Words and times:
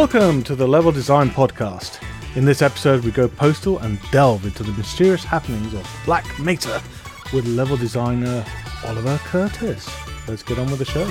Welcome 0.00 0.42
to 0.44 0.56
the 0.56 0.66
Level 0.66 0.90
Design 0.90 1.28
Podcast. 1.28 2.02
In 2.34 2.46
this 2.46 2.62
episode, 2.62 3.04
we 3.04 3.10
go 3.10 3.28
postal 3.28 3.78
and 3.80 4.00
delve 4.10 4.46
into 4.46 4.62
the 4.62 4.72
mysterious 4.72 5.22
happenings 5.22 5.74
of 5.74 5.86
Black 6.06 6.24
Mesa 6.38 6.82
with 7.34 7.46
level 7.46 7.76
designer 7.76 8.42
Oliver 8.86 9.18
Curtis. 9.24 9.90
Let's 10.26 10.42
get 10.42 10.58
on 10.58 10.70
with 10.70 10.78
the 10.78 10.86
show. 10.86 11.04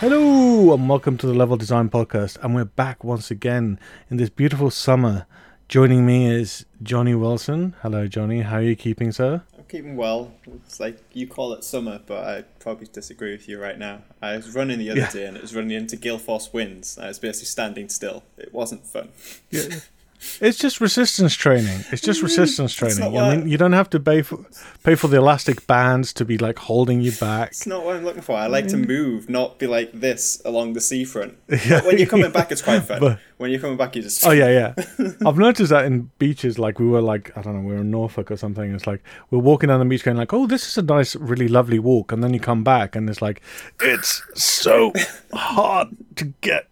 Hello, 0.00 0.74
and 0.74 0.88
welcome 0.88 1.16
to 1.16 1.28
the 1.28 1.32
Level 1.34 1.56
Design 1.56 1.90
Podcast. 1.90 2.38
And 2.42 2.56
we're 2.56 2.64
back 2.64 3.04
once 3.04 3.30
again 3.30 3.78
in 4.10 4.16
this 4.16 4.30
beautiful 4.30 4.72
summer. 4.72 5.26
Joining 5.68 6.04
me 6.04 6.28
is 6.28 6.66
Johnny 6.82 7.14
Wilson. 7.14 7.76
Hello, 7.82 8.08
Johnny. 8.08 8.40
How 8.40 8.56
are 8.56 8.62
you 8.62 8.74
keeping, 8.74 9.12
sir? 9.12 9.42
Keeping 9.68 9.96
well. 9.96 10.32
It's 10.66 10.78
like 10.78 10.98
you 11.12 11.26
call 11.26 11.52
it 11.52 11.64
summer, 11.64 12.00
but 12.06 12.24
I 12.24 12.42
probably 12.60 12.86
disagree 12.92 13.32
with 13.32 13.48
you 13.48 13.60
right 13.60 13.76
now. 13.78 14.02
I 14.22 14.36
was 14.36 14.54
running 14.54 14.78
the 14.78 14.90
other 14.90 15.00
Yeah. 15.00 15.10
day 15.10 15.26
and 15.26 15.36
it 15.36 15.42
was 15.42 15.54
running 15.56 15.72
into 15.72 15.96
Gilforce 15.96 16.52
winds. 16.52 16.96
I 16.98 17.08
was 17.08 17.18
basically 17.18 17.46
standing 17.46 17.88
still. 17.88 18.22
It 18.38 18.52
wasn't 18.54 18.86
fun. 18.86 19.08
Yeah. 19.50 19.80
It's 20.40 20.58
just 20.58 20.80
resistance 20.80 21.34
training. 21.34 21.84
It's 21.92 22.02
just 22.02 22.22
resistance 22.22 22.74
training. 22.74 23.02
I 23.02 23.08
what- 23.08 23.36
mean, 23.38 23.48
you 23.48 23.56
don't 23.58 23.72
have 23.72 23.88
to 23.90 24.00
pay 24.00 24.22
for 24.22 24.44
pay 24.82 24.94
for 24.94 25.08
the 25.08 25.16
elastic 25.16 25.66
bands 25.66 26.12
to 26.14 26.24
be 26.24 26.38
like 26.38 26.58
holding 26.58 27.00
you 27.00 27.12
back. 27.12 27.48
It's 27.50 27.66
not 27.66 27.84
what 27.84 27.96
I'm 27.96 28.04
looking 28.04 28.22
for. 28.22 28.36
I 28.36 28.46
like 28.46 28.66
Mm. 28.66 28.70
to 28.70 28.76
move, 28.78 29.28
not 29.28 29.58
be 29.58 29.66
like 29.66 29.92
this 29.92 30.40
along 30.44 30.72
the 30.74 30.80
seafront. 30.80 31.34
when 31.48 31.98
you're 31.98 32.06
coming 32.06 32.30
back, 32.30 32.50
it's 32.52 32.62
quite 32.62 32.82
fun. 32.84 33.00
But- 33.06 33.18
when 33.38 33.50
you're 33.50 33.60
coming 33.60 33.76
back, 33.76 33.94
you 33.94 34.00
just. 34.02 34.26
Oh 34.26 34.30
yeah, 34.30 34.48
yeah. 34.48 34.84
I've 35.26 35.36
noticed 35.36 35.68
that 35.70 35.84
in 35.84 36.10
beaches, 36.18 36.58
like 36.58 36.78
we 36.78 36.86
were 36.86 37.02
like 37.02 37.36
I 37.36 37.42
don't 37.42 37.54
know, 37.54 37.60
we 37.68 37.74
were 37.74 37.82
in 37.82 37.90
Norfolk 37.90 38.30
or 38.30 38.36
something. 38.38 38.74
It's 38.74 38.86
like 38.86 39.02
we're 39.30 39.40
walking 39.40 39.68
down 39.68 39.78
the 39.78 39.84
beach, 39.84 40.04
going 40.04 40.16
like, 40.16 40.32
"Oh, 40.32 40.46
this 40.46 40.66
is 40.66 40.78
a 40.78 40.82
nice, 40.82 41.14
really 41.16 41.46
lovely 41.46 41.78
walk," 41.78 42.12
and 42.12 42.24
then 42.24 42.32
you 42.32 42.40
come 42.40 42.64
back, 42.64 42.96
and 42.96 43.10
it's 43.10 43.20
like, 43.20 43.42
it's 43.82 44.22
so 44.34 44.92
hard 45.34 45.88
to 46.16 46.32
get 46.40 46.68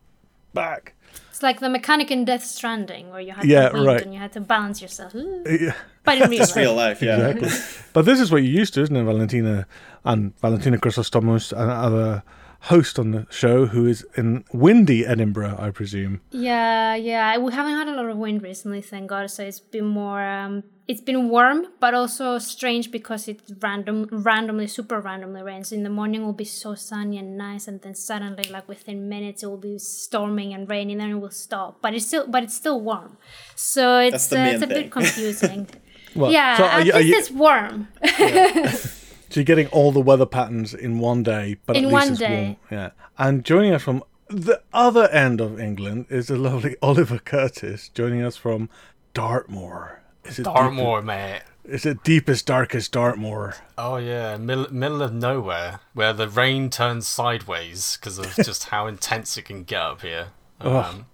back. 0.54 0.93
It's 1.34 1.42
like 1.42 1.58
the 1.58 1.68
mechanic 1.68 2.12
in 2.12 2.24
Death 2.24 2.44
Stranding, 2.44 3.10
where 3.10 3.20
you 3.20 3.32
had 3.32 3.44
Yeah, 3.44 3.70
to 3.70 3.74
wink 3.74 3.86
right. 3.88 4.02
and 4.02 4.14
you 4.14 4.20
had 4.20 4.30
to 4.34 4.40
balance 4.40 4.80
yourself. 4.80 5.16
Ooh. 5.16 5.42
Yeah. 5.44 5.74
But 6.04 6.18
in 6.18 6.30
real 6.30 6.42
It's 6.42 6.54
real 6.54 6.74
life, 6.74 7.00
life, 7.00 7.02
yeah. 7.02 7.26
Exactly. 7.26 7.88
but 7.92 8.04
this 8.04 8.20
is 8.20 8.30
what 8.30 8.44
you 8.44 8.50
used 8.50 8.74
to, 8.74 8.82
isn't 8.82 8.94
it, 8.94 9.02
Valentina? 9.02 9.66
And 10.04 10.32
Valentina 10.38 10.78
Chrysostomos, 10.78 11.50
another 11.52 12.22
host 12.64 12.98
on 12.98 13.10
the 13.10 13.26
show, 13.30 13.66
who 13.66 13.86
is 13.86 14.06
in 14.16 14.44
windy 14.52 15.04
Edinburgh, 15.06 15.56
I 15.58 15.70
presume. 15.70 16.20
yeah, 16.30 16.94
yeah. 16.94 17.36
We 17.38 17.52
haven't 17.52 17.76
had 17.80 17.88
a 17.88 17.94
lot 17.96 18.06
of 18.10 18.16
wind 18.16 18.42
recently, 18.42 18.80
thank 18.80 19.08
God. 19.10 19.30
So 19.30 19.42
it's 19.44 19.60
been 19.60 19.86
more. 19.86 20.22
Um, 20.24 20.62
it's 20.86 21.00
been 21.00 21.30
warm, 21.30 21.66
but 21.80 21.94
also 21.94 22.36
strange 22.38 22.90
because 22.90 23.26
it 23.26 23.40
random, 23.60 24.06
randomly, 24.10 24.66
super 24.66 25.00
randomly 25.00 25.42
rains. 25.42 25.72
In 25.72 25.82
the 25.82 25.88
morning, 25.88 26.20
it 26.20 26.24
will 26.24 26.34
be 26.34 26.44
so 26.44 26.74
sunny 26.74 27.16
and 27.16 27.38
nice, 27.38 27.66
and 27.68 27.80
then 27.80 27.94
suddenly, 27.94 28.44
like 28.50 28.68
within 28.68 29.08
minutes, 29.08 29.42
it 29.42 29.46
will 29.46 29.56
be 29.56 29.78
storming 29.78 30.52
and 30.52 30.68
raining, 30.68 30.98
then 30.98 31.10
it 31.10 31.14
will 31.14 31.30
stop. 31.30 31.80
But 31.80 31.94
it's 31.94 32.06
still, 32.06 32.26
but 32.26 32.42
it's 32.42 32.54
still 32.54 32.80
warm. 32.82 33.16
So 33.56 33.98
it's 33.98 34.30
uh, 34.32 34.36
it's 34.52 34.62
a 34.62 34.66
thing. 34.66 34.82
bit 34.82 34.90
confusing. 34.98 35.68
Well, 36.14 36.30
yeah, 36.30 36.56
so 36.58 36.64
are 36.64 36.80
at 36.80 36.86
you- 36.86 36.92
least 36.92 37.08
you- 37.08 37.18
it's 37.18 37.30
warm. 37.30 37.88
So 39.34 39.40
you're 39.40 39.46
getting 39.46 39.66
all 39.68 39.90
the 39.90 39.98
weather 39.98 40.26
patterns 40.26 40.74
in 40.74 41.00
one 41.00 41.24
day, 41.24 41.56
but 41.66 41.74
In 41.76 41.86
at 41.86 41.88
least 41.88 41.92
one 41.92 42.08
it's 42.12 42.18
day. 42.20 42.44
warm. 42.44 42.56
Yeah. 42.70 42.90
And 43.18 43.44
joining 43.44 43.74
us 43.74 43.82
from 43.82 44.04
the 44.28 44.62
other 44.72 45.08
end 45.08 45.40
of 45.40 45.58
England 45.58 46.06
is 46.08 46.28
the 46.28 46.36
lovely 46.36 46.76
Oliver 46.82 47.18
Curtis, 47.18 47.88
joining 47.88 48.22
us 48.22 48.36
from 48.36 48.68
Dartmoor. 49.12 50.02
Is 50.24 50.38
it 50.38 50.44
Dartmoor, 50.44 51.02
mate. 51.02 51.42
Deep, 51.64 51.74
is 51.74 51.84
it 51.84 52.04
deepest, 52.04 52.46
darkest 52.46 52.92
Dartmoor? 52.92 53.56
Oh 53.76 53.96
yeah, 53.96 54.36
middle 54.36 54.72
middle 54.72 55.02
of 55.02 55.12
nowhere, 55.12 55.80
where 55.94 56.12
the 56.12 56.28
rain 56.28 56.70
turns 56.70 57.08
sideways 57.08 57.98
because 58.00 58.20
of 58.20 58.32
just 58.44 58.68
how 58.68 58.86
intense 58.86 59.36
it 59.36 59.46
can 59.46 59.64
get 59.64 59.82
up 59.82 60.02
here. 60.02 60.28
Ugh. 60.60 60.94
Um, 60.94 61.06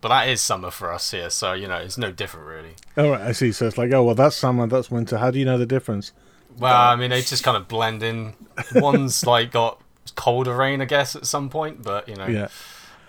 but 0.00 0.08
that 0.08 0.28
is 0.28 0.42
summer 0.42 0.72
for 0.72 0.92
us 0.92 1.12
here, 1.12 1.30
so 1.30 1.52
you 1.52 1.68
know 1.68 1.76
it's 1.76 1.96
no 1.96 2.10
different 2.10 2.48
really. 2.48 2.74
All 2.96 3.10
right, 3.12 3.20
I 3.20 3.30
see. 3.30 3.52
So 3.52 3.68
it's 3.68 3.78
like, 3.78 3.92
oh 3.92 4.02
well, 4.02 4.16
that's 4.16 4.34
summer, 4.34 4.66
that's 4.66 4.90
winter. 4.90 5.18
How 5.18 5.30
do 5.30 5.38
you 5.38 5.44
know 5.44 5.58
the 5.58 5.64
difference? 5.64 6.10
Well, 6.58 6.74
I 6.74 6.96
mean 6.96 7.10
they 7.10 7.22
just 7.22 7.44
kind 7.44 7.56
of 7.56 7.68
blend 7.68 8.02
in. 8.02 8.34
One's 8.74 9.24
like 9.34 9.50
got 9.52 9.80
colder 10.14 10.54
rain, 10.56 10.80
I 10.80 10.84
guess, 10.86 11.14
at 11.16 11.26
some 11.26 11.48
point, 11.50 11.82
but 11.82 12.08
you 12.08 12.14
know. 12.16 12.26
Yeah. 12.26 12.48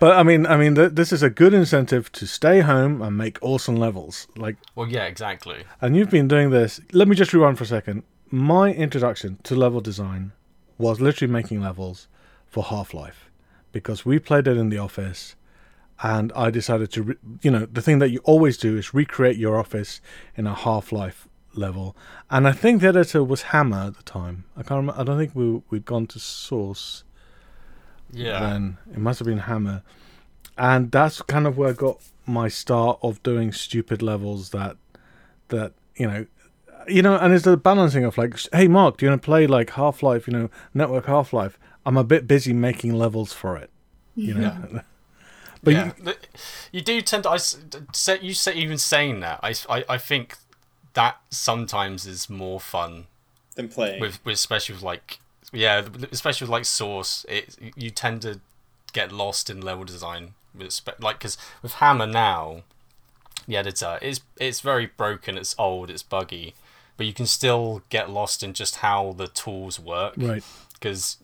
But 0.00 0.16
I 0.16 0.22
mean, 0.22 0.46
I 0.46 0.56
mean, 0.56 0.76
th- 0.76 0.92
this 0.92 1.12
is 1.12 1.24
a 1.24 1.30
good 1.30 1.52
incentive 1.52 2.12
to 2.12 2.26
stay 2.26 2.60
home 2.60 3.02
and 3.02 3.16
make 3.18 3.36
awesome 3.42 3.74
levels. 3.74 4.28
Like, 4.36 4.56
Well, 4.76 4.86
yeah, 4.88 5.06
exactly. 5.06 5.64
and 5.80 5.96
you've 5.96 6.10
been 6.10 6.28
doing 6.28 6.50
this. 6.50 6.80
Let 6.92 7.08
me 7.08 7.16
just 7.16 7.32
rewind 7.32 7.58
for 7.58 7.64
a 7.64 7.66
second. 7.66 8.04
My 8.30 8.72
introduction 8.72 9.38
to 9.42 9.56
level 9.56 9.80
design 9.80 10.30
was 10.76 11.00
literally 11.00 11.32
making 11.32 11.62
levels 11.62 12.06
for 12.46 12.62
Half 12.62 12.94
Life 12.94 13.28
because 13.72 14.04
we 14.06 14.20
played 14.20 14.46
it 14.46 14.56
in 14.56 14.68
the 14.68 14.78
office, 14.78 15.34
and 16.00 16.30
I 16.36 16.50
decided 16.50 16.92
to, 16.92 17.02
re- 17.02 17.16
you 17.42 17.50
know, 17.50 17.66
the 17.66 17.82
thing 17.82 17.98
that 17.98 18.10
you 18.10 18.20
always 18.22 18.56
do 18.56 18.76
is 18.76 18.94
recreate 18.94 19.36
your 19.36 19.58
office 19.58 20.00
in 20.36 20.46
a 20.46 20.54
Half 20.54 20.92
Life 20.92 21.26
level. 21.54 21.96
And 22.30 22.46
I 22.46 22.52
think 22.52 22.80
the 22.80 22.88
editor 22.88 23.24
was 23.24 23.42
Hammer 23.42 23.78
at 23.88 23.96
the 23.96 24.02
time. 24.02 24.44
I 24.56 24.62
can't 24.62 24.78
remember. 24.78 25.00
I 25.00 25.04
don't 25.04 25.18
think 25.18 25.34
we 25.34 25.62
we'd 25.70 25.84
gone 25.84 26.06
to 26.08 26.18
Source 26.18 27.04
Yeah. 28.12 28.40
then 28.40 28.78
it 28.92 28.98
must 28.98 29.18
have 29.18 29.26
been 29.26 29.38
Hammer, 29.38 29.82
and 30.56 30.90
that's 30.90 31.20
kind 31.22 31.46
of 31.46 31.56
where 31.58 31.70
I 31.70 31.72
got 31.72 32.00
my 32.26 32.48
start 32.48 32.98
of 33.02 33.22
doing 33.22 33.52
stupid 33.52 34.02
levels 34.02 34.50
that 34.50 34.76
that 35.48 35.72
you 35.96 36.06
know. 36.06 36.26
You 36.86 37.02
know, 37.02 37.16
and 37.18 37.34
it's 37.34 37.44
the 37.44 37.58
balancing 37.58 38.04
of 38.04 38.16
like, 38.16 38.38
hey 38.50 38.66
Mark, 38.66 38.96
do 38.96 39.04
you 39.04 39.10
want 39.10 39.20
to 39.20 39.26
play 39.26 39.46
like 39.46 39.70
Half 39.70 40.02
Life? 40.02 40.26
You 40.26 40.32
know, 40.32 40.50
Network 40.72 41.04
Half 41.04 41.34
Life. 41.34 41.58
I'm 41.84 41.98
a 41.98 42.04
bit 42.04 42.26
busy 42.26 42.54
making 42.54 42.94
levels 42.94 43.32
for 43.34 43.58
it. 43.58 43.68
You 44.14 44.32
know, 44.32 44.80
but 45.62 45.74
yeah, 45.74 45.92
you, 46.02 46.12
you 46.72 46.80
do 46.80 47.02
tend 47.02 47.24
to. 47.24 47.30
I 47.30 47.36
say 47.36 48.18
you 48.22 48.32
say 48.32 48.54
even 48.54 48.78
saying 48.78 49.20
that. 49.20 49.40
I, 49.42 49.54
I, 49.68 49.84
I 49.86 49.98
think 49.98 50.38
that 50.98 51.20
sometimes 51.30 52.06
is 52.06 52.28
more 52.28 52.58
fun 52.58 53.06
than 53.54 53.68
playing. 53.68 54.00
with, 54.00 54.18
with 54.24 54.34
especially 54.34 54.74
with 54.74 54.82
like 54.82 55.20
yeah, 55.52 55.86
especially 56.10 56.46
with 56.46 56.50
like 56.50 56.64
Source. 56.64 57.24
It 57.28 57.56
you 57.76 57.90
tend 57.90 58.22
to 58.22 58.40
get 58.92 59.12
lost 59.12 59.48
in 59.48 59.60
level 59.60 59.84
design 59.84 60.34
with 60.52 60.72
spe- 60.72 61.00
like 61.00 61.20
because 61.20 61.38
with 61.62 61.74
Hammer 61.74 62.04
now, 62.06 62.62
the 63.46 63.56
editor 63.56 64.00
is 64.02 64.22
it's 64.40 64.58
very 64.58 64.86
broken. 64.86 65.38
It's 65.38 65.54
old. 65.56 65.88
It's 65.88 66.02
buggy. 66.02 66.54
But 66.96 67.06
you 67.06 67.12
can 67.12 67.26
still 67.26 67.82
get 67.90 68.10
lost 68.10 68.42
in 68.42 68.52
just 68.52 68.76
how 68.76 69.14
the 69.16 69.28
tools 69.28 69.78
work 69.78 70.14
right? 70.16 70.42
because 70.74 71.18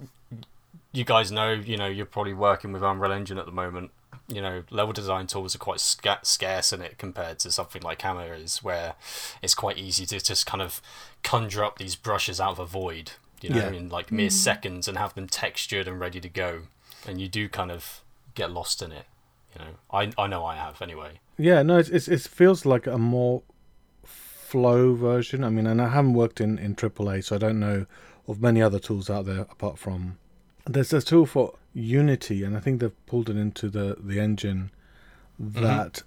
you 0.93 1.03
guys 1.03 1.33
know, 1.33 1.51
you 1.51 1.77
know, 1.77 1.89
you're 1.89 2.07
probably 2.07 2.33
working 2.33 2.73
with 2.73 2.85
Unreal 2.85 3.11
Engine 3.11 3.39
at 3.39 3.47
the 3.47 3.51
moment. 3.51 3.91
You 4.27 4.41
know, 4.41 4.63
level 4.71 4.93
design 4.93 5.27
tools 5.27 5.55
are 5.55 5.59
quite 5.59 5.81
sca- 5.81 6.21
scarce 6.23 6.73
in 6.73 6.81
it 6.81 6.97
compared 6.97 7.39
to 7.41 7.53
something 7.53 7.83
like 7.83 8.01
Hammer 8.03 8.33
is, 8.35 8.63
where 8.63 8.95
it's 9.43 9.55
quite 9.55 9.77
easy 9.77 10.07
to 10.07 10.19
just 10.19 10.47
kind 10.47 10.63
of 10.63 10.81
conjure 11.23 11.63
up 11.63 11.79
these 11.79 11.95
brushes 11.95 12.41
out 12.41 12.53
of 12.53 12.59
a 12.59 12.65
void, 12.67 13.13
you 13.43 13.51
know, 13.51 13.57
Yeah. 13.57 13.71
in 13.73 13.89
like 13.91 14.11
mere 14.11 14.29
mm-hmm. 14.29 14.35
seconds 14.35 14.89
and 14.89 14.97
have 14.97 15.15
them 15.15 15.29
textured 15.29 15.87
and 15.87 16.01
ready 16.01 16.21
to 16.21 16.29
go. 16.29 16.63
And 17.07 17.21
you 17.21 17.29
do 17.29 17.49
kind 17.51 17.71
of 17.71 18.01
get 18.35 18.51
lost 18.51 18.81
in 18.81 18.93
it. 18.93 19.05
You 19.55 19.65
know, 19.65 19.71
I 19.93 20.11
I 20.17 20.27
know 20.27 20.45
I 20.45 20.57
have 20.57 20.81
anyway. 20.81 21.21
Yeah, 21.37 21.63
no, 21.63 21.77
it's, 21.79 21.91
it's 21.91 22.09
it 22.09 22.23
feels 22.23 22.65
like 22.65 22.87
a 22.87 22.97
more 22.99 23.43
flow 24.05 24.95
version. 24.95 25.45
I 25.45 25.51
mean, 25.51 25.67
and 25.67 25.83
I 25.83 25.89
haven't 25.89 26.15
worked 26.15 26.41
in 26.41 26.59
in 26.59 26.75
AAA, 26.75 27.25
so 27.25 27.37
I 27.37 27.39
don't 27.39 27.61
know 27.61 27.87
of 28.27 28.41
many 28.41 28.63
other 28.63 28.79
tools 28.79 29.11
out 29.11 29.27
there 29.27 29.41
apart 29.41 29.79
from 29.79 30.17
there's 30.67 30.93
a 30.93 31.03
tool 31.03 31.27
for 31.27 31.55
Unity, 31.75 32.45
and 32.45 32.57
I 32.57 32.61
think 32.61 32.81
they've 32.81 33.07
pulled 33.07 33.29
it 33.29 33.37
into 33.37 33.69
the 33.69 33.97
the 34.01 34.21
engine 34.21 34.71
mm-hmm. 35.41 35.63
that 35.63 36.03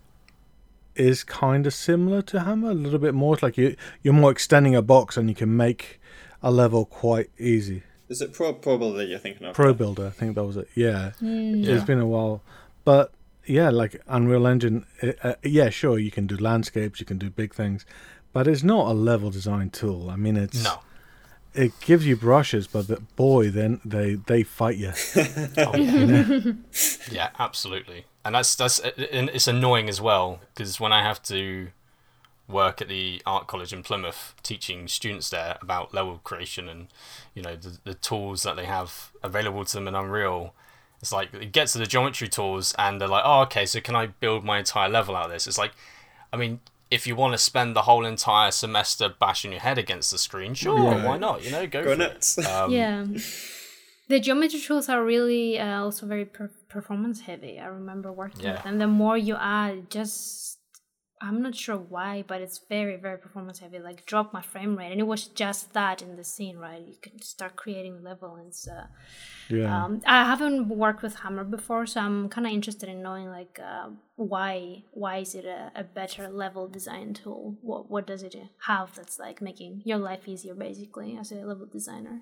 is 0.95 1.23
kind 1.23 1.67
of 1.67 1.73
similar 1.73 2.21
to 2.23 2.39
Hammer 2.39 2.71
a 2.71 2.73
little 2.73 2.99
bit 2.99 3.13
more. 3.13 3.35
It's 3.35 3.43
like 3.43 3.57
you 3.57 3.75
you're 4.01 4.13
more 4.13 4.31
extending 4.31 4.75
a 4.75 4.81
box, 4.81 5.17
and 5.17 5.29
you 5.29 5.35
can 5.35 5.55
make 5.55 5.99
a 6.41 6.51
level 6.51 6.85
quite 6.85 7.29
easy. 7.37 7.83
Is 8.09 8.21
it 8.21 8.33
Pro 8.33 8.53
Probo 8.53 8.95
that 8.95 9.07
you're 9.07 9.19
thinking 9.19 9.47
of? 9.47 9.55
Pro 9.55 9.73
Builder, 9.73 10.07
I 10.07 10.11
think 10.11 10.35
that 10.35 10.45
was 10.45 10.57
it. 10.57 10.69
Yeah, 10.75 11.11
hmm. 11.19 11.55
Yeah. 11.55 11.75
it's 11.75 11.83
been 11.83 11.99
a 11.99 12.07
while, 12.07 12.41
but 12.85 13.11
yeah, 13.45 13.69
like 13.69 14.01
Unreal 14.07 14.47
Engine. 14.47 14.85
Uh, 15.23 15.33
yeah, 15.43 15.69
sure, 15.69 15.99
you 15.99 16.11
can 16.11 16.27
do 16.27 16.37
landscapes, 16.37 16.99
you 16.99 17.05
can 17.05 17.17
do 17.17 17.29
big 17.29 17.53
things, 17.53 17.85
but 18.33 18.47
it's 18.47 18.63
not 18.63 18.87
a 18.87 18.93
level 18.93 19.29
design 19.29 19.69
tool. 19.69 20.09
I 20.09 20.15
mean, 20.15 20.37
it's 20.37 20.63
No. 20.63 20.79
It 21.53 21.79
gives 21.79 22.05
you 22.05 22.15
brushes, 22.15 22.67
but 22.67 22.87
the, 22.87 23.01
boy, 23.15 23.49
then 23.49 23.81
they 23.83 24.15
they 24.15 24.43
fight 24.43 24.77
you. 24.77 24.93
Oh, 25.57 25.75
yeah. 25.77 26.53
yeah, 27.11 27.29
absolutely. 27.39 28.05
And 28.23 28.35
that's 28.35 28.55
that's 28.55 28.79
and 28.79 29.29
it's 29.29 29.47
annoying 29.47 29.89
as 29.89 30.01
well 30.01 30.41
because 30.53 30.79
when 30.79 30.93
I 30.93 31.01
have 31.01 31.21
to 31.23 31.69
work 32.47 32.81
at 32.81 32.87
the 32.87 33.21
art 33.25 33.47
college 33.47 33.73
in 33.73 33.83
Plymouth 33.83 34.33
teaching 34.41 34.87
students 34.87 35.29
there 35.29 35.57
about 35.61 35.93
level 35.93 36.21
creation 36.23 36.69
and 36.69 36.87
you 37.33 37.41
know 37.41 37.55
the, 37.55 37.77
the 37.83 37.93
tools 37.93 38.43
that 38.43 38.55
they 38.55 38.65
have 38.65 39.11
available 39.21 39.65
to 39.65 39.73
them 39.73 39.87
in 39.87 39.95
Unreal 39.95 40.53
it's 41.01 41.11
like 41.11 41.33
it 41.33 41.51
gets 41.51 41.73
to 41.73 41.79
the 41.79 41.85
geometry 41.85 42.27
tools 42.29 42.73
and 42.79 43.01
they're 43.01 43.07
like 43.07 43.23
oh 43.25 43.41
okay 43.41 43.65
so 43.65 43.81
can 43.81 43.95
I 43.95 44.07
build 44.07 44.45
my 44.45 44.59
entire 44.59 44.87
level 44.87 45.15
out 45.15 45.25
of 45.25 45.31
this 45.31 45.45
it's 45.45 45.57
like 45.57 45.73
I 46.31 46.37
mean 46.37 46.61
if 46.89 47.05
you 47.07 47.15
want 47.15 47.33
to 47.33 47.37
spend 47.37 47.75
the 47.75 47.81
whole 47.83 48.05
entire 48.05 48.51
semester 48.51 49.13
bashing 49.19 49.51
your 49.51 49.61
head 49.61 49.77
against 49.77 50.11
the 50.11 50.17
screen, 50.17 50.53
sure, 50.53 50.75
Right. 50.79 51.03
why 51.05 51.17
not? 51.17 51.43
You 51.43 51.51
know, 51.51 51.67
go, 51.67 51.83
Go 51.83 51.91
for 51.91 51.97
nuts. 51.97 52.37
it. 52.37 52.45
Um, 52.49 52.71
yeah. 52.71 53.05
The 54.09 54.21
geometry 54.21 54.61
tools 54.61 54.87
are 54.87 55.03
really 55.03 55.59
uh, 55.59 55.81
also 55.83 56.05
very 56.05 56.23
per- 56.23 56.51
performance 56.69 57.19
heavy. 57.21 57.59
I 57.59 57.65
remember 57.65 58.09
working 58.11 58.45
Yeah. 58.45 58.53
with 58.53 58.63
them. 58.63 58.77
The 58.77 58.87
more 58.87 59.17
you 59.17 59.35
add, 59.35 59.89
just 59.89 60.46
I'm 61.19 61.41
not 61.41 61.55
sure 61.55 61.77
why, 61.77 62.23
but 62.27 62.41
it's 62.41 62.59
very 62.69 62.95
very 62.95 63.17
performance 63.17 63.59
heavy. 63.59 63.79
Like 63.79 64.05
drop 64.05 64.33
my 64.33 64.41
frame 64.41 64.77
rate, 64.77 64.91
and 64.91 64.99
it 65.01 65.07
was 65.07 65.25
just 65.27 65.73
that 65.73 66.01
in 66.01 66.15
the 66.15 66.23
scene, 66.23 66.57
right? 66.57 66.81
You 66.81 66.95
can 67.01 67.21
start 67.21 67.55
creating 67.55 68.03
level, 68.03 68.35
and 68.35 68.47
it's, 68.47 68.67
uh, 68.67 68.87
Yeah. 69.49 69.85
um, 69.85 70.01
I 70.05 70.25
haven't 70.25 70.69
worked 70.69 71.01
with 71.01 71.15
Hammer 71.15 71.43
before, 71.43 71.85
so 71.87 72.01
I'm 72.01 72.29
kind 72.29 72.45
of 72.45 72.53
interested 72.53 72.87
in 72.89 73.01
knowing 73.01 73.29
like 73.29 73.59
uh, 73.63 73.89
why 74.15 74.83
why 74.91 75.17
is 75.17 75.33
it 75.33 75.45
a, 75.45 75.71
a 75.75 75.83
better 75.83 76.29
level 76.29 76.67
design 76.67 77.13
tool? 77.13 77.55
What 77.61 77.89
what 77.89 78.05
does 78.05 78.21
it 78.21 78.35
have 78.67 78.93
that's 78.95 79.17
like 79.17 79.41
making 79.41 79.81
your 79.85 79.97
life 79.97 80.27
easier, 80.27 80.53
basically, 80.55 81.17
as 81.17 81.31
a 81.31 81.35
level 81.35 81.65
designer? 81.65 82.21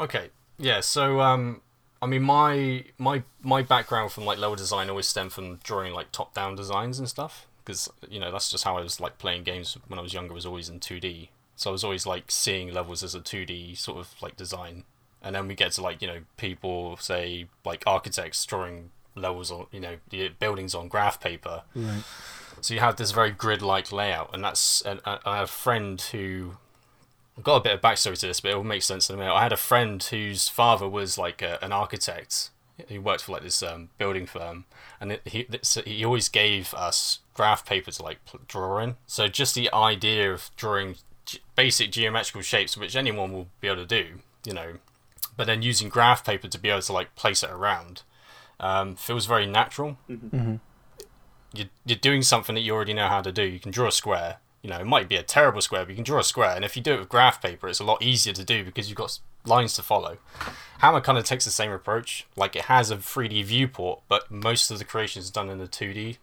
Okay. 0.00 0.30
Yeah. 0.58 0.80
So, 0.80 1.20
um, 1.20 1.60
I 2.00 2.06
mean, 2.06 2.22
my 2.22 2.84
my 2.98 3.22
my 3.40 3.62
background 3.62 4.10
from 4.10 4.24
like 4.24 4.38
level 4.38 4.56
design 4.56 4.90
always 4.90 5.06
stemmed 5.06 5.32
from 5.32 5.56
drawing 5.62 5.92
like 5.92 6.10
top 6.10 6.34
down 6.34 6.56
designs 6.56 6.98
and 6.98 7.08
stuff 7.08 7.46
because 7.64 7.88
you 8.08 8.20
know 8.20 8.32
that's 8.32 8.50
just 8.50 8.64
how 8.64 8.76
I 8.76 8.82
was 8.82 9.00
like 9.00 9.18
playing 9.18 9.44
games 9.44 9.76
when 9.88 9.98
I 9.98 10.02
was 10.02 10.14
younger. 10.14 10.34
Was 10.34 10.46
always 10.46 10.68
in 10.68 10.80
two 10.80 11.00
D, 11.00 11.30
so 11.56 11.70
I 11.70 11.72
was 11.72 11.84
always 11.84 12.06
like 12.06 12.30
seeing 12.30 12.72
levels 12.72 13.02
as 13.02 13.14
a 13.14 13.20
two 13.20 13.44
D 13.44 13.74
sort 13.74 13.98
of 13.98 14.14
like 14.20 14.36
design. 14.36 14.84
And 15.24 15.36
then 15.36 15.46
we 15.46 15.54
get 15.54 15.72
to 15.72 15.82
like 15.82 16.02
you 16.02 16.08
know 16.08 16.20
people 16.36 16.96
say 16.96 17.46
like 17.64 17.84
architects 17.86 18.44
drawing 18.44 18.90
levels 19.14 19.50
on 19.50 19.66
you 19.70 19.80
know 19.80 19.96
the 20.10 20.28
buildings 20.28 20.74
on 20.74 20.88
graph 20.88 21.20
paper. 21.20 21.62
Right. 21.74 22.02
So 22.60 22.74
you 22.74 22.80
have 22.80 22.96
this 22.96 23.10
very 23.10 23.30
grid-like 23.30 23.90
layout, 23.90 24.30
and 24.32 24.44
that's 24.44 24.82
and 24.82 25.00
I 25.04 25.36
have 25.36 25.48
a 25.48 25.52
friend 25.52 26.00
who 26.00 26.52
I've 27.36 27.44
got 27.44 27.56
a 27.56 27.60
bit 27.60 27.72
of 27.72 27.80
backstory 27.80 28.18
to 28.18 28.26
this, 28.26 28.40
but 28.40 28.50
it 28.50 28.56
will 28.56 28.64
make 28.64 28.82
sense 28.82 29.08
in 29.08 29.16
a 29.16 29.18
minute. 29.18 29.32
I 29.32 29.42
had 29.42 29.52
a 29.52 29.56
friend 29.56 30.02
whose 30.02 30.48
father 30.48 30.88
was 30.88 31.16
like 31.16 31.42
a, 31.42 31.62
an 31.64 31.72
architect. 31.72 32.50
He 32.88 32.98
worked 32.98 33.22
for 33.24 33.32
like 33.32 33.42
this 33.42 33.62
um, 33.62 33.90
building 33.98 34.26
firm, 34.26 34.64
and 35.00 35.12
it, 35.12 35.22
he 35.24 35.46
he 35.84 36.04
always 36.04 36.28
gave 36.28 36.74
us 36.74 37.20
graph 37.34 37.64
paper 37.64 37.90
to 37.90 38.02
like 38.02 38.24
pl- 38.24 38.40
draw 38.46 38.78
in. 38.78 38.96
So 39.06 39.28
just 39.28 39.54
the 39.54 39.72
idea 39.72 40.32
of 40.32 40.50
drawing 40.56 40.96
g- 41.24 41.40
basic 41.56 41.90
geometrical 41.92 42.42
shapes, 42.42 42.76
which 42.76 42.96
anyone 42.96 43.32
will 43.32 43.48
be 43.60 43.68
able 43.68 43.78
to 43.82 43.86
do, 43.86 44.20
you 44.44 44.52
know, 44.52 44.74
but 45.36 45.46
then 45.46 45.62
using 45.62 45.88
graph 45.88 46.24
paper 46.24 46.48
to 46.48 46.58
be 46.58 46.68
able 46.70 46.82
to 46.82 46.92
like 46.92 47.14
place 47.16 47.42
it 47.42 47.50
around, 47.50 48.02
um, 48.60 48.94
feels 48.96 49.26
very 49.26 49.46
natural 49.46 49.98
you're, 51.54 51.68
you're 51.84 51.98
doing 51.98 52.22
something 52.22 52.54
that 52.54 52.60
you 52.62 52.72
already 52.72 52.94
know 52.94 53.08
how 53.08 53.20
to 53.20 53.32
do. 53.32 53.42
You 53.42 53.60
can 53.60 53.70
draw 53.72 53.88
a 53.88 53.92
square. 53.92 54.36
You 54.62 54.70
know, 54.70 54.78
it 54.78 54.86
might 54.86 55.08
be 55.08 55.16
a 55.16 55.22
terrible 55.22 55.60
square, 55.60 55.82
but 55.84 55.90
you 55.90 55.96
can 55.96 56.04
draw 56.04 56.20
a 56.20 56.24
square. 56.24 56.54
And 56.54 56.64
if 56.64 56.76
you 56.76 56.82
do 56.82 56.94
it 56.94 57.00
with 57.00 57.08
graph 57.08 57.42
paper, 57.42 57.68
it's 57.68 57.80
a 57.80 57.84
lot 57.84 58.00
easier 58.02 58.32
to 58.32 58.44
do 58.44 58.64
because 58.64 58.88
you've 58.88 58.96
got 58.96 59.18
lines 59.44 59.74
to 59.74 59.82
follow. 59.82 60.18
Hammer 60.78 61.00
kind 61.00 61.18
of 61.18 61.24
takes 61.24 61.44
the 61.44 61.50
same 61.50 61.72
approach. 61.72 62.26
Like 62.36 62.54
it 62.54 62.66
has 62.66 62.90
a 62.90 62.96
3D 62.96 63.44
viewport, 63.44 64.02
but 64.08 64.30
most 64.30 64.70
of 64.70 64.78
the 64.78 64.84
creation 64.84 65.20
is 65.20 65.30
done 65.30 65.50
in 65.50 65.58
the 65.58 65.66
2D. 65.66 66.18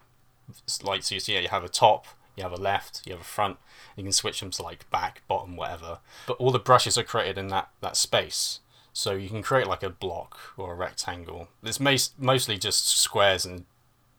It's 0.64 0.84
like 0.84 1.04
so, 1.04 1.16
you 1.16 1.20
see, 1.22 1.40
you 1.40 1.48
have 1.50 1.64
a 1.64 1.70
top, 1.70 2.06
you 2.36 2.44
have 2.44 2.52
a 2.52 2.58
left, 2.58 3.02
you 3.06 3.14
have 3.14 3.22
a 3.22 3.26
front. 3.26 3.58
You 3.96 4.04
can 4.04 4.12
switch 4.12 4.40
them 4.40 4.52
to 4.52 4.64
like 4.64 4.90
back, 4.90 5.22
bottom, 5.28 5.56
whatever. 5.56 6.00
But 6.28 6.38
all 6.38 6.52
the 6.52 6.60
brushes 6.60 6.98
are 6.98 7.04
created 7.04 7.38
in 7.38 7.48
that 7.50 7.70
that 7.82 7.96
space. 7.98 8.60
So 8.94 9.14
you 9.14 9.30
can 9.30 9.42
create 9.44 9.68
like 9.68 9.84
a 9.84 9.90
block 9.90 10.38
or 10.58 10.74
a 10.74 10.76
rectangle. 10.76 11.48
It's 11.64 11.80
mas- 11.80 12.12
mostly 12.18 12.58
just 12.58 12.88
squares 12.88 13.46
and 13.46 13.66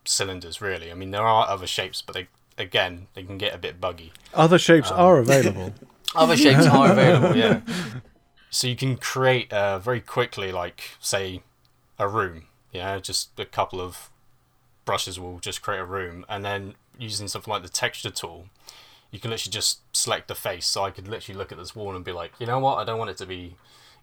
cylinders 0.07 0.63
really 0.63 0.91
i 0.91 0.95
mean 0.95 1.11
there 1.11 1.23
are 1.27 1.47
other 1.47 1.67
shapes 1.67 2.01
but 2.01 2.15
they 2.15 2.27
again 2.57 3.07
they 3.13 3.23
can 3.23 3.37
get 3.37 3.55
a 3.55 3.59
bit 3.59 3.79
buggy 3.81 4.13
Other 4.33 4.59
shapes 4.59 4.91
are 4.91 5.19
available. 5.25 5.75
other 6.15 6.39
shapes 6.39 6.67
are 6.67 6.91
available 6.93 7.37
yeah 7.37 7.61
so 8.49 8.67
you 8.67 8.75
can 8.77 8.97
create 8.97 9.53
uh, 9.53 9.79
very 9.79 10.01
quickly 10.01 10.51
like 10.53 10.93
say 11.01 11.43
a 11.99 12.09
room 12.09 12.47
yeah 12.73 12.99
just 12.99 13.39
a 13.39 13.45
couple 13.45 13.79
of 13.81 14.09
brushes 14.91 15.21
will 15.21 15.39
just 15.39 15.63
create 15.63 15.79
a 15.79 15.85
room 15.85 16.27
and 16.29 16.45
then 16.45 16.75
using 16.99 17.29
something 17.29 17.53
like 17.53 17.63
the 17.63 17.69
texture 17.69 18.11
tool 18.11 18.49
you 19.13 19.21
can 19.21 19.31
literally 19.31 19.53
just 19.53 19.81
select 19.95 20.27
the 20.27 20.35
face. 20.35 20.67
So 20.67 20.83
i 20.83 20.91
could 20.91 21.07
literally 21.07 21.39
look 21.39 21.53
at 21.53 21.59
this 21.59 21.77
wall 21.77 21.95
and 21.95 22.05
be 22.05 22.11
like 22.11 22.33
you 22.41 22.47
know 22.47 22.59
what? 22.59 22.79
I 22.79 22.85
don't 22.85 22.99
want 22.99 23.11
it 23.11 23.17
to 23.19 23.27
be 23.27 23.57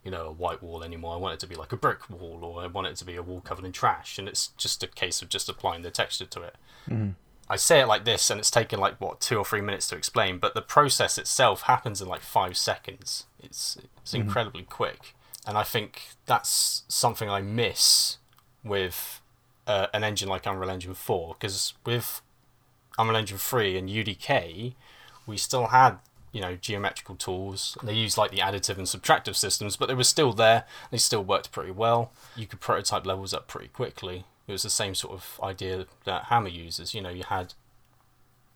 you 0.04 0.12
know 0.12 0.28
a 0.28 0.32
white 0.32 0.62
wall 0.64 0.86
anymore. 0.86 1.14
I 1.14 1.18
want 1.18 1.34
it 1.34 1.40
to 1.42 1.48
be 1.48 1.56
like 1.56 1.74
a 1.74 1.78
brick 1.78 2.10
wall 2.10 2.40
or 2.42 2.64
i 2.64 2.68
want 2.68 2.88
it 2.88 2.96
to 2.98 3.06
be 3.06 3.18
a 3.18 3.22
wall 3.22 3.42
covered 3.42 3.66
in 3.66 3.74
trash. 3.74 4.18
And 4.18 4.30
it's 4.30 4.48
just 4.58 4.82
a 4.82 4.88
case 4.88 5.22
of 5.22 5.28
just 5.28 5.50
applying 5.50 5.82
the 5.82 5.92
texture 5.92 6.26
to 6.26 6.42
it. 6.44 6.56
Mm-hmm. 6.90 7.10
I 7.50 7.56
say 7.56 7.80
it 7.82 7.88
like 7.88 8.04
this, 8.04 8.30
and 8.30 8.40
it's 8.40 8.52
taken 8.52 8.80
like 8.80 9.00
what 9.00 9.22
two 9.22 9.38
or 9.38 9.46
three 9.46 9.62
minutes 9.62 9.88
to 9.90 9.96
explain, 9.96 10.38
but 10.38 10.54
the 10.54 10.62
process 10.62 11.18
itself 11.18 11.62
happens 11.64 12.02
in 12.02 12.08
like 12.08 12.22
five 12.22 12.58
seconds. 12.58 13.26
It's 13.42 13.78
it's 14.02 14.12
mm-hmm. 14.12 14.24
incredibly 14.24 14.64
quick, 14.64 15.16
and 15.46 15.58
I 15.58 15.64
think 15.64 16.10
that's 16.26 16.84
something 16.88 17.30
I 17.30 17.42
miss 17.42 18.18
with 18.64 19.22
uh, 19.68 19.88
an 19.94 20.04
engine 20.04 20.30
like 20.30 20.46
Unreal 20.46 20.70
Engine 20.72 20.94
Four, 20.94 21.36
because 21.38 21.74
with 21.86 22.22
Unreal 22.98 23.18
Engine 23.18 23.38
Three 23.38 23.78
and 23.78 23.90
UDK, 23.90 24.74
we 25.28 25.38
still 25.38 25.68
had 25.68 26.00
you 26.32 26.42
know 26.42 26.56
geometrical 26.56 27.16
tools. 27.16 27.78
They 27.84 27.94
used 27.94 28.18
like 28.18 28.32
the 28.32 28.40
additive 28.40 28.78
and 28.78 28.88
subtractive 28.88 29.36
systems, 29.36 29.76
but 29.76 29.88
they 29.88 29.94
were 29.94 30.04
still 30.04 30.34
there. 30.34 30.66
They 30.90 30.98
still 30.98 31.24
worked 31.24 31.52
pretty 31.52 31.72
well. 31.72 32.12
You 32.36 32.48
could 32.48 32.62
prototype 32.62 33.06
levels 33.06 33.34
up 33.34 33.48
pretty 33.48 33.68
quickly. 33.68 34.26
It 34.48 34.54
was 34.54 34.64
the 34.64 34.70
same 34.70 34.96
sort 34.96 35.14
of 35.14 35.40
idea 35.44 35.86
that 36.06 36.26
Hammer 36.26 36.48
uses. 36.48 36.94
You 36.94 37.02
know, 37.02 37.10
you 37.10 37.24
had 37.24 37.54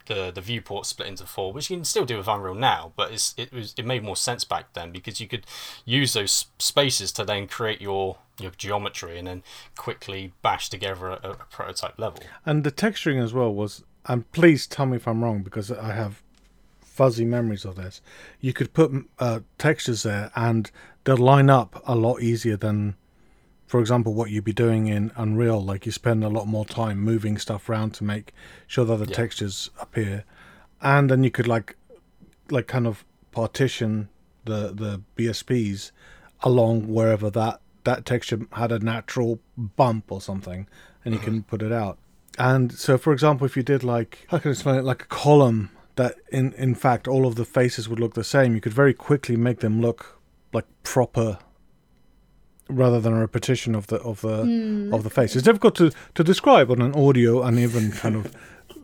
the 0.07 0.31
the 0.31 0.42
viewport 0.42 0.86
split 0.86 1.07
into 1.07 1.25
four, 1.25 1.53
which 1.53 1.69
you 1.69 1.77
can 1.77 1.86
still 1.86 2.06
do 2.06 2.18
with 2.18 2.27
Unreal 2.27 2.56
now, 2.56 2.94
but 2.95 3.12
it's 3.12 3.33
it 3.38 3.51
was 3.51 3.74
it 3.77 3.86
made 3.86 4.03
more 4.03 4.15
sense 4.15 4.44
back 4.44 4.74
then 4.74 4.92
because 4.92 5.19
you 5.19 5.27
could 5.27 5.45
use 5.86 6.13
those 6.13 6.45
spaces 6.59 7.12
to 7.13 7.24
then 7.24 7.48
create 7.48 7.81
your 7.81 8.18
your 8.39 8.51
geometry 8.51 9.18
and 9.18 9.27
then 9.27 9.44
quickly 9.77 10.33
bash 10.42 10.69
together 10.69 11.07
a, 11.07 11.19
a 11.24 11.36
prototype 11.50 11.98
level. 12.00 12.24
And 12.45 12.63
the 12.63 12.71
texturing 12.71 13.24
as 13.24 13.33
well 13.33 13.53
was, 13.53 13.83
and 14.06 14.30
please 14.31 14.68
tell 14.68 14.86
me 14.86 14.98
if 14.98 15.07
I'm 15.07 15.24
wrong 15.24 15.44
because 15.44 15.71
I 15.71 15.94
have 15.94 16.21
fuzzy 16.80 17.25
memories 17.25 17.65
of 17.65 17.75
this. 17.75 18.01
You 18.39 18.53
could 18.53 18.74
put 18.74 18.92
uh, 19.19 19.39
textures 19.57 20.03
there 20.03 20.31
and 20.36 20.69
they'll 21.03 21.18
line 21.18 21.50
up 21.50 21.81
a 21.86 21.95
lot 21.95 22.21
easier 22.21 22.57
than, 22.57 22.95
for 23.71 23.79
example, 23.79 24.13
what 24.13 24.29
you'd 24.29 24.43
be 24.43 24.51
doing 24.51 24.88
in 24.88 25.13
Unreal. 25.15 25.63
Like 25.63 25.86
you 25.86 25.93
spend 25.93 26.25
a 26.25 26.27
lot 26.27 26.46
more 26.46 26.65
time 26.65 27.00
moving 27.00 27.38
stuff 27.38 27.69
around 27.69 27.93
to 27.93 28.03
make 28.03 28.34
sure 28.67 28.84
that 28.84 28.98
the 28.98 29.05
Yeah. 29.05 29.15
textures 29.15 29.69
appear, 29.79 30.25
and 30.81 31.10
then 31.10 31.24
you 31.24 31.31
could 31.31 31.48
like, 31.48 31.77
like 32.50 32.67
kind 32.67 32.86
of 32.86 33.05
partition 33.31 34.10
the 34.43 34.74
the 34.74 35.01
BSPs 35.15 35.91
along 36.41 36.89
wherever 36.89 37.29
that 37.29 37.62
that 37.86 38.05
texture 38.05 38.41
had 38.51 38.74
a 38.74 38.79
natural 38.79 39.39
bump 39.55 40.12
or 40.12 40.19
something, 40.19 40.67
and 41.05 41.13
you 41.13 41.22
mm-hmm. 41.22 41.39
can 41.39 41.43
put 41.43 41.62
it 41.62 41.72
out. 41.72 41.98
And 42.38 42.74
so, 42.74 42.98
for 42.98 43.13
example, 43.13 43.46
if 43.46 43.55
you 43.55 43.63
did 43.63 43.86
like, 43.86 44.25
how 44.27 44.39
can 44.39 44.50
I 44.50 44.51
explain 44.51 44.75
it, 44.79 44.84
like 44.84 45.03
a 45.03 45.07
column 45.07 45.69
that 45.96 46.15
in 46.29 46.51
in 46.53 46.75
fact 46.75 47.07
all 47.07 47.25
of 47.25 47.36
the 47.36 47.46
faces 47.46 47.88
would 47.88 48.01
look 48.01 48.15
the 48.15 48.25
same, 48.25 48.53
you 48.53 48.60
could 48.60 48.74
very 48.74 48.93
quickly 48.93 49.38
make 49.38 49.62
them 49.62 49.79
look 49.79 50.19
like 50.51 50.65
proper, 50.84 51.39
rather 52.72 53.00
than 53.00 53.13
a 53.13 53.20
repetition 53.20 53.75
of 53.75 53.88
the 53.88 53.98
of 53.98 54.22
the 54.22 54.44
hmm. 54.44 54.94
of 54.94 55.04
the 55.04 55.10
face. 55.10 55.36
It's 55.36 55.46
difficult 55.46 55.75
to 55.75 55.92
to 56.16 56.24
describe 56.24 56.72
on 56.72 56.82
an 56.82 56.94
audio 56.94 57.42
and 57.44 57.60
even 57.60 57.92
kind 57.92 58.16
of, 58.16 58.36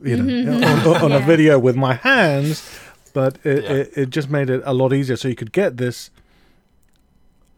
you 0.03 0.17
know, 0.17 0.24
mm-hmm. 0.24 0.89
on, 0.89 1.01
on 1.06 1.12
a 1.12 1.20
video 1.32 1.60
with 1.60 1.75
my 1.75 1.96
hands, 1.96 2.63
but 3.13 3.38
it, 3.44 3.63
Yeah. 3.63 3.72
it 3.72 3.91
it 3.96 4.10
just 4.10 4.29
made 4.29 4.50
it 4.50 4.62
a 4.65 4.74
lot 4.74 4.94
easier. 4.94 5.15
So 5.17 5.27
you 5.27 5.36
could 5.36 5.51
get 5.51 5.77
this 5.77 6.12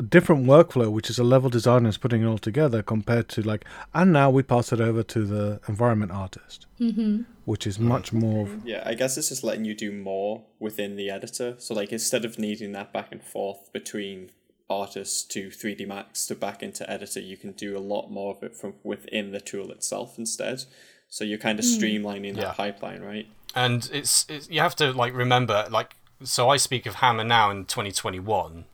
different 0.07 0.45
workflow, 0.45 0.91
which 0.91 1.09
is 1.09 1.19
a 1.19 1.23
level 1.23 1.49
designer 1.49 1.89
is 1.89 1.97
putting 1.97 2.21
it 2.21 2.25
all 2.25 2.37
together, 2.37 2.81
compared 2.81 3.27
to 3.29 3.41
like, 3.41 3.65
and 3.93 4.13
now 4.13 4.29
we 4.29 4.43
pass 4.43 4.71
it 4.71 4.79
over 4.79 5.03
to 5.03 5.25
the 5.25 5.59
environment 5.67 6.11
artist, 6.11 6.65
mm-hmm. 6.79 7.23
which 7.45 7.67
is 7.67 7.77
mm-hmm. 7.77 7.89
much 7.89 8.13
more. 8.13 8.47
of- 8.47 8.65
Yeah, 8.65 8.83
I 8.85 8.93
guess 8.93 9.17
it's 9.17 9.29
just 9.29 9.43
letting 9.43 9.65
you 9.65 9.75
do 9.75 9.91
more 9.91 10.43
within 10.59 10.95
the 10.95 11.09
editor. 11.09 11.55
So 11.57 11.73
like 11.73 11.91
instead 11.91 12.25
of 12.25 12.39
needing 12.39 12.71
that 12.73 12.93
back 12.93 13.11
and 13.11 13.23
forth 13.23 13.71
between 13.73 14.31
artist 14.69 15.31
to 15.31 15.49
3D 15.49 15.87
Max 15.87 16.27
to 16.27 16.35
back 16.35 16.61
into 16.61 16.89
editor, 16.89 17.19
you 17.19 17.37
can 17.37 17.51
do 17.53 17.77
a 17.77 17.79
lot 17.79 18.09
more 18.09 18.35
of 18.35 18.43
it 18.43 18.55
from 18.55 18.75
within 18.83 19.31
the 19.31 19.39
tool 19.41 19.71
itself 19.71 20.17
instead. 20.19 20.63
So 21.09 21.23
you're 21.23 21.39
kind 21.39 21.57
of 21.57 21.65
streamlining 21.65 22.35
that 22.35 22.41
Yeah. 22.41 22.51
pipeline, 22.53 23.01
right? 23.01 23.27
and 23.55 23.89
it's, 23.91 24.27
it's 24.29 24.47
you 24.47 24.59
have 24.59 24.75
to 24.75 24.93
like 24.93 25.11
remember 25.11 25.65
like 25.71 25.95
so 26.23 26.49
I 26.49 26.57
speak 26.57 26.85
of 26.85 26.95
Hammer 26.95 27.23
now 27.23 27.49
in 27.49 27.65
2021. 27.65 28.65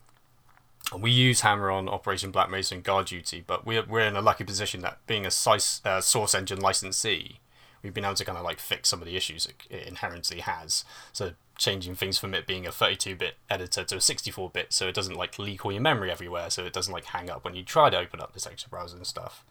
We 0.99 1.11
use 1.11 1.41
Hammer 1.41 1.71
on 1.71 1.87
Operation 1.87 2.29
Black 2.31 2.49
Mesa 2.49 2.75
and 2.75 2.83
Guard 2.83 3.05
Duty, 3.07 3.41
but 3.45 3.65
we're 3.65 3.83
we're 3.85 4.01
in 4.05 4.15
a 4.17 4.21
lucky 4.21 4.43
position 4.43 4.81
that 4.81 4.97
being 5.07 5.25
a 5.25 5.31
size, 5.31 5.81
uh, 5.85 6.01
source 6.01 6.35
engine 6.35 6.59
licensee, 6.59 7.39
we've 7.81 7.93
been 7.93 8.03
able 8.03 8.15
to 8.15 8.25
kind 8.25 8.37
of 8.37 8.43
like 8.43 8.59
fix 8.59 8.89
some 8.89 8.99
of 9.01 9.05
the 9.07 9.15
issues 9.15 9.45
it, 9.45 9.55
it 9.69 9.87
inherently 9.87 10.41
has. 10.41 10.83
So 11.13 11.31
changing 11.57 11.95
things 11.95 12.17
from 12.17 12.33
it 12.33 12.47
being 12.47 12.65
a 12.65 12.69
32-bit 12.69 13.35
editor 13.49 13.83
to 13.83 13.95
a 13.95 13.99
64-bit, 13.99 14.73
so 14.73 14.87
it 14.87 14.95
doesn't 14.95 15.15
like 15.15 15.39
leak 15.39 15.65
all 15.65 15.71
your 15.71 15.81
memory 15.81 16.11
everywhere, 16.11 16.49
so 16.49 16.65
it 16.65 16.73
doesn't 16.73 16.93
like 16.93 17.05
hang 17.05 17.29
up 17.29 17.43
when 17.43 17.55
you 17.55 17.63
try 17.63 17.89
to 17.89 17.97
open 17.97 18.21
up 18.21 18.33
this 18.33 18.47
extra 18.47 18.69
browser 18.69 18.97
and 18.97 19.07
stuff 19.07 19.43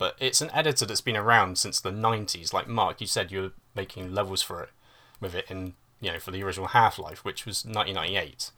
but 0.00 0.16
it's 0.18 0.40
an 0.40 0.50
editor 0.54 0.86
that's 0.86 1.02
been 1.02 1.14
around 1.14 1.58
since 1.58 1.78
the 1.78 1.90
90s. 1.90 2.54
Like 2.54 2.66
Mark, 2.66 3.02
you 3.02 3.06
said 3.06 3.30
you 3.30 3.42
were 3.42 3.52
making 3.76 4.14
levels 4.14 4.40
for 4.40 4.62
it 4.62 4.70
with 5.20 5.34
it 5.34 5.44
in 5.50 5.74
you 6.00 6.10
know 6.10 6.18
for 6.18 6.30
the 6.30 6.42
original 6.42 6.68
Half 6.68 6.98
Life, 6.98 7.22
which 7.22 7.44
was 7.44 7.66
1998 7.66 8.50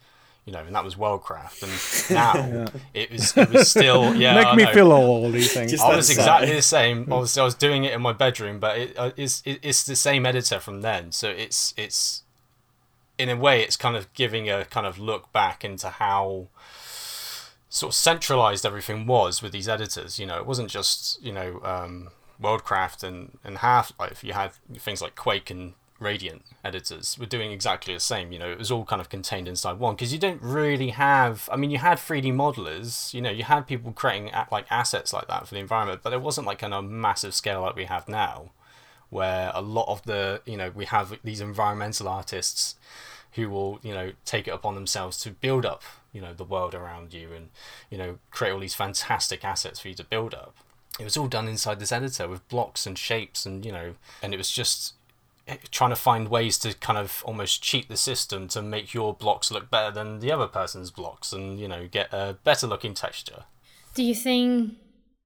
you 0.44 0.52
know, 0.52 0.60
and 0.60 0.74
that 0.74 0.84
was 0.84 0.96
Worldcraft. 0.96 1.62
And 1.62 2.14
now 2.16 2.34
yeah. 2.34 2.68
it 2.94 3.10
was 3.10 3.36
it 3.36 3.50
was 3.50 3.70
still 3.70 4.14
yeah. 4.16 4.34
Make 4.34 4.54
me 4.54 4.72
feel 4.72 4.92
old. 4.92 5.32
These 5.32 5.52
things. 5.52 5.80
I 5.80 5.96
was 5.96 6.10
exactly 6.10 6.54
the 6.54 6.62
same. 6.62 7.12
Obviously, 7.12 7.40
I 7.40 7.44
was 7.44 7.54
doing 7.54 7.84
it 7.84 7.92
in 7.92 8.02
my 8.02 8.12
bedroom, 8.12 8.60
but 8.60 8.78
it, 8.78 8.98
uh, 8.98 9.10
it's 9.16 9.42
it, 9.44 9.58
it's 9.62 9.84
the 9.84 9.96
same 9.96 10.26
editor 10.26 10.60
from 10.60 10.80
then. 10.80 11.12
So 11.12 11.28
it's 11.28 11.74
it's 11.76 12.22
in 13.22 13.28
a 13.28 13.36
way 13.36 13.62
it's 13.62 13.76
kind 13.76 13.96
of 13.96 14.12
giving 14.14 14.50
a 14.50 14.64
kind 14.64 14.86
of 14.86 14.98
look 14.98 15.32
back 15.32 15.64
into 15.64 15.88
how 15.88 16.48
sort 17.68 17.92
of 17.92 17.94
centralized 17.94 18.66
everything 18.66 19.06
was 19.06 19.42
with 19.42 19.52
these 19.52 19.68
editors. 19.68 20.18
You 20.18 20.26
know, 20.26 20.38
it 20.38 20.46
wasn't 20.46 20.68
just 20.68 21.22
you 21.22 21.32
know 21.32 21.60
um, 21.62 22.08
Worldcraft 22.40 23.02
and 23.02 23.38
and 23.44 23.58
Half 23.58 23.92
Life. 23.98 24.22
You 24.24 24.32
had 24.32 24.52
things 24.76 25.00
like 25.00 25.14
Quake 25.14 25.50
and 25.50 25.74
Radiant 25.98 26.42
editors 26.64 27.16
were 27.16 27.26
doing 27.26 27.52
exactly 27.52 27.94
the 27.94 28.00
same. 28.00 28.32
You 28.32 28.40
know, 28.40 28.50
it 28.50 28.58
was 28.58 28.72
all 28.72 28.84
kind 28.84 29.00
of 29.00 29.08
contained 29.08 29.46
inside 29.46 29.78
one 29.78 29.94
because 29.94 30.12
you 30.12 30.18
don't 30.18 30.42
really 30.42 30.90
have. 30.90 31.48
I 31.52 31.56
mean, 31.56 31.70
you 31.70 31.78
had 31.78 31.98
3D 31.98 32.32
modelers. 32.34 33.14
You 33.14 33.22
know, 33.22 33.30
you 33.30 33.44
had 33.44 33.68
people 33.68 33.92
creating 33.92 34.32
like 34.50 34.66
assets 34.70 35.12
like 35.12 35.28
that 35.28 35.46
for 35.46 35.54
the 35.54 35.60
environment, 35.60 36.00
but 36.02 36.12
it 36.12 36.20
wasn't 36.20 36.46
like 36.46 36.62
on 36.64 36.72
a 36.72 36.82
massive 36.82 37.34
scale 37.34 37.62
like 37.62 37.76
we 37.76 37.84
have 37.84 38.08
now, 38.08 38.50
where 39.10 39.52
a 39.54 39.62
lot 39.62 39.86
of 39.88 40.02
the 40.02 40.42
you 40.44 40.56
know 40.56 40.72
we 40.74 40.86
have 40.86 41.16
these 41.22 41.40
environmental 41.40 42.08
artists 42.08 42.74
who 43.32 43.48
will 43.48 43.78
you 43.82 43.92
know 43.92 44.12
take 44.24 44.46
it 44.46 44.52
upon 44.52 44.74
themselves 44.74 45.18
to 45.18 45.30
build 45.30 45.64
up 45.64 45.82
you 46.12 46.20
know 46.20 46.32
the 46.34 46.44
world 46.44 46.74
around 46.74 47.12
you 47.12 47.32
and 47.32 47.48
you 47.90 47.98
know 47.98 48.18
create 48.30 48.52
all 48.52 48.60
these 48.60 48.74
fantastic 48.74 49.44
assets 49.44 49.80
for 49.80 49.88
you 49.88 49.94
to 49.94 50.04
build 50.04 50.34
up. 50.34 50.54
It 51.00 51.04
was 51.04 51.16
all 51.16 51.26
done 51.26 51.48
inside 51.48 51.80
this 51.80 51.92
editor 51.92 52.28
with 52.28 52.46
blocks 52.48 52.86
and 52.86 52.98
shapes 52.98 53.46
and 53.46 53.64
you 53.64 53.72
know 53.72 53.94
and 54.22 54.34
it 54.34 54.36
was 54.36 54.50
just 54.50 54.94
trying 55.70 55.90
to 55.90 55.96
find 55.96 56.28
ways 56.28 56.56
to 56.58 56.72
kind 56.74 56.98
of 56.98 57.22
almost 57.26 57.62
cheat 57.62 57.88
the 57.88 57.96
system 57.96 58.46
to 58.48 58.62
make 58.62 58.94
your 58.94 59.12
blocks 59.12 59.50
look 59.50 59.70
better 59.70 59.90
than 59.90 60.20
the 60.20 60.30
other 60.30 60.46
person's 60.46 60.90
blocks 60.90 61.32
and 61.32 61.58
you 61.58 61.66
know 61.66 61.88
get 61.88 62.12
a 62.12 62.36
better 62.44 62.66
looking 62.66 62.94
texture. 62.94 63.44
Do 63.94 64.02
you 64.02 64.14
think 64.14 64.74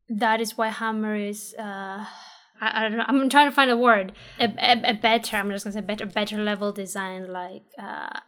that 0.09 0.41
is 0.41 0.57
why 0.57 0.69
hammer 0.69 1.17
is 1.17 1.55
uh 1.59 2.07
I, 2.61 2.87
I 2.87 2.89
don't 2.89 2.99
know 2.99 3.05
i'm 3.07 3.29
trying 3.29 3.49
to 3.49 3.55
find 3.55 3.71
a 3.71 3.77
word 3.77 4.13
a, 4.39 4.45
a, 4.45 4.91
a 4.91 4.95
better 4.95 5.37
i'm 5.37 5.51
just 5.51 5.65
gonna 5.65 5.75
say 5.75 5.81
better 5.81 6.07
better 6.07 6.43
level 6.43 6.73
design 6.73 7.33
like 7.33 7.63
uh 7.79 8.21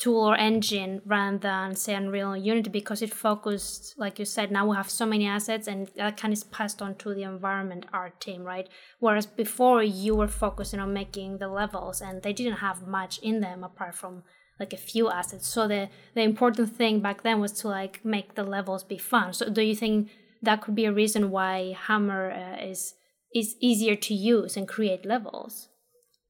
tool 0.00 0.30
or 0.30 0.36
engine 0.36 1.02
rather 1.04 1.36
than 1.36 1.76
say 1.76 1.94
Unreal 1.94 2.34
Unity 2.34 2.70
because 2.70 3.02
it 3.02 3.12
focused, 3.12 3.94
like 3.98 4.18
you 4.18 4.24
said, 4.24 4.50
now 4.50 4.66
we 4.66 4.74
have 4.74 4.88
so 4.88 5.04
many 5.04 5.26
assets 5.26 5.68
and 5.68 5.88
that 5.96 6.16
kind 6.16 6.32
of 6.32 6.50
passed 6.50 6.80
on 6.80 6.94
to 6.96 7.14
the 7.14 7.22
environment 7.22 7.84
art 7.92 8.18
team, 8.18 8.42
right? 8.42 8.68
Whereas 8.98 9.26
before 9.26 9.82
you 9.82 10.16
were 10.16 10.26
focusing 10.26 10.80
on 10.80 10.94
making 10.94 11.36
the 11.36 11.48
levels 11.48 12.00
and 12.00 12.22
they 12.22 12.32
didn't 12.32 12.58
have 12.58 12.86
much 12.86 13.18
in 13.18 13.40
them 13.40 13.62
apart 13.62 13.94
from 13.94 14.22
like 14.58 14.72
a 14.72 14.78
few 14.78 15.10
assets. 15.10 15.46
So 15.46 15.68
the 15.68 15.88
the 16.14 16.22
important 16.22 16.74
thing 16.76 17.00
back 17.00 17.22
then 17.22 17.38
was 17.40 17.52
to 17.60 17.68
like 17.68 18.04
make 18.04 18.34
the 18.34 18.44
levels 18.44 18.82
be 18.82 18.98
fun. 18.98 19.34
So 19.34 19.50
do 19.50 19.62
you 19.62 19.76
think 19.76 20.08
that 20.42 20.62
could 20.62 20.74
be 20.74 20.86
a 20.86 20.92
reason 20.92 21.30
why 21.30 21.76
Hammer 21.86 22.30
uh, 22.30 22.64
is 22.64 22.94
is 23.34 23.56
easier 23.60 23.96
to 23.96 24.14
use 24.14 24.56
and 24.56 24.66
create 24.68 25.04
levels? 25.04 25.68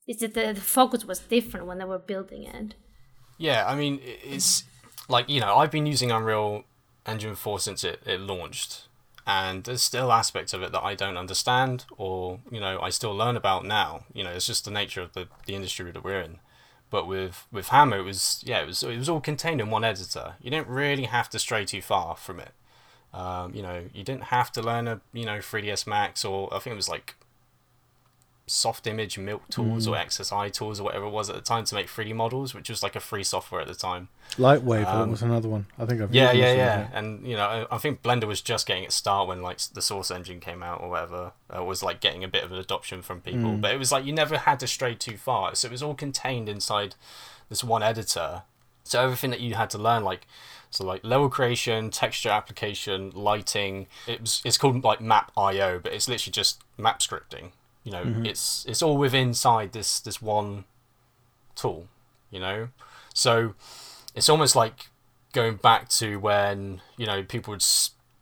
Is 0.07 0.19
that 0.19 0.35
the, 0.35 0.53
the 0.53 0.61
focus 0.61 1.05
was 1.05 1.21
different 1.21 1.67
when 1.67 1.79
they 1.79 1.85
were 1.85 1.99
building 1.99 2.45
it? 2.45 2.75
Yeah, 3.39 3.65
I 3.67 3.75
mean, 3.75 4.01
it's 4.03 4.65
like, 5.09 5.29
you 5.29 5.41
know, 5.41 5.57
I've 5.57 5.71
been 5.71 5.87
using 5.87 6.11
Unreal 6.11 6.65
Engine 7.07 7.35
4 7.35 7.59
since 7.61 7.85
it, 7.85 8.03
it 8.05 8.21
launched, 8.21 8.89
and 9.27 9.65
there's 9.65 9.83
still 9.83 10.13
aspects 10.13 10.53
of 10.53 10.63
it 10.63 10.73
that 10.73 10.83
I 10.83 10.95
don't 10.95 11.17
understand 11.17 11.85
or, 11.97 12.41
you 12.51 12.61
know, 12.61 12.81
I 12.81 12.91
still 12.91 13.15
learn 13.15 13.37
about 13.37 13.65
now. 13.65 14.05
You 14.13 14.25
know, 14.25 14.31
it's 14.31 14.47
just 14.47 14.65
the 14.65 14.71
nature 14.71 15.03
of 15.03 15.13
the, 15.13 15.29
the 15.47 15.55
industry 15.55 15.91
that 15.91 16.05
we're 16.05 16.21
in. 16.21 16.39
But 16.91 17.07
with, 17.07 17.47
with 17.53 17.69
Hammer, 17.69 17.99
it 17.99 18.03
was, 18.05 18.43
yeah, 18.45 18.61
it 18.61 18.67
was, 18.67 18.83
it 18.83 18.99
was 18.99 19.09
all 19.09 19.21
contained 19.21 19.61
in 19.61 19.71
one 19.71 19.85
editor. 19.85 20.35
You 20.41 20.51
didn't 20.51 20.67
really 20.67 21.05
have 21.05 21.31
to 21.31 21.39
stray 21.39 21.65
too 21.65 21.81
far 21.81 22.17
from 22.17 22.41
it. 22.41 22.51
Um, 23.13 23.55
you 23.55 23.63
know, 23.63 23.85
you 23.93 24.05
didn't 24.05 24.25
have 24.25 24.53
to 24.53 24.63
learn 24.63 24.87
a, 24.87 25.01
you 25.13 25.25
know, 25.25 25.39
3ds 25.39 25.87
Max 25.87 26.25
or 26.25 26.53
I 26.55 26.59
think 26.59 26.75
it 26.75 26.77
was 26.77 26.89
like 26.89 27.17
Softimage 28.51 29.17
milk 29.17 29.49
tools 29.49 29.87
mm. 29.87 29.93
or 29.93 30.05
xsi 30.05 30.53
tools 30.53 30.81
or 30.81 30.83
whatever 30.83 31.05
it 31.05 31.11
was 31.11 31.31
at 31.31 31.37
the 31.37 31.41
time 31.41 31.65
to 31.65 31.73
make 31.77 31.87
3d 31.87 32.13
models 32.17 32.53
which 32.53 32.69
was 32.69 32.83
like 32.83 32.97
a 32.97 33.01
free 33.01 33.23
software 33.23 33.61
at 33.61 33.69
the 33.69 33.77
time. 33.77 34.09
Lightwave 34.39 34.87
um, 34.87 35.13
was 35.13 35.23
another 35.23 35.49
one. 35.49 35.67
I 35.79 35.87
think 35.87 36.01
i've 36.01 36.13
yeah 36.13 36.33
yeah 36.33 36.53
yeah. 36.55 36.89
and 36.93 37.25
you 37.25 37.37
know 37.37 37.45
I, 37.71 37.77
I, 37.77 37.79
think 37.79 38.03
blender 38.03 38.25
was 38.25 38.41
just 38.41 38.67
getting 38.67 38.83
its 38.83 38.97
start 38.97 39.29
when 39.29 39.41
like 39.41 39.61
the 39.75 39.81
source 39.81 40.11
engine 40.11 40.41
came 40.41 40.65
out 40.65 40.81
or 40.81 40.91
whatever. 40.91 41.31
Uh, 41.57 41.63
was 41.63 41.85
like 41.85 42.01
getting 42.01 42.25
a 42.25 42.29
bit 42.29 42.43
of 42.43 42.51
an 42.51 42.59
adoption 42.59 43.03
from 43.03 43.21
people. 43.21 43.51
Mm. 43.51 43.61
but 43.61 43.73
it 43.73 43.79
was 43.79 43.93
like 43.93 44.05
you 44.05 44.13
never 44.13 44.39
had 44.39 44.59
to 44.61 44.67
stray 44.67 44.97
too 44.97 45.17
far. 45.17 45.55
So 45.55 45.67
it 45.67 45.71
was 45.71 45.83
all 45.83 45.95
contained 45.95 46.49
inside 46.49 46.97
this 47.49 47.63
one 47.63 47.85
editor. 47.85 48.43
So 48.83 49.01
everything 49.01 49.31
that 49.31 49.39
you 49.39 49.55
had 49.55 49.71
to 49.71 49.79
learn 49.79 50.03
like 50.03 50.27
so 50.71 50.85
like 50.85 51.05
level 51.05 51.29
creation, 51.29 51.91
texture 51.91 52.31
application, 52.31 53.11
lighting. 53.11 53.89
It 54.07 54.21
was 54.21 54.41
it's 54.45 54.57
called 54.57 54.85
like 54.85 55.01
map 55.01 55.33
IO, 55.37 55.81
but 55.81 55.93
it's 55.93 56.09
literally 56.09 56.33
just 56.33 56.63
map 56.79 57.01
scripting. 57.01 57.51
You 57.85 57.93
know, 57.93 58.05
mm-hmm. 58.05 58.27
it's 58.27 58.65
it's 58.69 58.83
all 58.83 58.97
within 58.97 59.29
inside 59.29 59.73
this 59.73 60.01
this 60.01 60.23
one 60.23 60.65
tool. 61.57 61.89
You 62.31 62.41
know, 62.41 62.69
so 63.13 63.55
it's 64.15 64.29
almost 64.29 64.55
like 64.55 64.87
going 65.33 65.57
back 65.57 65.89
to 65.89 66.19
when 66.19 66.81
you 66.97 67.07
know 67.07 67.25
people 67.25 67.53
would 67.53 67.65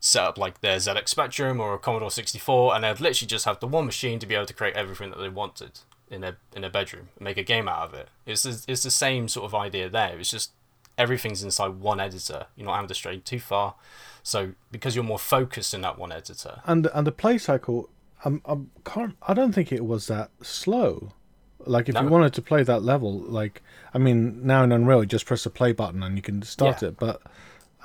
set 0.01 0.23
up 0.23 0.39
like 0.39 0.61
their 0.61 0.77
ZX 0.77 1.09
Spectrum 1.09 1.61
or 1.61 1.75
a 1.75 1.79
Commodore 1.79 2.11
64, 2.11 2.75
and 2.75 2.85
they'd 2.85 3.01
literally 3.01 3.29
just 3.29 3.45
have 3.45 3.61
the 3.61 3.67
one 3.67 3.85
machine 3.85 4.19
to 4.21 4.27
be 4.27 4.35
able 4.35 4.47
to 4.47 4.55
create 4.55 4.75
everything 4.75 5.11
that 5.11 5.19
they 5.19 5.29
wanted 5.29 5.81
in 6.11 6.23
their 6.23 6.39
in 6.55 6.63
their 6.63 6.71
bedroom 6.71 7.09
and 7.17 7.25
make 7.25 7.37
a 7.37 7.43
game 7.43 7.69
out 7.69 7.89
of 7.89 7.95
it. 7.95 8.09
It's 8.25 8.45
it's 8.45 8.83
the 8.83 8.91
same 8.91 9.29
sort 9.29 9.45
of 9.45 9.55
idea 9.55 9.91
there. 9.91 10.19
It's 10.19 10.31
just 10.31 10.53
everything's 10.99 11.43
inside 11.43 11.77
one 11.77 12.01
editor. 12.01 12.47
You're 12.57 12.67
not 12.67 12.75
having 12.75 12.89
to 12.89 12.95
stray 12.95 13.19
too 13.19 13.41
far. 13.41 13.77
So 14.23 14.53
because 14.71 14.95
you're 14.95 15.05
more 15.05 15.19
focused 15.19 15.73
in 15.73 15.81
that 15.83 15.99
one 15.99 16.13
editor, 16.13 16.61
and 16.67 16.87
and 16.93 17.07
the 17.07 17.13
play 17.13 17.39
cycle 17.39 17.89
I'm, 18.25 18.43
I 18.47 18.57
can't. 18.85 19.17
I 19.23 19.35
don't 19.35 19.53
think 19.53 19.73
it 19.73 19.85
was 19.85 20.07
that 20.09 20.31
slow. 20.43 21.13
Like 21.61 21.89
if 21.89 21.95
no. 21.95 22.03
you 22.03 22.09
wanted 22.09 22.33
to 22.35 22.43
play 22.43 22.63
that 22.63 22.83
level, 22.83 23.21
like 23.21 23.63
I 23.95 23.99
mean, 23.99 24.47
now 24.47 24.65
in 24.65 24.73
Unreal, 24.73 25.03
you 25.03 25.07
just 25.07 25.27
press 25.27 25.45
the 25.45 25.51
play 25.51 25.73
button 25.73 26.03
and 26.03 26.17
you 26.17 26.23
can 26.23 26.43
start 26.43 26.83
yeah. 26.83 26.89
it. 26.89 26.99
But 26.99 27.23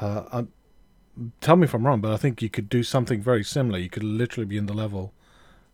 uh, 0.01 0.23
I, 0.31 0.45
tell 1.41 1.55
me 1.55 1.65
if 1.65 1.73
I'm 1.73 1.85
wrong, 1.85 2.01
but 2.01 2.11
I 2.11 2.17
think 2.17 2.41
you 2.41 2.49
could 2.49 2.69
do 2.69 2.83
something 2.83 3.21
very 3.21 3.43
similar. 3.43 3.79
You 3.79 3.89
could 3.89 4.03
literally 4.03 4.45
be 4.45 4.57
in 4.57 4.65
the 4.65 4.73
level 4.73 5.13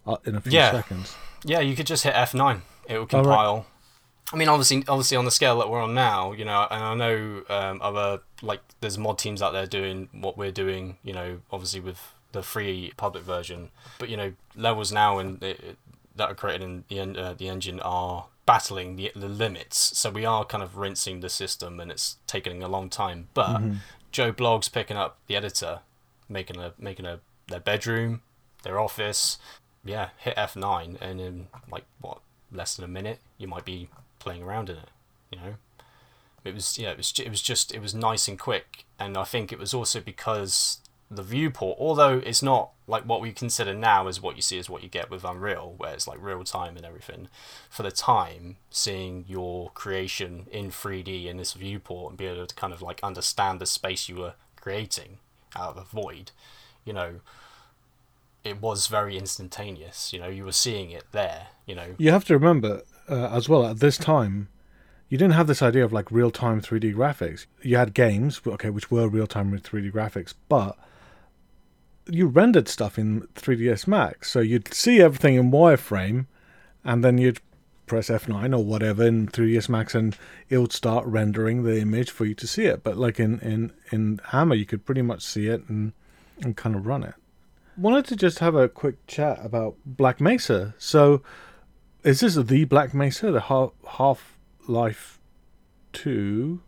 uh, 0.05 0.17
in 0.25 0.35
a 0.35 0.41
few 0.41 0.51
yeah. 0.51 0.71
seconds. 0.71 1.15
Yeah, 1.45 1.59
you 1.59 1.75
could 1.75 1.87
just 1.87 2.03
hit 2.03 2.13
F9. 2.13 2.61
It 2.87 2.97
will 2.97 3.05
compile. 3.05 3.49
Oh, 3.49 3.55
right. 3.57 3.65
I 4.31 4.37
mean, 4.37 4.47
obviously, 4.47 4.83
obviously 4.87 5.17
on 5.17 5.25
the 5.25 5.31
scale 5.31 5.57
that 5.59 5.69
we're 5.69 5.81
on 5.81 5.93
now, 5.93 6.33
you 6.33 6.45
know, 6.45 6.67
and 6.69 6.83
I 6.83 6.93
know 6.95 7.43
um, 7.49 7.81
other 7.81 8.21
like 8.41 8.61
there's 8.79 8.97
mod 8.97 9.17
teams 9.17 9.41
out 9.41 9.53
there 9.53 9.65
doing 9.65 10.09
what 10.11 10.37
we're 10.37 10.51
doing. 10.51 10.97
You 11.03 11.13
know, 11.13 11.39
obviously 11.51 11.79
with 11.79 11.99
the 12.31 12.43
free 12.43 12.93
public 12.97 13.23
version. 13.23 13.69
But 13.97 14.09
you 14.09 14.17
know, 14.17 14.33
levels 14.55 14.91
now 14.91 15.19
and 15.19 15.39
that 15.39 16.29
are 16.29 16.35
created 16.35 16.61
in 16.63 16.83
the 16.87 17.19
uh, 17.19 17.33
the 17.33 17.49
engine 17.49 17.79
are 17.79 18.27
battling 18.45 18.95
the 18.95 19.11
the 19.15 19.29
limits. 19.29 19.97
So 19.97 20.09
we 20.09 20.25
are 20.25 20.45
kind 20.45 20.63
of 20.63 20.77
rinsing 20.77 21.21
the 21.21 21.29
system, 21.29 21.79
and 21.79 21.91
it's 21.91 22.17
taking 22.27 22.61
a 22.61 22.67
long 22.67 22.89
time. 22.89 23.29
But 23.33 23.57
mm-hmm. 23.57 23.73
Joe 24.11 24.31
Bloggs 24.31 24.71
picking 24.71 24.97
up 24.97 25.17
the 25.27 25.35
editor, 25.35 25.79
making 26.27 26.57
a 26.57 26.73
making 26.77 27.05
a 27.05 27.19
their 27.47 27.59
bedroom, 27.59 28.21
their 28.63 28.79
office. 28.79 29.37
Yeah, 29.83 30.09
hit 30.17 30.33
F 30.37 30.55
nine, 30.55 30.97
and 31.01 31.19
in 31.19 31.47
like 31.71 31.85
what 32.01 32.19
less 32.51 32.75
than 32.75 32.85
a 32.85 32.89
minute, 32.89 33.19
you 33.37 33.47
might 33.47 33.65
be 33.65 33.89
playing 34.29 34.43
around 34.43 34.69
in 34.69 34.77
it. 34.77 34.89
You 35.31 35.39
know, 35.39 35.53
it 36.43 36.53
was 36.53 36.77
yeah, 36.77 36.91
it 36.91 36.97
was 36.97 37.11
it 37.17 37.29
was 37.29 37.41
just 37.41 37.73
it 37.73 37.81
was 37.81 37.95
nice 37.95 38.27
and 38.27 38.37
quick, 38.37 38.85
and 38.99 39.17
I 39.17 39.23
think 39.23 39.51
it 39.51 39.57
was 39.57 39.73
also 39.73 39.99
because 39.99 40.79
the 41.09 41.23
viewport, 41.23 41.77
although 41.79 42.21
it's 42.23 42.43
not 42.43 42.69
like 42.85 43.03
what 43.03 43.21
we 43.21 43.31
consider 43.31 43.73
now 43.73 44.07
as 44.07 44.21
what 44.21 44.35
you 44.35 44.43
see 44.43 44.59
as 44.59 44.69
what 44.69 44.83
you 44.83 44.89
get 44.89 45.09
with 45.09 45.23
Unreal, 45.23 45.73
where 45.77 45.93
it's 45.93 46.07
like 46.07 46.21
real 46.21 46.43
time 46.43 46.77
and 46.77 46.85
everything. 46.85 47.27
For 47.71 47.81
the 47.81 47.91
time, 47.91 48.57
seeing 48.69 49.25
your 49.27 49.71
creation 49.71 50.45
in 50.51 50.69
3D 50.69 51.25
in 51.25 51.37
this 51.37 51.53
viewport 51.53 52.11
and 52.11 52.17
be 52.17 52.27
able 52.27 52.45
to 52.45 52.55
kind 52.55 52.73
of 52.73 52.83
like 52.83 52.99
understand 53.01 53.59
the 53.59 53.65
space 53.65 54.07
you 54.07 54.17
were 54.17 54.35
creating 54.55 55.17
out 55.55 55.75
of 55.75 55.77
a 55.77 55.83
void, 55.83 56.29
you 56.85 56.93
know, 56.93 57.21
it 58.43 58.61
was 58.61 58.85
very 58.85 59.17
instantaneous. 59.17 60.13
You 60.13 60.19
know, 60.19 60.27
you 60.27 60.45
were 60.45 60.51
seeing 60.51 60.91
it 60.91 61.05
there. 61.11 61.47
You 61.65 61.73
know, 61.73 61.95
you 61.97 62.11
have 62.11 62.25
to 62.25 62.35
remember 62.35 62.83
uh, 63.09 63.29
as 63.31 63.49
well 63.49 63.65
at 63.65 63.79
this 63.79 63.97
time. 63.97 64.49
You 65.09 65.17
didn't 65.17 65.33
have 65.33 65.47
this 65.47 65.63
idea 65.63 65.83
of 65.83 65.91
like 65.91 66.11
real 66.11 66.29
time 66.29 66.61
3D 66.61 66.93
graphics. 66.93 67.47
You 67.63 67.77
had 67.77 67.93
games, 67.93 68.39
okay, 68.45 68.69
which 68.69 68.91
were 68.91 69.07
real 69.07 69.27
time 69.27 69.57
3D 69.57 69.91
graphics, 69.91 70.33
but 70.47 70.77
you 72.11 72.27
rendered 72.27 72.67
stuff 72.67 72.97
in 72.97 73.21
3ds 73.35 73.87
Max, 73.87 74.31
so 74.31 74.39
you'd 74.39 74.73
see 74.73 75.01
everything 75.01 75.35
in 75.35 75.51
wireframe, 75.51 76.25
and 76.83 77.03
then 77.03 77.17
you'd 77.17 77.39
press 77.85 78.09
F9 78.09 78.55
or 78.55 78.63
whatever 78.63 79.03
in 79.03 79.27
3ds 79.27 79.69
Max, 79.69 79.95
and 79.95 80.15
it 80.49 80.57
would 80.57 80.73
start 80.73 81.05
rendering 81.05 81.63
the 81.63 81.79
image 81.79 82.11
for 82.11 82.25
you 82.25 82.35
to 82.35 82.47
see 82.47 82.65
it. 82.65 82.83
But 82.83 82.97
like 82.97 83.19
in 83.19 83.39
in 83.39 83.71
in 83.91 84.19
Hammer, 84.25 84.55
you 84.55 84.65
could 84.65 84.85
pretty 84.85 85.01
much 85.01 85.23
see 85.23 85.47
it 85.47 85.67
and 85.67 85.93
and 86.41 86.55
kind 86.55 86.75
of 86.75 86.85
run 86.85 87.03
it. 87.03 87.15
Wanted 87.77 88.05
to 88.05 88.15
just 88.15 88.39
have 88.39 88.55
a 88.55 88.67
quick 88.67 89.05
chat 89.07 89.39
about 89.43 89.75
Black 89.85 90.19
Mesa. 90.19 90.73
So 90.77 91.21
Is 92.03 92.21
this 92.21 92.35
the 92.35 92.65
Black 92.65 92.93
Mesa, 92.93 93.31
the 93.31 93.41
half 93.41 93.71
Half 93.87 94.37
Life 94.67 95.19
Two? 95.91 96.61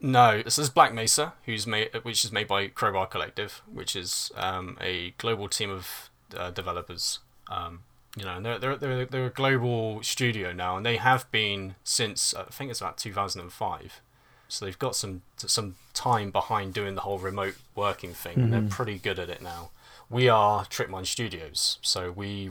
No, 0.00 0.42
this 0.42 0.58
is 0.58 0.68
Black 0.70 0.92
Mesa, 0.92 1.34
who's 1.44 1.66
made, 1.66 1.90
which 2.02 2.24
is 2.24 2.32
made 2.32 2.48
by 2.48 2.66
Crowbar 2.66 3.06
Collective, 3.06 3.62
which 3.72 3.94
is 3.94 4.32
um, 4.34 4.76
a 4.80 5.14
global 5.18 5.48
team 5.48 5.70
of 5.70 6.10
uh, 6.36 6.50
developers. 6.50 7.20
Um, 7.48 7.84
you 8.16 8.24
know, 8.24 8.40
they're, 8.40 8.58
they're 8.58 8.76
they're 8.76 9.04
they're 9.06 9.26
a 9.26 9.30
global 9.30 10.02
studio 10.02 10.52
now, 10.52 10.76
and 10.76 10.84
they 10.84 10.96
have 10.96 11.30
been 11.30 11.76
since 11.84 12.34
I 12.34 12.44
think 12.44 12.70
it's 12.70 12.80
about 12.80 12.98
two 12.98 13.12
thousand 13.12 13.42
and 13.42 13.52
five. 13.52 14.00
So 14.48 14.64
they've 14.64 14.78
got 14.78 14.96
some 14.96 15.22
some 15.36 15.76
time 15.94 16.30
behind 16.30 16.74
doing 16.74 16.96
the 16.96 17.02
whole 17.02 17.18
remote 17.18 17.54
working 17.76 18.12
thing, 18.12 18.38
and 18.38 18.52
they're 18.52 18.62
pretty 18.62 18.98
good 18.98 19.18
at 19.18 19.30
it 19.30 19.40
now. 19.40 19.70
We 20.10 20.28
are 20.28 20.66
Tripmine 20.66 21.06
Studios, 21.06 21.78
so 21.80 22.10
we 22.10 22.50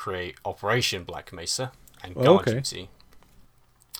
create 0.00 0.36
Operation 0.46 1.04
Black 1.04 1.30
Mesa 1.32 1.72
and 2.02 2.14
oh, 2.16 2.22
Guard 2.22 2.28
Oh, 2.28 2.40
okay. 2.40 2.52
Duty. 2.54 2.88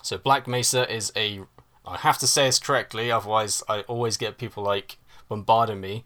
So 0.02 0.16
Black 0.16 0.46
Mesa 0.48 0.90
is 0.92 1.12
a 1.14 1.40
I 1.84 1.96
have 1.98 2.18
to 2.18 2.26
say 2.26 2.46
this 2.46 2.58
correctly, 2.58 3.10
otherwise 3.12 3.62
I 3.68 3.80
always 3.82 4.16
get 4.16 4.38
people 4.38 4.62
like 4.62 4.96
bombarding 5.28 5.80
me. 5.80 6.04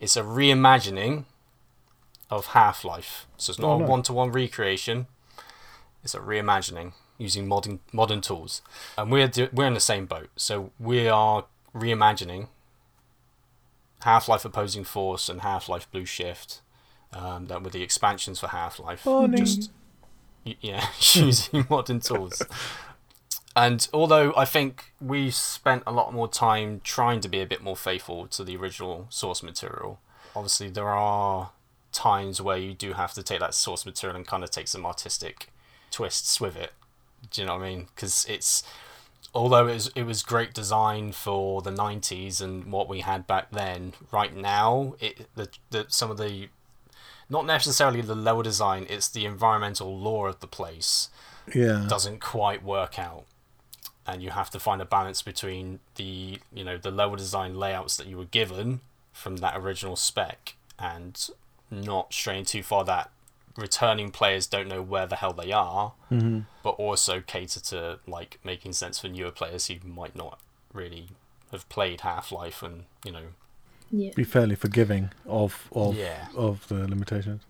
It's 0.00 0.16
a 0.16 0.22
reimagining 0.22 1.24
of 2.30 2.46
Half 2.58 2.84
Life. 2.84 3.26
So 3.36 3.50
it's 3.50 3.58
not 3.58 3.68
Oh, 3.80 3.84
a 3.84 3.86
one 3.86 4.02
to 4.04 4.12
one 4.12 4.32
recreation. 4.32 5.06
It's 6.02 6.14
a 6.14 6.20
reimagining 6.20 6.92
using 7.18 7.46
modern 7.46 7.80
modern 7.92 8.20
tools, 8.20 8.62
and 8.98 9.10
we're 9.12 9.28
do- 9.28 9.48
we're 9.52 9.66
in 9.66 9.74
the 9.74 9.80
same 9.92 10.06
boat. 10.06 10.30
So 10.36 10.70
we 10.78 11.06
are 11.08 11.44
reimagining 11.74 12.48
Half 14.02 14.28
Life 14.28 14.44
Opposing 14.44 14.84
Force 14.84 15.28
and 15.28 15.40
Half 15.42 15.68
Life 15.68 15.90
Blue 15.90 16.04
Shift. 16.06 16.60
Um, 17.14 17.46
that 17.46 17.62
with 17.62 17.72
the 17.72 17.82
expansions 17.82 18.40
for 18.40 18.48
Half 18.48 18.80
Life, 18.80 19.06
just 19.36 19.70
yeah, 20.60 20.86
using 21.12 21.66
modern 21.70 22.00
tools. 22.00 22.42
And 23.56 23.86
although 23.92 24.34
I 24.36 24.44
think 24.44 24.92
we 25.00 25.30
spent 25.30 25.84
a 25.86 25.92
lot 25.92 26.12
more 26.12 26.26
time 26.28 26.80
trying 26.82 27.20
to 27.20 27.28
be 27.28 27.40
a 27.40 27.46
bit 27.46 27.62
more 27.62 27.76
faithful 27.76 28.26
to 28.28 28.42
the 28.42 28.56
original 28.56 29.06
source 29.10 29.42
material, 29.42 30.00
obviously 30.34 30.68
there 30.70 30.88
are 30.88 31.52
times 31.92 32.40
where 32.40 32.56
you 32.56 32.74
do 32.74 32.94
have 32.94 33.12
to 33.14 33.22
take 33.22 33.38
that 33.38 33.54
source 33.54 33.86
material 33.86 34.16
and 34.16 34.26
kind 34.26 34.42
of 34.42 34.50
take 34.50 34.66
some 34.66 34.84
artistic 34.84 35.52
twists 35.92 36.40
with 36.40 36.56
it. 36.56 36.72
Do 37.30 37.40
you 37.40 37.46
know 37.46 37.56
what 37.56 37.64
I 37.64 37.68
mean? 37.68 37.86
Because 37.94 38.26
it's 38.28 38.64
although 39.34 39.68
it 39.68 39.74
was, 39.74 39.92
it 39.94 40.02
was 40.02 40.22
great 40.22 40.52
design 40.52 41.12
for 41.12 41.62
the 41.62 41.70
90s 41.70 42.40
and 42.40 42.70
what 42.72 42.88
we 42.88 43.00
had 43.00 43.26
back 43.26 43.50
then 43.50 43.92
right 44.12 44.34
now 44.34 44.94
it 45.00 45.26
the, 45.34 45.48
the 45.70 45.86
some 45.88 46.10
of 46.10 46.18
the 46.18 46.48
not 47.30 47.46
necessarily 47.46 48.00
the 48.00 48.14
level 48.14 48.42
design 48.42 48.86
it's 48.88 49.08
the 49.08 49.24
environmental 49.24 49.98
lore 49.98 50.28
of 50.28 50.40
the 50.40 50.46
place 50.46 51.08
Yeah. 51.54 51.86
doesn't 51.88 52.20
quite 52.20 52.62
work 52.62 52.98
out 52.98 53.24
and 54.06 54.22
you 54.22 54.30
have 54.30 54.50
to 54.50 54.58
find 54.60 54.82
a 54.82 54.84
balance 54.84 55.22
between 55.22 55.80
the 55.96 56.38
you 56.52 56.64
know 56.64 56.76
the 56.76 56.90
level 56.90 57.16
design 57.16 57.56
layouts 57.58 57.96
that 57.96 58.06
you 58.06 58.16
were 58.18 58.24
given 58.26 58.80
from 59.12 59.36
that 59.38 59.56
original 59.56 59.96
spec 59.96 60.54
and 60.78 61.30
not 61.70 62.12
straying 62.12 62.44
too 62.44 62.62
far 62.62 62.84
that 62.84 63.10
returning 63.56 64.10
players 64.10 64.46
don't 64.46 64.66
know 64.68 64.82
where 64.82 65.06
the 65.06 65.16
hell 65.16 65.32
they 65.32 65.52
are 65.52 65.92
hmm 66.08 66.40
but 66.62 66.70
also 66.70 67.20
cater 67.20 67.60
to 67.60 67.98
like 68.06 68.38
making 68.42 68.72
sense 68.72 68.98
for 68.98 69.08
newer 69.08 69.30
players 69.30 69.66
who 69.68 69.76
might 69.86 70.16
not 70.16 70.40
really 70.72 71.08
have 71.52 71.68
played 71.68 72.00
Half-Life 72.00 72.62
and 72.62 72.84
you 73.04 73.12
know 73.12 73.26
Yeah. 74.00 74.12
Be 74.16 74.24
fairly 74.24 74.56
forgiving 74.56 75.10
of 75.26 75.52
of 75.72 75.96
Yeah. 75.96 76.26
of 76.46 76.66
the 76.68 76.80
limitations. 76.94 77.42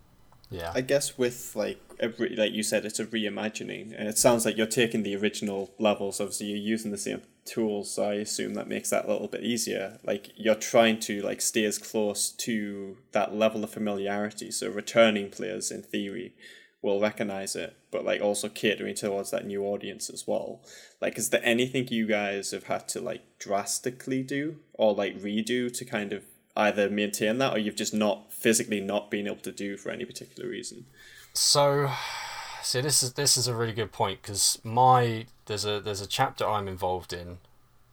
yeah 0.50 0.70
I 0.74 0.82
guess 0.92 1.06
with 1.22 1.38
like 1.64 1.78
every 2.06 2.28
like 2.42 2.52
you 2.58 2.62
said, 2.70 2.84
it's 2.84 3.00
a 3.00 3.06
reimagining, 3.06 3.86
and 3.98 4.06
it 4.12 4.18
sounds 4.18 4.44
like 4.44 4.56
you're 4.58 4.76
taking 4.82 5.02
the 5.04 5.16
original 5.16 5.60
levels. 5.88 6.20
Obviously, 6.20 6.46
you're 6.48 6.74
using 6.74 6.90
the 6.90 6.98
same 7.08 7.22
tools, 7.54 7.86
so 7.94 8.00
I 8.12 8.14
assume 8.26 8.52
that 8.54 8.68
makes 8.74 8.90
that 8.90 9.04
a 9.06 9.08
little 9.12 9.28
bit 9.28 9.42
easier. 9.52 9.86
Like 10.10 10.24
you're 10.44 10.62
trying 10.72 10.98
to 11.08 11.14
like 11.28 11.40
stay 11.40 11.64
as 11.72 11.78
close 11.90 12.30
to 12.46 12.96
that 13.12 13.34
level 13.44 13.64
of 13.64 13.70
familiarity, 13.70 14.50
so 14.50 14.64
returning 14.68 15.30
players, 15.30 15.70
in 15.70 15.82
theory, 15.82 16.34
will 16.82 17.00
recognize 17.00 17.52
it, 17.64 17.70
but 17.90 18.04
like 18.04 18.20
also 18.20 18.48
catering 18.48 18.94
towards 18.94 19.30
that 19.30 19.46
new 19.46 19.62
audience 19.72 20.10
as 20.10 20.22
well. 20.30 20.60
Like, 21.00 21.16
is 21.18 21.30
there 21.30 21.44
anything 21.54 21.88
you 21.88 22.06
guys 22.06 22.50
have 22.50 22.64
had 22.64 22.86
to 22.92 23.00
like 23.10 23.22
drastically 23.38 24.22
do 24.22 24.56
or 24.74 24.94
like 25.02 25.18
redo 25.28 25.72
to 25.78 25.84
kind 25.84 26.12
of 26.12 26.22
either 26.56 26.88
maintain 26.88 27.38
that, 27.38 27.52
or 27.54 27.58
you've 27.58 27.76
just 27.76 27.94
not 27.94 28.32
physically 28.32 28.80
not 28.80 29.10
been 29.10 29.26
able 29.26 29.36
to 29.36 29.52
do 29.52 29.76
for 29.76 29.90
any 29.90 30.04
particular 30.04 30.48
reason? 30.48 30.86
So, 31.32 31.90
see, 32.62 32.80
this 32.80 33.02
is 33.02 33.14
this 33.14 33.36
is 33.36 33.48
a 33.48 33.54
really 33.54 33.72
good 33.72 33.92
point 33.92 34.22
because 34.22 34.58
my 34.62 35.26
there's 35.46 35.64
a 35.64 35.80
there's 35.80 36.00
a 36.00 36.06
chapter 36.06 36.46
I'm 36.46 36.68
involved 36.68 37.12
in, 37.12 37.38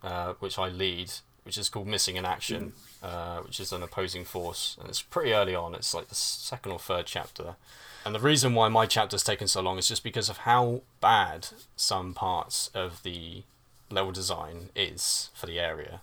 uh, 0.03 0.33
which 0.39 0.59
I 0.59 0.69
lead, 0.69 1.11
which 1.43 1.57
is 1.57 1.69
called 1.69 1.87
Missing 1.87 2.17
in 2.17 2.25
Action, 2.25 2.73
uh, 3.01 3.39
which 3.39 3.59
is 3.59 3.71
an 3.71 3.81
opposing 3.81 4.25
force, 4.25 4.77
and 4.79 4.89
it's 4.89 5.01
pretty 5.01 5.33
early 5.33 5.55
on. 5.55 5.73
It's 5.73 5.93
like 5.93 6.09
the 6.09 6.15
second 6.15 6.71
or 6.71 6.79
third 6.79 7.07
chapter, 7.07 7.55
and 8.05 8.13
the 8.13 8.19
reason 8.19 8.53
why 8.53 8.69
my 8.69 8.85
chapter's 8.85 9.23
taken 9.23 9.47
so 9.47 9.61
long 9.61 9.79
is 9.79 9.87
just 9.87 10.03
because 10.03 10.29
of 10.29 10.37
how 10.37 10.81
bad 11.01 11.47
some 11.75 12.13
parts 12.13 12.69
of 12.75 13.01
the 13.01 13.43
level 13.89 14.11
design 14.11 14.69
is 14.75 15.31
for 15.33 15.47
the 15.47 15.59
area, 15.59 16.01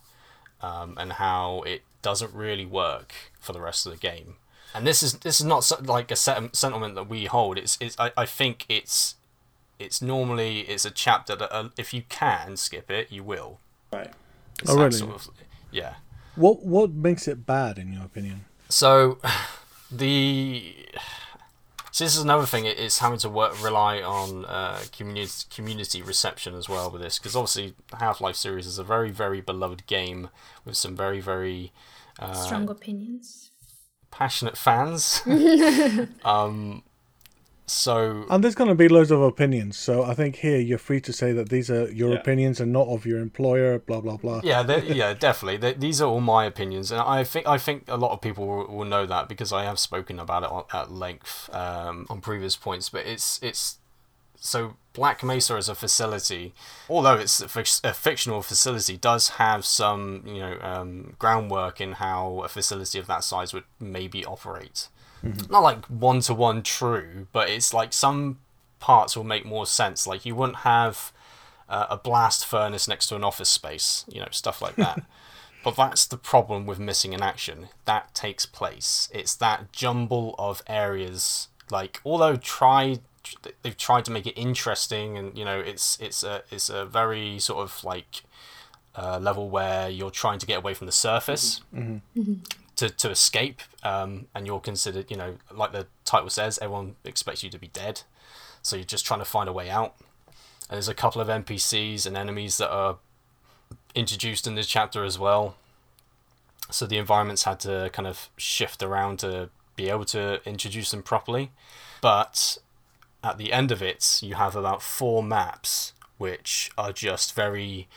um, 0.61 0.97
and 0.99 1.13
how 1.15 1.63
it 1.63 1.83
doesn't 2.03 2.33
really 2.35 2.67
work 2.67 3.13
for 3.41 3.53
the 3.53 3.61
rest 3.61 3.87
of 3.87 3.93
the 3.93 3.99
game 3.99 4.37
and 4.75 4.87
this 4.87 5.03
is 5.03 5.15
this 5.21 5.41
is 5.41 5.47
not 5.47 5.65
so- 5.65 5.81
like 5.83 6.11
a 6.11 6.17
set- 6.17 6.55
sentiment 6.55 6.95
that 6.95 7.09
we 7.09 7.25
hold. 7.25 7.57
It's 7.59 7.79
it's 7.81 7.99
I, 7.99 8.13
I 8.17 8.27
think 8.27 8.67
it's 8.69 9.15
it's 9.79 10.03
normally 10.03 10.61
it's 10.61 10.85
a 10.85 10.91
chapter 10.91 11.35
that 11.37 11.51
uh, 11.55 11.71
if 11.79 11.95
you 11.95 12.03
can 12.11 12.57
skip 12.59 12.91
it, 12.91 13.11
you 13.11 13.25
will. 13.25 13.61
Right. 13.93 14.13
It's 14.61 14.71
Oh, 14.71 14.77
really? 14.77 14.91
Sort 14.93 15.15
of, 15.15 15.29
yeah. 15.73 15.95
What 16.37 16.65
what 16.67 16.91
makes 16.91 17.27
it 17.27 17.47
bad 17.47 17.79
in 17.79 17.93
your 17.95 18.05
opinion? 18.05 18.45
So 18.69 19.19
the 19.91 20.75
so 21.91 22.05
this 22.05 22.17
is 22.17 22.23
another 22.23 22.47
thing. 22.47 22.65
It's 22.67 22.99
having 22.99 23.19
to 23.21 23.29
work 23.29 23.63
rely 23.63 24.01
on 24.03 24.45
uh, 24.45 24.81
community 24.97 25.45
community 25.55 26.03
reception 26.03 26.55
as 26.55 26.69
well 26.69 26.91
with 26.91 27.01
this 27.03 27.19
because 27.19 27.35
obviously 27.35 27.75
Half 27.99 28.21
Life 28.21 28.37
series 28.37 28.67
is 28.67 28.79
a 28.79 28.85
very 28.85 29.11
very 29.11 29.41
beloved 29.41 29.87
game 29.87 30.29
with 30.65 30.77
some 30.77 30.95
very 30.97 31.21
very 31.21 31.73
uh, 32.19 32.33
Strong 32.35 32.69
opinions. 32.69 33.51
passionate 34.11 34.57
fans. 34.57 35.23
um, 36.25 36.83
so 37.71 38.25
And 38.31 38.43
there's 38.43 38.55
going 38.55 38.69
to 38.69 38.75
be 38.75 38.89
loads 38.89 39.11
of 39.11 39.21
opinions, 39.23 39.77
so 39.79 40.03
I 40.05 40.15
think 40.15 40.37
here 40.37 40.59
you're 40.59 40.79
free 40.79 41.01
to 41.03 41.13
say 41.13 41.33
that 41.33 41.49
these 41.49 41.71
are 41.71 41.91
your 41.91 42.13
Yeah. 42.13 42.19
opinions 42.21 42.61
and 42.61 42.73
not 42.73 42.89
of 42.89 43.07
your 43.07 43.21
employer. 43.21 43.79
Blah 43.79 44.01
blah 44.01 44.17
blah. 44.17 44.41
yeah, 44.45 44.63
yeah, 44.83 45.15
definitely. 45.15 45.57
They, 45.59 45.75
these 45.75 46.01
are 46.01 46.09
all 46.09 46.21
my 46.21 46.45
opinions, 46.45 46.91
and 46.91 47.01
I 47.01 47.25
think 47.25 47.47
I 47.47 47.59
think 47.59 47.85
a 47.89 47.97
lot 47.97 48.13
of 48.13 48.21
people 48.21 48.47
will, 48.47 48.67
will 48.67 48.85
know 48.85 49.07
that 49.07 49.29
because 49.29 49.53
I 49.53 49.65
have 49.65 49.79
spoken 49.79 50.19
about 50.19 50.43
it 50.45 50.51
on- 50.51 50.65
at 50.73 50.91
length 50.91 51.49
um, 51.55 52.07
on 52.11 52.21
previous 52.21 52.57
points. 52.57 52.89
But 52.89 53.07
it's 53.07 53.39
it's 53.43 53.79
so 54.41 54.77
Black 54.93 55.23
Mesa 55.25 55.55
as 55.55 55.69
a 55.69 55.75
facility, 55.75 56.55
although 56.89 57.15
it's 57.15 57.41
a, 57.41 57.47
fic- 57.47 57.81
a 57.85 57.93
fictional 57.93 58.41
facility, 58.43 58.97
does 58.97 59.31
have 59.31 59.65
some 59.65 60.23
you 60.27 60.39
know 60.41 60.59
um, 60.63 61.15
groundwork 61.19 61.81
in 61.81 61.93
how 61.95 62.43
a 62.45 62.49
facility 62.49 62.99
of 62.99 63.07
that 63.09 63.25
size 63.25 63.53
would 63.53 63.65
maybe 63.81 64.25
operate. 64.25 64.89
Not 65.23 65.63
like 65.63 65.85
one 65.87 66.21
to 66.21 66.35
one 66.35 66.63
true, 66.63 67.27
but 67.33 67.49
it's 67.49 67.75
like 67.75 67.93
some 67.93 68.39
parts 68.81 69.17
will 69.17 69.25
make 69.25 69.45
more 69.45 69.67
sense. 69.67 70.07
Like 70.07 70.25
you 70.25 70.35
wouldn't 70.35 70.59
have 70.59 71.13
uh, 71.69 71.87
a 71.91 71.97
blast 71.97 72.47
furnace 72.47 72.89
next 72.89 73.09
to 73.09 73.17
an 73.17 73.25
office 73.25 73.49
space, 73.49 74.05
you 74.09 74.21
know, 74.21 74.29
stuff 74.31 74.63
like 74.63 74.77
that. 74.77 75.03
but 75.65 75.77
that's 75.77 76.07
the 76.07 76.17
problem 76.17 76.67
with 76.67 76.79
missing 76.79 77.13
in 77.13 77.23
action. 77.23 77.69
That 77.85 78.15
takes 78.15 78.47
place. 78.47 79.09
It's 79.13 79.35
that 79.37 79.73
jumble 79.73 80.35
of 80.39 80.63
areas. 80.67 81.49
Like, 81.71 82.01
although 82.05 82.37
tried, 82.37 83.01
they've 83.63 83.77
tried 83.77 84.05
to 84.07 84.11
make 84.11 84.27
it 84.27 84.39
interesting, 84.39 85.19
and 85.19 85.37
you 85.37 85.45
know, 85.45 85.59
it's 85.59 85.99
it's 86.01 86.23
a 86.23 86.43
it's 86.51 86.71
a 86.71 86.87
very 86.87 87.39
sort 87.39 87.59
of 87.59 87.85
like 87.85 88.23
uh, 88.97 89.19
level 89.19 89.51
where 89.51 89.89
you're 89.91 90.11
trying 90.11 90.39
to 90.39 90.47
get 90.47 90.59
away 90.59 90.75
from 90.75 90.87
the 90.87 90.93
surface 90.93 91.61
to, 92.79 92.89
to 92.89 93.11
escape, 93.11 93.61
um, 93.83 94.29
and 94.37 94.47
you're 94.47 94.61
considered, 94.61 95.11
you 95.11 95.17
know, 95.17 95.35
like 95.53 95.73
the 95.73 95.89
title 96.05 96.31
says, 96.31 96.61
everyone 96.63 96.95
expects 97.05 97.43
you 97.43 97.51
to 97.51 97.59
be 97.59 97.67
dead, 97.67 98.03
so 98.63 98.77
you're 98.77 98.85
just 98.85 99.05
trying 99.05 99.19
to 99.19 99.25
find 99.25 99.49
a 99.49 99.53
way 99.53 99.69
out. 99.69 99.97
And 100.71 100.77
there's 100.77 100.89
a 100.89 100.95
couple 100.95 101.21
of 101.21 101.27
NPCs 101.27 102.07
and 102.07 102.17
enemies 102.17 102.57
that 102.59 102.71
are 102.71 102.99
introduced 103.97 104.47
in 104.47 104.55
this 104.55 104.69
chapter 104.69 105.03
as 105.03 105.19
well. 105.19 105.57
So 106.71 106.87
the 106.87 106.99
environments 106.99 107.43
had 107.43 107.59
to 107.61 107.91
kind 107.93 108.07
of 108.07 108.29
shift 108.37 108.81
around 108.81 109.19
to 109.21 109.51
be 109.75 109.89
able 109.89 110.05
to 110.07 110.41
introduce 110.49 110.93
them 110.93 111.03
properly. 111.03 111.51
But 112.01 112.59
at 113.25 113.39
the 113.39 113.53
end 113.53 113.73
of 113.73 113.83
it, 113.83 114.21
you 114.23 114.37
have 114.37 114.55
about 114.55 114.83
four 114.83 115.23
maps 115.23 115.95
which 116.17 116.71
are 116.79 116.93
just 116.93 117.35
very 117.35 117.89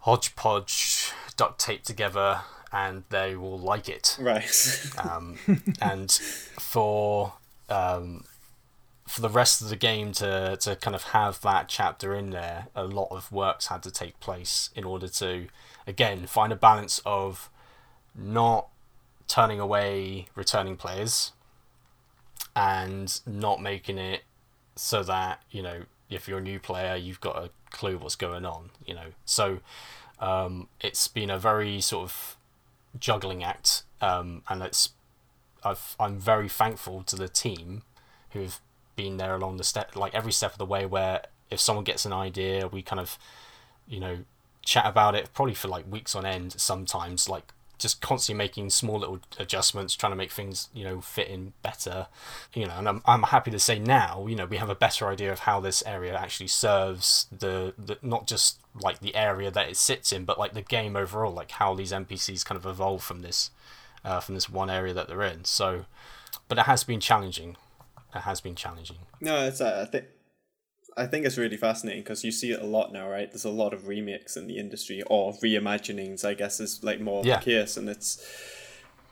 hodgepodge, 0.00 1.12
duct 1.36 1.58
taped 1.58 1.86
together, 1.86 2.40
and 2.72 3.04
they 3.10 3.36
will 3.36 3.58
like 3.58 3.88
it 3.88 4.16
Right. 4.20 4.90
um, 4.98 5.38
and 5.80 6.10
for 6.10 7.34
um, 7.68 8.24
for 9.06 9.20
the 9.20 9.28
rest 9.28 9.62
of 9.62 9.68
the 9.68 9.76
game 9.76 10.12
to 10.12 10.56
to 10.60 10.76
kind 10.76 10.94
of 10.94 11.04
have 11.04 11.40
that 11.42 11.68
chapter 11.68 12.14
in 12.14 12.30
there, 12.30 12.66
a 12.74 12.84
lot 12.84 13.08
of 13.10 13.30
works 13.30 13.68
had 13.68 13.82
to 13.84 13.90
take 13.90 14.18
place 14.20 14.70
in 14.74 14.84
order 14.84 15.08
to 15.08 15.46
again 15.86 16.26
find 16.26 16.52
a 16.52 16.56
balance 16.56 17.00
of 17.06 17.48
not 18.14 18.68
turning 19.28 19.60
away 19.60 20.26
returning 20.34 20.76
players 20.76 21.32
and 22.54 23.20
not 23.26 23.60
making 23.60 23.98
it 23.98 24.22
so 24.76 25.02
that 25.02 25.42
you 25.50 25.62
know 25.62 25.82
if 26.08 26.28
you're 26.28 26.38
a 26.38 26.42
new 26.42 26.60
player 26.60 26.96
you've 26.96 27.20
got 27.20 27.36
a 27.36 27.50
clue 27.70 27.98
what's 27.98 28.14
going 28.14 28.46
on 28.46 28.70
you 28.86 28.94
know 28.94 29.08
so 29.24 29.58
um, 30.18 30.68
it's 30.80 31.08
been 31.08 31.28
a 31.28 31.38
very 31.38 31.80
sort 31.80 32.04
of 32.04 32.35
juggling 33.00 33.42
act 33.42 33.84
um, 34.00 34.42
and 34.48 34.62
it's 34.62 34.90
I've, 35.64 35.96
I'm 35.98 36.18
very 36.18 36.48
thankful 36.48 37.02
to 37.04 37.16
the 37.16 37.28
team 37.28 37.82
who've 38.30 38.60
been 38.94 39.16
there 39.16 39.34
along 39.34 39.56
the 39.56 39.64
step 39.64 39.96
like 39.96 40.14
every 40.14 40.32
step 40.32 40.52
of 40.52 40.58
the 40.58 40.66
way 40.66 40.86
where 40.86 41.22
if 41.50 41.60
someone 41.60 41.84
gets 41.84 42.04
an 42.04 42.12
idea 42.12 42.66
we 42.68 42.82
kind 42.82 43.00
of 43.00 43.18
you 43.86 44.00
know 44.00 44.18
chat 44.64 44.86
about 44.86 45.14
it 45.14 45.30
probably 45.32 45.54
for 45.54 45.68
like 45.68 45.90
weeks 45.90 46.14
on 46.14 46.26
end 46.26 46.52
sometimes 46.58 47.28
like 47.28 47.52
just 47.78 48.00
constantly 48.00 48.38
making 48.38 48.70
small 48.70 48.98
little 48.98 49.20
adjustments, 49.38 49.94
trying 49.94 50.12
to 50.12 50.16
make 50.16 50.30
things 50.30 50.68
you 50.74 50.84
know 50.84 51.00
fit 51.00 51.28
in 51.28 51.52
better. 51.62 52.08
You 52.54 52.66
know, 52.66 52.74
and 52.78 52.88
I'm 52.88 53.02
I'm 53.04 53.24
happy 53.24 53.50
to 53.50 53.58
say 53.58 53.78
now, 53.78 54.26
you 54.26 54.36
know, 54.36 54.46
we 54.46 54.56
have 54.56 54.70
a 54.70 54.74
better 54.74 55.08
idea 55.08 55.32
of 55.32 55.40
how 55.40 55.60
this 55.60 55.82
area 55.86 56.16
actually 56.16 56.48
serves 56.48 57.26
the, 57.36 57.74
the 57.78 57.98
not 58.02 58.26
just 58.26 58.58
like 58.80 59.00
the 59.00 59.14
area 59.14 59.50
that 59.50 59.68
it 59.68 59.76
sits 59.76 60.12
in, 60.12 60.24
but 60.24 60.38
like 60.38 60.54
the 60.54 60.62
game 60.62 60.96
overall, 60.96 61.32
like 61.32 61.52
how 61.52 61.74
these 61.74 61.92
NPCs 61.92 62.44
kind 62.44 62.58
of 62.58 62.66
evolve 62.66 63.02
from 63.02 63.22
this 63.22 63.50
uh, 64.04 64.20
from 64.20 64.34
this 64.34 64.48
one 64.48 64.70
area 64.70 64.94
that 64.94 65.08
they're 65.08 65.22
in. 65.22 65.44
So, 65.44 65.84
but 66.48 66.58
it 66.58 66.66
has 66.66 66.84
been 66.84 67.00
challenging. 67.00 67.56
It 68.14 68.20
has 68.20 68.40
been 68.40 68.54
challenging. 68.54 68.98
No, 69.20 69.46
it's 69.46 69.60
uh, 69.60 69.84
I 69.86 69.90
think 69.90 70.06
I 70.96 71.06
think 71.06 71.26
it's 71.26 71.36
really 71.36 71.58
fascinating 71.58 72.02
because 72.02 72.24
you 72.24 72.32
see 72.32 72.52
it 72.52 72.60
a 72.60 72.66
lot 72.66 72.92
now, 72.92 73.08
right? 73.08 73.30
There's 73.30 73.44
a 73.44 73.50
lot 73.50 73.74
of 73.74 73.86
remakes 73.86 74.36
in 74.36 74.46
the 74.46 74.58
industry 74.58 75.02
or 75.08 75.34
reimaginings, 75.34 76.24
I 76.24 76.34
guess, 76.34 76.58
is 76.58 76.82
like 76.82 77.00
more 77.00 77.22
yeah. 77.24 77.38
the 77.38 77.44
case, 77.44 77.76
and 77.76 77.88
it's 77.88 78.24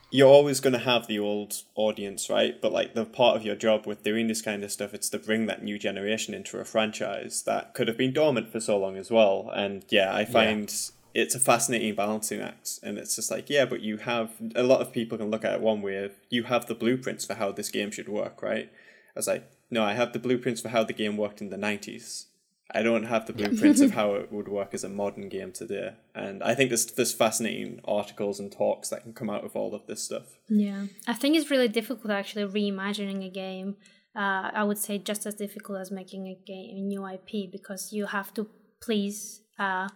you're 0.09 0.29
always 0.29 0.59
going 0.59 0.73
to 0.73 0.79
have 0.79 1.07
the 1.07 1.19
old 1.19 1.61
audience, 1.75 2.29
right? 2.29 2.59
But 2.59 2.71
like 2.71 2.93
the 2.93 3.05
part 3.05 3.35
of 3.35 3.43
your 3.43 3.55
job 3.55 3.85
with 3.85 4.03
doing 4.03 4.27
this 4.27 4.41
kind 4.41 4.63
of 4.63 4.71
stuff, 4.71 4.93
it's 4.93 5.09
to 5.09 5.19
bring 5.19 5.45
that 5.47 5.63
new 5.63 5.77
generation 5.77 6.33
into 6.33 6.57
a 6.57 6.65
franchise 6.65 7.43
that 7.43 7.73
could 7.73 7.87
have 7.87 7.97
been 7.97 8.13
dormant 8.13 8.51
for 8.51 8.59
so 8.59 8.77
long 8.77 8.97
as 8.97 9.11
well. 9.11 9.51
And 9.53 9.85
yeah, 9.89 10.15
I 10.15 10.25
find 10.25 10.73
yeah. 11.13 11.21
it's 11.21 11.35
a 11.35 11.39
fascinating 11.39 11.93
balancing 11.93 12.41
act, 12.41 12.79
and 12.81 12.97
it's 12.97 13.15
just 13.15 13.29
like 13.29 13.47
yeah, 13.49 13.65
but 13.65 13.81
you 13.81 13.97
have 13.97 14.31
a 14.55 14.63
lot 14.63 14.81
of 14.81 14.91
people 14.91 15.19
can 15.19 15.29
look 15.29 15.45
at 15.45 15.53
it 15.53 15.61
one 15.61 15.83
way. 15.83 16.09
You 16.29 16.43
have 16.43 16.65
the 16.65 16.75
blueprints 16.75 17.25
for 17.25 17.35
how 17.35 17.51
this 17.51 17.69
game 17.69 17.91
should 17.91 18.09
work, 18.09 18.41
right? 18.41 18.71
As 19.15 19.27
I 19.27 19.33
was 19.33 19.39
like, 19.39 19.51
no, 19.69 19.83
I 19.83 19.93
have 19.93 20.13
the 20.13 20.19
blueprints 20.19 20.61
for 20.61 20.69
how 20.69 20.83
the 20.83 20.93
game 20.93 21.17
worked 21.17 21.41
in 21.41 21.49
the 21.49 21.57
90s. 21.57 22.25
I 22.71 22.81
don't 22.81 23.05
have 23.05 23.25
the 23.25 23.33
blueprints 23.39 23.81
of 23.81 23.91
how 23.91 24.15
it 24.15 24.31
would 24.31 24.47
work 24.47 24.73
as 24.73 24.83
a 24.83 24.89
modern 24.89 25.29
game 25.29 25.51
today. 25.51 25.93
And 26.13 26.43
I 26.43 26.55
think 26.55 26.69
there's, 26.69 26.85
there's 26.85 27.13
fascinating 27.13 27.79
articles 27.85 28.39
and 28.39 28.51
talks 28.51 28.89
that 28.89 29.03
can 29.03 29.13
come 29.13 29.29
out 29.29 29.43
of 29.43 29.55
all 29.55 29.75
of 29.75 29.85
this 29.87 30.03
stuff. 30.03 30.37
Yeah. 30.49 30.85
I 31.07 31.13
think 31.13 31.35
it's 31.35 31.51
really 31.51 31.67
difficult 31.67 32.11
actually 32.11 32.45
reimagining 32.45 33.25
a 33.25 33.29
game. 33.29 33.75
Uh, 34.15 34.49
I 34.53 34.63
would 34.63 34.77
say 34.77 34.97
just 34.97 35.25
as 35.25 35.35
difficult 35.35 35.79
as 35.79 35.91
making 35.91 36.27
a 36.27 36.35
game 36.45 36.77
a 36.77 36.81
new 36.81 37.05
IP 37.05 37.51
because 37.51 37.91
you 37.91 38.05
have 38.05 38.33
to 38.35 38.47
please 38.81 39.41
uh, 39.59 39.89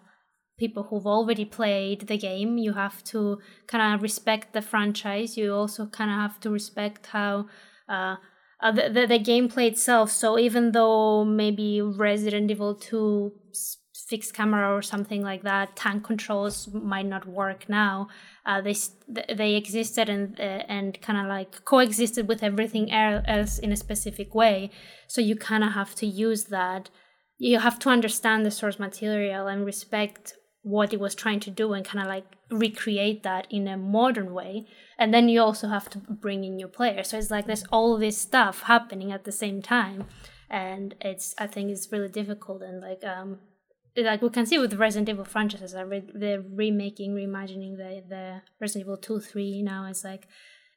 people 0.58 0.84
who've 0.84 1.08
already 1.08 1.46
played 1.46 2.02
the 2.08 2.18
game. 2.18 2.58
You 2.58 2.74
have 2.74 3.04
to 3.06 3.40
kind 3.66 3.96
of 3.96 4.02
respect 4.02 4.54
the 4.54 4.62
franchise. 4.62 5.38
You 5.38 5.56
also 5.56 5.86
kind 5.88 6.12
of 6.12 6.18
have 6.18 6.40
to 6.42 6.50
respect 6.50 7.08
how 7.08 7.48
uh, 7.88 8.18
uh, 8.62 8.72
the, 8.72 8.90
the, 8.90 9.08
the 9.08 9.20
gameplay 9.20 9.68
itself. 9.68 10.12
So 10.12 10.38
even 10.38 10.72
though 10.72 11.24
maybe 11.24 11.82
Resident 11.82 12.52
Evil 12.52 12.76
2 12.76 13.32
fixed 14.10 14.34
camera 14.34 14.76
or 14.76 14.82
something 14.82 15.22
like 15.22 15.44
that, 15.44 15.76
tank 15.76 16.04
controls 16.04 16.68
might 16.74 17.06
not 17.06 17.28
work 17.28 17.70
now. 17.70 18.08
Uh, 18.46 18.60
they 18.60 18.76
they 19.34 19.56
existed 19.56 20.10
and 20.10 20.40
uh, 20.40 20.64
and 20.68 21.00
kind 21.02 21.20
of 21.20 21.28
like 21.28 21.64
coexisted 21.64 22.28
with 22.28 22.42
everything 22.42 22.92
else 22.92 23.60
in 23.60 23.72
a 23.72 23.78
specific 23.78 24.34
way. 24.34 24.72
So 25.08 25.22
you 25.22 25.36
kind 25.36 25.64
of 25.64 25.74
have 25.74 25.94
to 25.96 26.08
use 26.08 26.46
that. 26.46 26.90
You 27.38 27.60
have 27.60 27.78
to 27.80 27.90
understand 27.90 28.46
the 28.46 28.52
source 28.52 28.80
material 28.80 29.48
and 29.48 29.66
respect 29.66 30.34
what 30.64 30.92
it 30.92 31.00
was 31.00 31.16
trying 31.16 31.40
to 31.42 31.52
do 31.52 31.74
and 31.74 31.86
kind 31.86 32.02
of 32.02 32.08
like 32.08 32.26
recreate 32.50 33.24
that 33.24 33.48
in 33.50 33.68
a 33.68 33.78
modern 33.78 34.34
way 34.34 34.66
and 34.98 35.14
then 35.14 35.30
you 35.30 35.42
also 35.42 35.68
have 35.68 35.90
to 35.90 35.98
bring 35.98 36.44
in 36.44 36.56
new 36.56 36.68
players 36.68 37.10
so 37.10 37.18
it's 37.18 37.32
like 37.32 37.46
there's 37.46 37.66
all 37.72 37.98
this 37.98 38.18
stuff 38.18 38.64
happening 38.64 39.12
at 39.12 39.24
the 39.24 39.32
same 39.32 39.62
time 39.62 40.06
and 40.50 40.96
it's 41.02 41.36
i 41.38 41.46
think 41.46 41.70
it's 41.70 41.92
really 41.92 42.08
difficult 42.08 42.62
and 42.62 42.82
like 42.82 43.04
um 43.04 43.40
like 44.04 44.22
we 44.22 44.30
can 44.30 44.46
see 44.46 44.58
with 44.58 44.72
the 44.72 44.78
Resident 44.78 45.10
Evil 45.10 45.26
franchises, 45.26 45.74
they're 45.74 46.42
remaking, 46.42 47.14
reimagining 47.14 47.78
the 47.78 48.04
the 48.08 48.42
Resident 48.60 48.86
Evil 48.86 48.98
two, 48.98 49.20
three. 49.20 49.62
Now 49.62 49.86
it's 49.86 50.04
like 50.04 50.28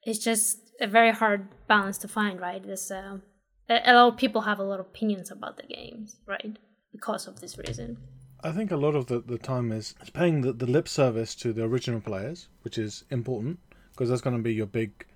it's 0.05 0.19
just 0.19 0.59
a 0.81 0.87
very 0.87 1.13
hard 1.13 1.49
balance 1.69 1.99
to 1.99 2.09
find, 2.09 2.41
right? 2.41 2.65
This 2.65 2.91
uh, 2.91 3.19
a 3.69 3.95
lot 3.95 4.13
of 4.13 4.17
people 4.17 4.43
have 4.43 4.59
a 4.59 4.65
lot 4.65 4.81
of 4.81 4.87
opinions 4.87 5.31
about 5.31 5.57
the 5.57 5.65
games, 5.65 6.17
right? 6.27 6.57
Because 6.93 7.27
of 7.27 7.41
this 7.41 7.57
reason. 7.59 7.99
I 8.45 8.51
think 8.51 8.71
a 8.71 8.77
lot 8.77 8.95
of 8.95 9.07
the, 9.07 9.21
the 9.21 9.39
time 9.39 9.71
is 9.71 9.95
paying 10.13 10.41
the, 10.41 10.53
the 10.53 10.67
lip 10.67 10.89
service 10.89 11.35
to 11.37 11.53
the 11.53 11.65
original 11.65 12.01
players, 12.01 12.49
which 12.63 12.77
is 12.77 13.05
important 13.11 13.61
because 13.93 14.09
that's 14.09 14.21
going 14.21 14.37
to 14.37 14.43
be 14.43 14.55
your 14.55 14.67
big 14.67 15.07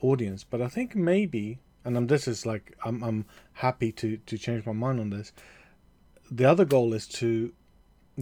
audience. 0.00 0.44
But 0.44 0.60
I 0.60 0.68
think 0.68 0.96
maybe, 0.96 1.60
and 1.84 1.96
I'm, 1.96 2.08
this 2.08 2.26
is 2.26 2.44
like, 2.44 2.76
I'm, 2.84 3.02
I'm 3.02 3.26
happy 3.52 3.92
to, 3.92 4.16
to 4.16 4.38
change 4.38 4.66
my 4.66 4.72
mind 4.72 4.98
on 4.98 5.10
this. 5.10 5.32
The 6.30 6.44
other 6.44 6.64
goal 6.64 6.94
is 6.94 7.06
to 7.08 7.52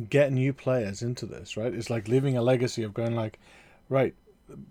get 0.09 0.33
new 0.33 0.53
players 0.53 1.03
into 1.03 1.25
this, 1.25 1.57
right? 1.57 1.73
It's 1.73 1.91
like 1.91 2.09
leaving 2.09 2.37
a 2.37 2.43
legacy 2.43 2.83
of 2.83 2.93
going 2.93 3.15
like, 3.15 3.39
right, 3.89 4.15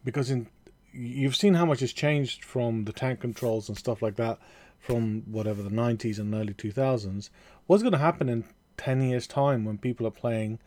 because 0.04 0.30
in 0.30 0.48
you've 0.94 1.36
seen 1.36 1.54
how 1.54 1.66
much 1.66 1.80
has 1.80 1.94
changed 1.94 2.44
from 2.44 2.84
the 2.84 2.94
tank 2.94 3.22
controls 3.22 3.70
and 3.70 3.78
stuff 3.78 4.02
like 4.02 4.16
that 4.18 4.38
from 4.78 5.22
whatever 5.32 5.64
the 5.64 5.70
90s 5.70 6.20
and 6.20 6.34
early 6.34 6.54
2000s. 6.54 7.30
What's 7.66 7.84
going 7.84 7.94
to 7.94 8.00
happen 8.00 8.28
in 8.28 8.44
10 8.82 9.04
years' 9.04 9.28
time 9.28 9.64
when 9.64 9.78
people 9.78 10.08
are 10.08 10.12
playing 10.12 10.58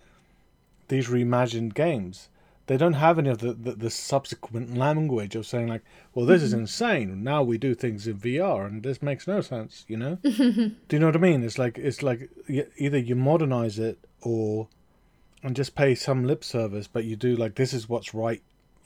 these 0.86 1.08
reimagined 1.08 1.74
games. 1.74 2.28
They 2.66 2.76
don't 2.76 2.94
have 2.94 3.18
any 3.18 3.28
of 3.28 3.38
the, 3.38 3.52
the, 3.52 3.72
the 3.72 3.90
subsequent 3.90 4.76
language 4.76 5.34
of 5.34 5.46
saying, 5.46 5.66
like, 5.66 5.82
well, 6.14 6.24
this 6.24 6.38
mm-hmm. 6.38 6.46
is 6.46 6.52
insane. 6.52 7.24
Now 7.24 7.42
we 7.42 7.58
do 7.58 7.74
things 7.74 8.06
in 8.06 8.16
VR 8.18 8.66
and 8.66 8.84
this 8.84 9.02
makes 9.02 9.26
no 9.26 9.40
sense, 9.40 9.84
you 9.88 9.96
know? 9.96 10.14
do 10.22 10.72
you 10.90 10.98
know 11.00 11.06
what 11.06 11.16
I 11.16 11.18
mean? 11.18 11.42
It's 11.42 11.58
like, 11.58 11.76
it's 11.76 12.04
like 12.04 12.30
either 12.78 12.98
you 12.98 13.16
modernize 13.16 13.80
it 13.80 13.98
or 14.22 14.68
and 15.42 15.56
just 15.56 15.74
pay 15.74 15.96
some 15.96 16.24
lip 16.24 16.44
service, 16.44 16.86
but 16.86 17.04
you 17.04 17.16
do 17.16 17.34
like, 17.34 17.56
this 17.56 17.74
is 17.74 17.88
what's 17.88 18.14
right 18.14 18.42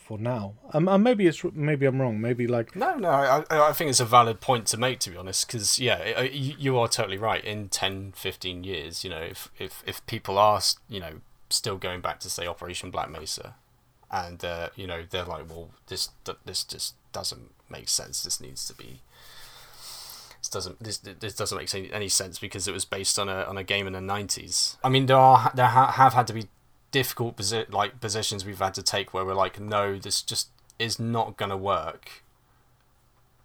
for 0.09 0.17
now. 0.17 0.55
Um, 0.73 0.89
uh, 0.89 0.97
maybe 0.97 1.27
it's 1.27 1.45
maybe 1.53 1.85
I'm 1.85 2.01
wrong. 2.01 2.19
Maybe 2.19 2.47
like 2.47 2.75
no, 2.75 2.97
no. 2.97 3.11
I, 3.11 3.45
I 3.51 3.73
think 3.73 3.91
it's 3.91 4.01
a 4.01 4.07
valid 4.07 4.41
point 4.41 4.67
to 4.69 4.79
make. 4.79 5.01
To 5.01 5.11
be 5.11 5.19
honest, 5.19 5.47
because 5.47 5.79
yeah, 5.79 5.99
it, 5.99 6.33
you, 6.33 6.55
you 6.59 6.79
are 6.79 6.89
totally 6.89 7.19
right. 7.19 7.45
In 7.45 7.69
10, 7.69 8.13
15 8.17 8.65
years, 8.65 9.05
you 9.05 9.11
know, 9.11 9.21
if 9.21 9.51
if 9.59 9.85
if 9.87 10.05
people 10.07 10.39
are 10.39 10.63
you 10.89 10.99
know 10.99 11.21
still 11.51 11.77
going 11.77 12.01
back 12.01 12.21
to 12.21 12.31
say 12.31 12.47
Operation 12.47 12.91
Black 12.91 13.11
Mesa, 13.11 13.57
and 14.11 14.43
uh, 14.43 14.71
you 14.75 14.87
know 14.87 15.05
they're 15.09 15.25
like, 15.25 15.47
well, 15.47 15.69
this 15.89 16.09
this 16.47 16.65
just 16.65 16.95
doesn't 17.13 17.51
make 17.69 17.91
sense. 17.91 18.23
This 18.23 18.41
needs 18.41 18.67
to 18.67 18.75
be. 18.75 19.03
This 20.41 20.49
doesn't 20.49 20.83
this 20.83 20.97
this 20.97 21.35
doesn't 21.35 21.59
make 21.59 21.93
any 21.93 22.09
sense 22.09 22.39
because 22.39 22.67
it 22.67 22.73
was 22.73 22.87
based 22.87 23.19
on 23.19 23.29
a 23.29 23.43
on 23.43 23.59
a 23.59 23.65
game 23.65 23.87
in 23.87 23.93
the 23.93 24.01
nineties. 24.01 24.79
I 24.83 24.89
mean, 24.89 25.05
there 25.05 25.19
are 25.19 25.53
there 25.55 25.67
ha- 25.67 25.93
have 25.93 26.15
had 26.15 26.27
to 26.29 26.33
be 26.33 26.49
difficult 26.91 27.37
posi- 27.37 27.73
like 27.73 28.01
positions 28.01 28.45
we've 28.45 28.59
had 28.59 28.75
to 28.75 28.83
take 28.83 29.13
where 29.13 29.25
we're 29.25 29.35
like, 29.35 29.61
no, 29.61 29.99
this 29.99 30.23
just 30.23 30.49
is 30.79 30.99
not 30.99 31.37
gonna 31.37 31.57
work. 31.57 32.23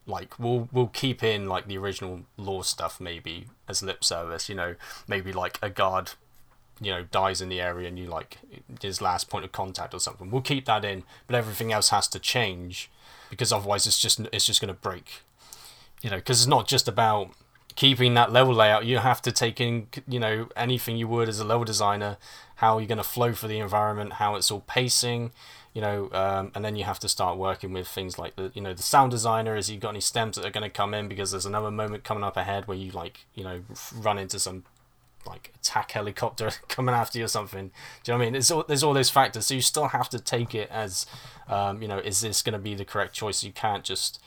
Like 0.06 0.38
we'll 0.38 0.70
we'll 0.72 0.88
keep 0.88 1.24
in 1.24 1.48
like 1.48 1.68
the 1.68 1.78
original 1.78 2.22
lore 2.38 2.64
stuff 2.64 3.00
maybe 3.00 3.48
as 3.68 3.82
lip 3.82 4.04
service, 4.04 4.50
you 4.50 4.56
know, 4.56 4.76
maybe 5.08 5.32
like 5.32 5.58
a 5.62 5.70
guard, 5.70 6.12
you 6.82 6.92
know, 6.92 7.04
dies 7.04 7.42
in 7.42 7.50
the 7.50 7.62
area 7.62 7.88
and 7.88 7.98
you 7.98 8.08
like 8.08 8.38
his 8.82 9.02
last 9.02 9.30
point 9.30 9.46
of 9.46 9.52
contact 9.52 9.94
or 9.94 10.00
something. 10.00 10.30
We'll 10.30 10.42
keep 10.42 10.66
that 10.66 10.84
in, 10.84 11.04
but 11.28 11.36
everything 11.36 11.72
else 11.72 11.90
has 11.90 12.08
to 12.10 12.20
change 12.20 12.90
because 13.30 13.54
otherwise 13.54 13.88
it's 13.88 14.00
just 14.00 14.20
it's 14.32 14.46
just 14.46 14.62
gonna 14.62 14.74
break. 14.74 15.22
You 16.02 16.10
know, 16.10 16.18
because 16.18 16.42
it's 16.42 16.50
not 16.50 16.68
just 16.68 16.90
about 16.90 17.32
keeping 17.76 18.14
that 18.14 18.32
level 18.32 18.54
layout, 18.54 18.86
you 18.86 19.00
have 19.00 19.22
to 19.22 19.32
take 19.32 19.60
in, 19.60 19.88
you 20.08 20.20
know, 20.20 20.48
anything 20.56 20.98
you 20.98 21.08
would 21.08 21.30
as 21.30 21.40
a 21.40 21.46
level 21.46 21.64
designer, 21.64 22.18
how 22.64 22.78
you're 22.78 22.88
going 22.88 22.98
to 22.98 23.04
flow 23.04 23.34
for 23.34 23.50
the 23.50 23.60
environment, 23.60 24.14
how 24.14 24.36
it's 24.36 24.50
all 24.50 24.62
pacing, 24.62 25.32
you 25.74 25.82
know, 25.82 26.10
um, 26.14 26.50
and 26.56 26.64
then 26.64 26.78
you 26.78 26.86
have 26.86 26.98
to 26.98 27.10
start 27.10 27.38
working 27.38 27.74
with 27.74 27.90
things 27.90 28.18
like 28.18 28.38
the, 28.38 28.52
you 28.54 28.62
know, 28.62 28.74
the 28.74 28.82
sound 28.82 29.12
designer. 29.12 29.58
Is 29.58 29.70
you 29.70 29.78
got 29.78 29.90
any 29.90 30.00
stems 30.00 30.38
that 30.38 30.46
are 30.46 30.50
going 30.50 30.64
to 30.64 30.70
come 30.70 30.94
in 30.94 31.10
because 31.10 31.32
there's 31.32 31.46
another 31.46 31.72
moment 31.72 32.06
coming 32.06 32.24
up 32.24 32.38
ahead 32.38 32.66
where 32.66 32.78
you 32.78 32.92
like, 32.92 33.26
you 33.36 33.44
know, 33.44 33.64
run 33.94 34.18
into 34.18 34.40
some 34.40 34.64
like 35.26 35.52
attack 35.56 35.92
helicopter 35.92 36.52
coming 36.70 36.96
after 36.96 37.20
you 37.20 37.26
or 37.26 37.28
something. 37.28 37.72
Do 38.04 38.12
you 38.12 38.14
know 38.14 38.18
what 38.18 38.22
I 38.22 38.26
mean? 38.28 38.34
There's 38.34 38.52
all, 38.52 38.64
there's 38.66 38.84
all 38.84 38.94
those 38.94 39.10
factors, 39.10 39.48
so 39.48 39.56
you 39.56 39.62
still 39.62 39.90
have 39.90 40.08
to 40.10 40.20
take 40.20 40.56
it 40.56 40.70
as, 40.72 41.06
um, 41.50 41.82
you 41.82 41.90
know, 41.90 42.00
is 42.00 42.22
this 42.22 42.42
going 42.42 42.54
to 42.54 42.60
be 42.60 42.76
the 42.76 42.86
correct 42.86 43.14
choice? 43.14 43.44
You 43.44 43.52
can't 43.52 43.84
just 43.84 44.22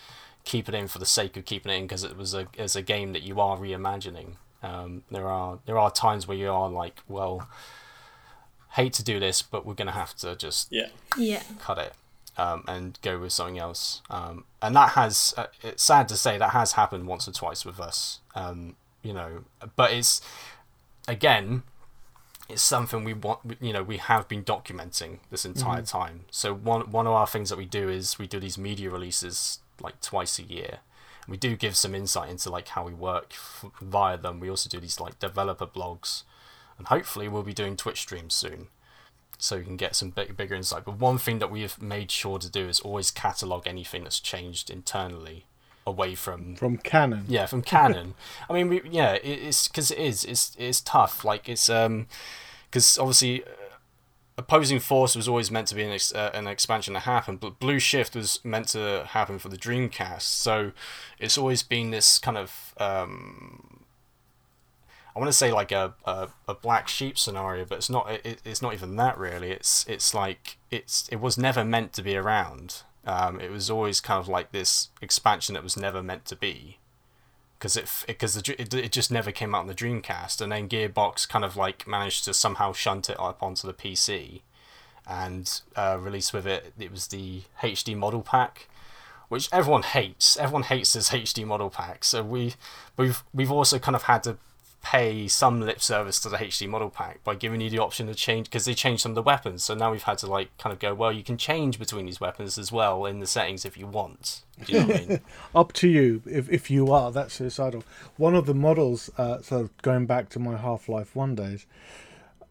keep 0.44 0.68
it 0.68 0.74
in 0.74 0.88
for 0.88 0.98
the 0.98 1.06
sake 1.06 1.38
of 1.38 1.46
keeping 1.46 1.72
it 1.72 1.76
in 1.76 1.84
because 1.84 2.04
it 2.04 2.18
was 2.18 2.34
a 2.34 2.48
as 2.58 2.76
a 2.76 2.82
game 2.82 3.14
that 3.14 3.22
you 3.22 3.40
are 3.40 3.56
reimagining. 3.56 4.32
Um, 4.62 5.04
there 5.10 5.28
are 5.28 5.58
there 5.64 5.78
are 5.78 5.90
times 5.90 6.28
where 6.28 6.36
you 6.36 6.50
are 6.50 6.68
like, 6.68 7.00
well, 7.08 7.48
hate 8.76 8.92
to 8.94 9.02
do 9.04 9.18
this, 9.18 9.42
but 9.42 9.66
we're 9.66 9.74
gonna 9.74 9.92
have 9.92 10.14
to 10.16 10.36
just 10.36 10.68
Yeah. 10.70 10.88
Yeah. 11.16 11.42
cut 11.58 11.78
it 11.78 11.92
um, 12.38 12.64
and 12.68 12.98
go 13.02 13.18
with 13.18 13.32
something 13.32 13.58
else. 13.58 14.02
Um, 14.10 14.44
and 14.62 14.74
that 14.76 14.90
has, 14.90 15.34
uh, 15.36 15.46
it's 15.62 15.82
sad 15.82 16.08
to 16.08 16.16
say, 16.16 16.38
that 16.38 16.50
has 16.50 16.72
happened 16.72 17.06
once 17.06 17.26
or 17.28 17.32
twice 17.32 17.64
with 17.64 17.80
us. 17.80 18.20
Um, 18.34 18.76
you 19.02 19.12
know, 19.12 19.44
but 19.76 19.92
it's 19.92 20.20
again, 21.08 21.62
it's 22.48 22.62
something 22.62 23.02
we 23.04 23.12
want. 23.14 23.40
You 23.60 23.72
know, 23.72 23.82
we 23.82 23.96
have 23.96 24.28
been 24.28 24.44
documenting 24.44 25.18
this 25.30 25.44
entire 25.44 25.82
time. 25.82 26.24
So 26.30 26.54
one 26.54 26.90
one 26.92 27.06
of 27.06 27.12
our 27.12 27.26
things 27.26 27.48
that 27.50 27.56
we 27.58 27.66
do 27.66 27.88
is 27.88 28.18
we 28.18 28.26
do 28.26 28.38
these 28.40 28.56
media 28.58 28.90
releases 28.90 29.60
like 29.80 30.00
twice 30.00 30.38
a 30.38 30.42
year. 30.44 30.78
We 31.28 31.36
do 31.36 31.56
give 31.56 31.76
some 31.76 31.94
insight 31.94 32.30
into 32.30 32.50
like 32.50 32.68
how 32.68 32.84
we 32.84 32.94
work 32.94 33.32
f- 33.32 33.64
via 33.80 34.16
them. 34.16 34.38
We 34.38 34.48
also 34.48 34.68
do 34.68 34.78
these 34.78 35.00
like 35.00 35.18
developer 35.18 35.66
blogs, 35.66 36.22
and 36.78 36.86
hopefully 36.88 37.28
we'll 37.28 37.42
be 37.42 37.54
doing 37.54 37.76
Twitch 37.76 38.00
streams 38.00 38.34
soon 38.34 38.68
so 39.38 39.56
you 39.56 39.64
can 39.64 39.76
get 39.76 39.94
some 39.94 40.10
big, 40.10 40.36
bigger 40.36 40.54
insight. 40.54 40.84
But 40.84 40.98
one 40.98 41.18
thing 41.18 41.38
that 41.40 41.50
we 41.50 41.60
have 41.62 41.80
made 41.82 42.10
sure 42.10 42.38
to 42.38 42.50
do 42.50 42.68
is 42.68 42.80
always 42.80 43.10
catalog 43.10 43.66
anything 43.66 44.04
that's 44.04 44.20
changed 44.20 44.70
internally 44.70 45.44
away 45.86 46.14
from 46.14 46.56
From 46.56 46.78
canon. 46.78 47.26
yeah 47.28 47.46
from 47.46 47.62
canon. 47.62 48.14
I 48.50 48.54
mean, 48.54 48.68
we, 48.68 48.80
yeah, 48.90 49.12
it, 49.14 49.22
it's 49.24 49.68
because 49.68 49.90
it 49.90 49.98
is 49.98 50.24
it's 50.24 50.56
it's 50.58 50.80
tough. 50.80 51.24
Like 51.24 51.48
it's 51.48 51.68
um 51.68 52.06
because 52.70 52.98
obviously. 52.98 53.44
Uh, 53.44 53.48
Opposing 54.38 54.80
Force 54.80 55.16
was 55.16 55.28
always 55.28 55.50
meant 55.50 55.66
to 55.68 55.74
be 55.74 55.82
an, 55.82 55.92
ex- 55.92 56.14
uh, 56.14 56.30
an 56.34 56.46
expansion 56.46 56.92
to 56.92 57.00
happen, 57.00 57.38
but 57.38 57.58
Blue 57.58 57.78
Shift 57.78 58.14
was 58.14 58.38
meant 58.44 58.68
to 58.68 59.04
happen 59.08 59.38
for 59.38 59.48
the 59.48 59.56
Dreamcast. 59.56 60.20
So 60.20 60.72
it's 61.18 61.38
always 61.38 61.62
been 61.62 61.90
this 61.90 62.18
kind 62.18 62.36
of 62.36 62.74
um, 62.76 63.75
I 65.16 65.18
want 65.18 65.30
to 65.30 65.32
say 65.32 65.50
like 65.50 65.72
a, 65.72 65.94
a, 66.04 66.28
a 66.46 66.54
black 66.54 66.88
sheep 66.88 67.18
scenario, 67.18 67.64
but 67.64 67.78
it's 67.78 67.88
not. 67.88 68.10
It, 68.10 68.42
it's 68.44 68.60
not 68.60 68.74
even 68.74 68.96
that 68.96 69.16
really. 69.16 69.50
It's 69.50 69.86
it's 69.88 70.12
like 70.12 70.58
it's 70.70 71.08
it 71.10 71.22
was 71.22 71.38
never 71.38 71.64
meant 71.64 71.94
to 71.94 72.02
be 72.02 72.16
around. 72.16 72.82
Um, 73.06 73.40
it 73.40 73.50
was 73.50 73.70
always 73.70 74.00
kind 74.02 74.20
of 74.20 74.28
like 74.28 74.52
this 74.52 74.90
expansion 75.00 75.54
that 75.54 75.62
was 75.62 75.74
never 75.74 76.02
meant 76.02 76.26
to 76.26 76.36
be, 76.36 76.80
because 77.58 77.78
it 77.78 78.04
because 78.06 78.42
dr- 78.42 78.60
it, 78.60 78.74
it 78.74 78.92
just 78.92 79.10
never 79.10 79.32
came 79.32 79.54
out 79.54 79.60
on 79.60 79.68
the 79.68 79.74
Dreamcast, 79.74 80.42
and 80.42 80.52
then 80.52 80.68
Gearbox 80.68 81.26
kind 81.26 81.46
of 81.46 81.56
like 81.56 81.88
managed 81.88 82.26
to 82.26 82.34
somehow 82.34 82.74
shunt 82.74 83.08
it 83.08 83.18
up 83.18 83.42
onto 83.42 83.66
the 83.66 83.72
PC, 83.72 84.42
and 85.06 85.62
uh, 85.76 85.96
release 85.98 86.34
with 86.34 86.46
it. 86.46 86.74
It 86.78 86.90
was 86.90 87.06
the 87.06 87.44
HD 87.62 87.96
model 87.96 88.20
pack, 88.20 88.68
which 89.30 89.48
everyone 89.50 89.84
hates. 89.84 90.36
Everyone 90.36 90.64
hates 90.64 90.92
this 90.92 91.08
HD 91.08 91.46
model 91.46 91.70
pack. 91.70 92.04
So 92.04 92.22
we 92.22 92.52
we've 92.98 93.24
we've 93.32 93.52
also 93.52 93.78
kind 93.78 93.96
of 93.96 94.02
had 94.02 94.22
to 94.24 94.36
pay 94.90 95.26
some 95.26 95.60
lip 95.60 95.82
service 95.82 96.20
to 96.20 96.28
the 96.28 96.36
HD 96.36 96.68
model 96.68 96.88
pack 96.88 97.22
by 97.24 97.34
giving 97.34 97.60
you 97.60 97.68
the 97.68 97.78
option 97.78 98.06
to 98.06 98.14
change 98.14 98.46
because 98.46 98.66
they 98.66 98.74
changed 98.74 99.02
some 99.02 99.10
of 99.10 99.16
the 99.16 99.22
weapons. 99.22 99.64
So 99.64 99.74
now 99.74 99.90
we've 99.90 100.04
had 100.04 100.18
to 100.18 100.28
like 100.28 100.56
kind 100.58 100.72
of 100.72 100.78
go, 100.78 100.94
well, 100.94 101.10
you 101.10 101.24
can 101.24 101.36
change 101.36 101.80
between 101.80 102.06
these 102.06 102.20
weapons 102.20 102.56
as 102.56 102.70
well 102.70 103.04
in 103.04 103.18
the 103.18 103.26
settings 103.26 103.64
if 103.64 103.76
you 103.76 103.88
want. 103.88 104.42
Do 104.64 104.72
you 104.72 104.78
know 104.78 104.86
what 104.86 104.96
I 104.96 105.06
mean? 105.06 105.20
Up 105.56 105.72
to 105.72 105.88
you 105.88 106.22
if, 106.24 106.48
if 106.48 106.70
you 106.70 106.92
are 106.92 107.10
that 107.10 107.32
suicidal. 107.32 107.82
One 108.16 108.36
of 108.36 108.46
the 108.46 108.54
models, 108.54 109.10
uh, 109.18 109.42
so 109.42 109.70
going 109.82 110.06
back 110.06 110.28
to 110.30 110.38
my 110.38 110.56
Half 110.56 110.88
Life 110.88 111.16
1 111.16 111.34
days, 111.34 111.66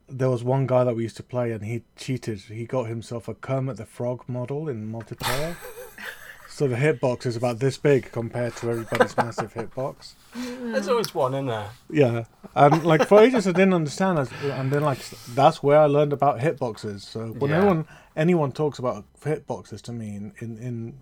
there 0.09 0.29
was 0.29 0.43
one 0.43 0.67
guy 0.67 0.83
that 0.83 0.93
we 0.93 1.03
used 1.03 1.17
to 1.17 1.23
play 1.23 1.53
and 1.53 1.63
he 1.63 1.83
cheated. 1.95 2.41
He 2.41 2.65
got 2.65 2.87
himself 2.87 3.29
a 3.29 3.33
Kermit 3.33 3.77
the 3.77 3.85
Frog 3.85 4.25
model 4.27 4.67
in 4.67 4.91
multiplayer. 4.91 5.55
so 6.55 6.67
the 6.69 6.75
hitbox 6.77 7.25
is 7.25 7.35
about 7.35 7.59
this 7.59 7.77
big 7.77 8.11
compared 8.13 8.55
to 8.57 8.69
everybody's 8.71 9.17
massive 9.25 9.53
hitbox. 9.53 10.13
There's 10.33 10.87
always 10.87 11.13
one 11.13 11.33
in 11.33 11.47
there. 11.47 11.69
Yeah, 11.89 12.23
and 12.55 12.85
like 12.85 13.07
for 13.09 13.19
ages 13.19 13.45
I 13.45 13.51
didn't 13.51 13.73
understand 13.73 14.19
it, 14.19 14.31
and 14.43 14.71
then 14.71 14.81
like 14.83 14.99
that's 15.33 15.61
where 15.61 15.79
I 15.79 15.85
learned 15.87 16.13
about 16.13 16.39
hitboxes. 16.39 17.01
So 17.01 17.27
when 17.27 17.51
Yeah. 17.51 17.57
anyone 17.57 17.85
anyone 18.15 18.51
talks 18.53 18.79
about 18.79 19.03
hitboxes 19.21 19.81
to 19.81 19.91
me, 19.91 20.15
in, 20.15 20.33
in 20.39 20.57
in 20.57 20.97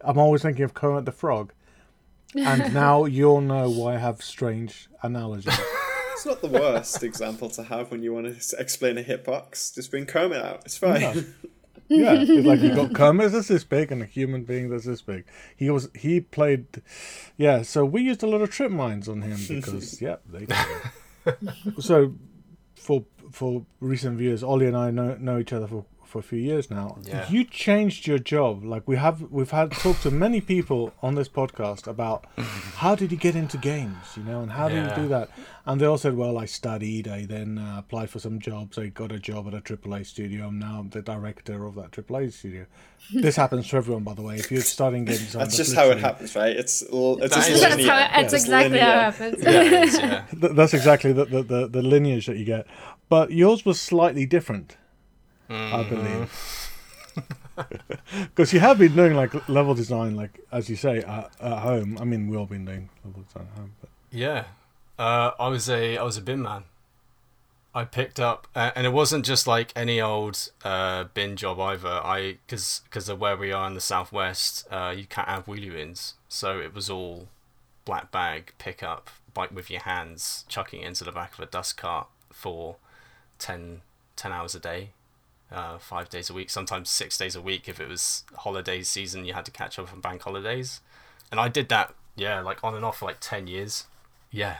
I'm 0.00 0.18
always 0.18 0.42
thinking 0.42 0.64
of 0.64 0.74
Kermit 0.74 1.04
the 1.04 1.12
Frog, 1.12 1.52
and 2.34 2.74
now 2.84 3.04
you'll 3.04 3.40
know 3.40 3.70
why 3.70 3.94
I 3.94 3.98
have 3.98 4.22
strange 4.22 4.88
analogies. 5.02 5.56
It's 6.16 6.24
not 6.24 6.40
the 6.40 6.48
worst 6.48 7.02
example 7.02 7.50
to 7.50 7.62
have 7.62 7.90
when 7.90 8.02
you 8.02 8.14
want 8.14 8.24
to 8.40 8.56
explain 8.58 8.96
a 8.96 9.02
hitbox. 9.02 9.74
Just 9.74 9.90
bring 9.90 10.06
Kermit 10.06 10.42
out. 10.42 10.62
It's 10.64 10.78
fine. 10.78 11.02
Yeah. 11.02 11.20
Yeah, 11.88 12.12
it's 12.14 12.46
like 12.46 12.60
you 12.60 12.74
got 12.74 12.94
Kermit 12.94 13.32
that's 13.32 13.48
this 13.48 13.64
big 13.64 13.92
and 13.92 14.02
a 14.02 14.06
human 14.06 14.44
being 14.44 14.70
that's 14.70 14.84
this 14.84 15.02
big. 15.02 15.24
He 15.56 15.70
was 15.70 15.88
he 15.94 16.20
played, 16.20 16.82
yeah. 17.36 17.62
So 17.62 17.84
we 17.84 18.02
used 18.02 18.22
a 18.22 18.26
lot 18.26 18.40
of 18.40 18.50
trip 18.50 18.70
mines 18.70 19.08
on 19.08 19.22
him 19.22 19.38
because 19.48 20.00
yeah, 20.02 20.16
they. 20.26 20.46
Did. 20.46 21.36
so, 21.78 22.14
for 22.74 23.04
for 23.30 23.64
recent 23.80 24.18
viewers, 24.18 24.42
Ollie 24.42 24.66
and 24.66 24.76
I 24.76 24.90
know 24.90 25.16
know 25.16 25.38
each 25.38 25.52
other 25.52 25.66
for 25.66 25.84
for 26.06 26.18
a 26.20 26.22
few 26.22 26.38
years 26.38 26.70
now. 26.70 26.98
Yeah. 27.02 27.28
You 27.28 27.44
changed 27.44 28.06
your 28.06 28.18
job. 28.18 28.64
Like 28.64 28.86
we 28.86 28.96
have 28.96 29.20
we've 29.30 29.50
had 29.50 29.72
talked 29.72 30.02
to 30.02 30.10
many 30.10 30.40
people 30.40 30.92
on 31.02 31.14
this 31.14 31.28
podcast 31.28 31.86
about 31.86 32.26
how 32.82 32.94
did 32.94 33.10
you 33.12 33.18
get 33.18 33.34
into 33.36 33.56
games, 33.58 33.96
you 34.16 34.22
know, 34.22 34.40
and 34.40 34.52
how 34.52 34.68
did 34.68 34.76
Yeah. 34.76 34.96
you 34.96 35.02
do 35.02 35.08
that? 35.08 35.30
And 35.68 35.80
they 35.80 35.86
all 35.86 35.98
said, 35.98 36.16
well, 36.16 36.38
I 36.38 36.44
studied. 36.46 37.08
I 37.08 37.26
then 37.26 37.58
uh, 37.58 37.76
applied 37.80 38.08
for 38.10 38.20
some 38.20 38.38
jobs. 38.38 38.78
I 38.78 38.86
got 38.86 39.10
a 39.10 39.18
job 39.18 39.48
at 39.48 39.54
a 39.54 39.60
AAA 39.60 40.06
studio. 40.06 40.46
I'm 40.46 40.60
now 40.60 40.86
the 40.88 41.02
director 41.02 41.64
of 41.66 41.74
that 41.74 41.90
AAA 41.90 42.32
studio. 42.32 42.66
this 43.12 43.34
happens 43.36 43.68
to 43.68 43.76
everyone, 43.76 44.04
by 44.04 44.14
the 44.14 44.22
way. 44.22 44.36
If 44.36 44.52
you're 44.52 44.60
studying 44.60 45.04
games, 45.04 45.32
That's 45.32 45.56
just 45.56 45.74
how 45.74 45.90
it 45.90 45.98
happens, 45.98 46.36
right? 46.36 46.56
It's 46.56 46.84
l- 46.92 47.18
it's 47.20 47.34
That 47.34 47.46
just 47.48 47.60
That's 47.62 47.76
linear. 47.76 47.92
how 47.92 48.20
it's 48.20 48.32
It's 48.32 48.44
exactly 48.44 48.78
how 48.78 48.90
it 48.98 49.02
happens. 49.02 49.42
Yeah, 49.42 49.62
it 49.62 49.72
is, 49.72 49.98
yeah. 49.98 50.24
That's 50.32 50.74
exactly 50.74 51.12
the, 51.12 51.24
the, 51.24 51.42
the, 51.42 51.68
the 51.68 51.82
lineage 51.82 52.26
that 52.26 52.36
you 52.36 52.44
get. 52.44 52.66
But 53.08 53.32
yours 53.32 53.64
was 53.64 53.80
slightly 53.80 54.24
different, 54.26 54.76
I 55.48 55.52
Mm-hmm. 55.52 55.94
believe. 55.94 56.72
Because 58.34 58.52
you 58.52 58.60
have 58.60 58.78
been 58.78 58.94
doing 58.94 59.14
like 59.14 59.48
level 59.48 59.74
design, 59.74 60.14
like 60.16 60.40
as 60.52 60.68
you 60.68 60.76
say, 60.76 60.98
at, 60.98 61.30
at 61.40 61.58
home. 61.60 61.96
I 62.00 62.04
mean, 62.04 62.28
we've 62.28 62.38
all 62.38 62.46
been 62.46 62.64
doing 62.66 62.90
level 63.04 63.22
design 63.22 63.48
at 63.52 63.58
home. 63.58 63.72
But 63.80 63.90
Yeah, 64.10 64.44
uh, 64.98 65.30
I 65.38 65.48
was 65.48 65.68
a 65.70 65.96
I 65.96 66.02
was 66.02 66.16
a 66.16 66.20
bin 66.22 66.42
man. 66.42 66.64
I 67.74 67.84
picked 67.84 68.18
up, 68.18 68.48
uh, 68.54 68.70
and 68.74 68.86
it 68.86 68.92
wasn't 68.92 69.24
just 69.26 69.46
like 69.46 69.70
any 69.76 70.00
old 70.00 70.50
uh, 70.64 71.04
bin 71.14 71.36
job 71.36 71.58
either. 71.60 71.88
I 71.88 72.38
because 72.46 72.82
because 72.84 73.08
of 73.08 73.18
where 73.20 73.36
we 73.36 73.52
are 73.52 73.66
in 73.66 73.74
the 73.74 73.80
southwest, 73.80 74.66
uh, 74.70 74.94
you 74.96 75.04
can't 75.06 75.28
have 75.28 75.46
wheelie 75.46 75.72
bins, 75.72 76.14
so 76.28 76.58
it 76.58 76.74
was 76.74 76.90
all 76.90 77.28
black 77.86 78.10
bag 78.10 78.52
pickup, 78.58 79.08
bike 79.32 79.54
with 79.54 79.70
your 79.70 79.80
hands, 79.82 80.44
chucking 80.48 80.82
it 80.82 80.86
into 80.86 81.04
the 81.04 81.12
back 81.12 81.34
of 81.34 81.40
a 81.40 81.46
dust 81.46 81.76
cart 81.76 82.08
for 82.32 82.76
10, 83.38 83.80
10 84.16 84.32
hours 84.32 84.54
a 84.54 84.58
day, 84.60 84.90
uh, 85.50 85.78
five 85.78 86.08
days 86.08 86.30
a 86.30 86.34
week, 86.34 86.50
sometimes 86.50 86.90
six 86.90 87.16
days 87.16 87.36
a 87.36 87.40
week 87.40 87.68
if 87.68 87.80
it 87.80 87.88
was 87.88 88.24
holiday 88.34 88.82
season. 88.82 89.24
You 89.24 89.34
had 89.34 89.44
to 89.44 89.50
catch 89.50 89.78
up 89.78 89.92
on 89.92 90.00
bank 90.00 90.22
holidays, 90.22 90.80
and 91.30 91.40
I 91.40 91.48
did 91.48 91.68
that. 91.68 91.94
Yeah, 92.16 92.40
like 92.40 92.64
on 92.64 92.74
and 92.74 92.84
off 92.84 92.98
for 92.98 93.06
like 93.06 93.18
ten 93.20 93.46
years. 93.46 93.84
Yeah, 94.30 94.56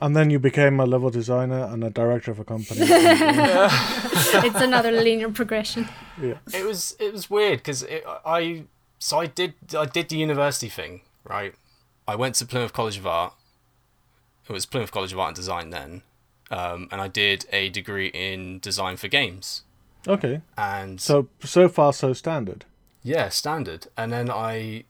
and 0.00 0.14
then 0.14 0.30
you 0.30 0.38
became 0.38 0.78
a 0.80 0.86
level 0.86 1.10
designer 1.10 1.64
and 1.64 1.82
a 1.82 1.90
director 1.90 2.30
of 2.30 2.38
a 2.38 2.44
company. 2.44 2.80
it's 2.88 4.60
another 4.60 4.92
linear 4.92 5.30
progression. 5.30 5.88
yeah. 6.20 6.34
it 6.54 6.64
was 6.64 6.96
it 7.00 7.12
was 7.12 7.28
weird 7.28 7.58
because 7.58 7.84
I 8.24 8.64
so 8.98 9.18
I 9.18 9.26
did 9.26 9.54
I 9.76 9.86
did 9.86 10.08
the 10.08 10.16
university 10.16 10.68
thing 10.68 11.02
right. 11.24 11.54
I 12.06 12.16
went 12.16 12.36
to 12.36 12.46
Plymouth 12.46 12.72
College 12.72 12.96
of 12.96 13.06
Art. 13.06 13.34
It 14.48 14.52
was 14.52 14.64
Plymouth 14.64 14.92
College 14.92 15.12
of 15.12 15.18
Art 15.18 15.28
and 15.28 15.36
Design 15.36 15.70
then, 15.70 16.02
um, 16.50 16.88
and 16.90 17.00
I 17.02 17.08
did 17.08 17.44
a 17.52 17.68
degree 17.68 18.08
in 18.08 18.60
design 18.60 18.96
for 18.96 19.08
games. 19.08 19.62
Okay. 20.08 20.40
And 20.56 21.00
So 21.00 21.28
so 21.44 21.68
far 21.68 21.92
so 21.92 22.12
standard. 22.12 22.64
yeah, 23.02 23.28
standard. 23.28 23.86
And 23.96 24.12
then 24.12 24.30
I 24.30 24.84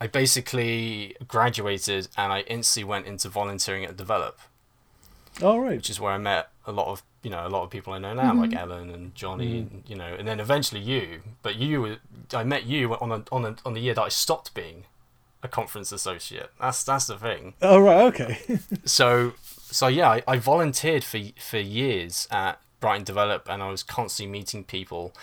I 0.00 0.06
basically 0.06 1.14
graduated 1.28 2.08
and 2.16 2.32
I 2.32 2.40
instantly 2.42 2.88
went 2.88 3.06
into 3.06 3.28
volunteering 3.28 3.84
at 3.84 3.96
Develop, 3.96 4.38
All 5.42 5.60
right. 5.60 5.76
which 5.76 5.90
is 5.90 6.00
where 6.00 6.12
I 6.12 6.18
met 6.18 6.48
a 6.66 6.72
lot 6.72 6.86
of 6.88 7.02
you 7.22 7.30
know 7.30 7.46
a 7.46 7.50
lot 7.50 7.64
of 7.64 7.70
people 7.70 7.92
I 7.92 7.98
know 7.98 8.14
now, 8.14 8.32
like 8.34 8.50
mm-hmm. 8.50 8.58
Ellen 8.58 8.90
and 8.90 9.14
Johnny, 9.14 9.60
mm-hmm. 9.62 9.74
and, 9.74 9.82
you 9.86 9.96
know, 9.96 10.14
and 10.18 10.26
then 10.26 10.40
eventually 10.40 10.80
you. 10.80 11.20
But 11.42 11.56
you, 11.56 11.82
were- 11.82 11.98
I 12.32 12.44
met 12.44 12.64
you 12.64 12.94
on 12.94 13.12
a, 13.12 13.22
on 13.30 13.44
a, 13.44 13.56
on 13.66 13.74
the 13.74 13.80
year 13.80 13.94
that 13.94 14.02
I 14.02 14.08
stopped 14.08 14.54
being 14.54 14.84
a 15.42 15.48
conference 15.48 15.92
associate. 15.92 16.50
That's 16.60 16.82
that's 16.84 17.06
the 17.06 17.18
thing. 17.18 17.54
All 17.62 17.82
right. 17.82 18.02
Okay. 18.04 18.38
So 18.84 19.34
so 19.70 19.86
yeah, 19.88 20.08
I, 20.10 20.22
I 20.26 20.36
volunteered 20.38 21.04
for 21.04 21.20
for 21.38 21.58
years 21.58 22.26
at 22.30 22.58
Brighton 22.80 23.04
Develop, 23.04 23.48
and 23.48 23.62
I 23.62 23.70
was 23.70 23.82
constantly 23.82 24.32
meeting 24.32 24.64
people. 24.64 25.14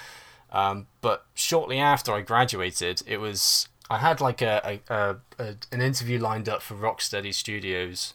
Um, 0.52 0.88
but 1.02 1.26
shortly 1.34 1.80
after 1.80 2.14
I 2.14 2.22
graduated, 2.22 3.02
it 3.06 3.18
was 3.18 3.68
I 3.90 3.98
had 3.98 4.22
like 4.22 4.42
a, 4.42 4.82
a, 4.90 4.94
a, 4.94 5.16
a 5.40 5.56
an 5.72 5.82
interview 5.82 6.20
lined 6.20 6.48
up 6.48 6.62
for 6.62 6.76
Rocksteady 6.76 7.34
Studios, 7.34 8.14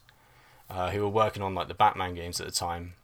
uh, 0.70 0.90
who 0.90 1.02
were 1.02 1.08
working 1.08 1.42
on 1.42 1.54
like 1.54 1.68
the 1.68 1.74
Batman 1.74 2.14
games 2.14 2.40
at 2.40 2.46
the 2.46 2.52
time. 2.52 2.94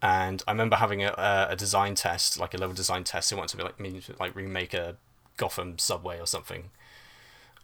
And 0.00 0.42
I 0.46 0.52
remember 0.52 0.76
having 0.76 1.02
a, 1.02 1.48
a, 1.50 1.56
design 1.56 1.96
test, 1.96 2.38
like 2.38 2.54
a 2.54 2.56
level 2.56 2.74
design 2.74 3.02
test. 3.02 3.30
They 3.30 3.36
wanted 3.36 3.50
to 3.50 3.56
be 3.56 3.62
like 3.64 3.80
me 3.80 4.00
to 4.00 4.14
like 4.20 4.34
remake 4.36 4.72
a 4.72 4.96
Gotham 5.36 5.78
subway 5.78 6.20
or 6.20 6.26
something. 6.26 6.70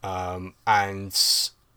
um, 0.03 0.55
and 0.66 1.16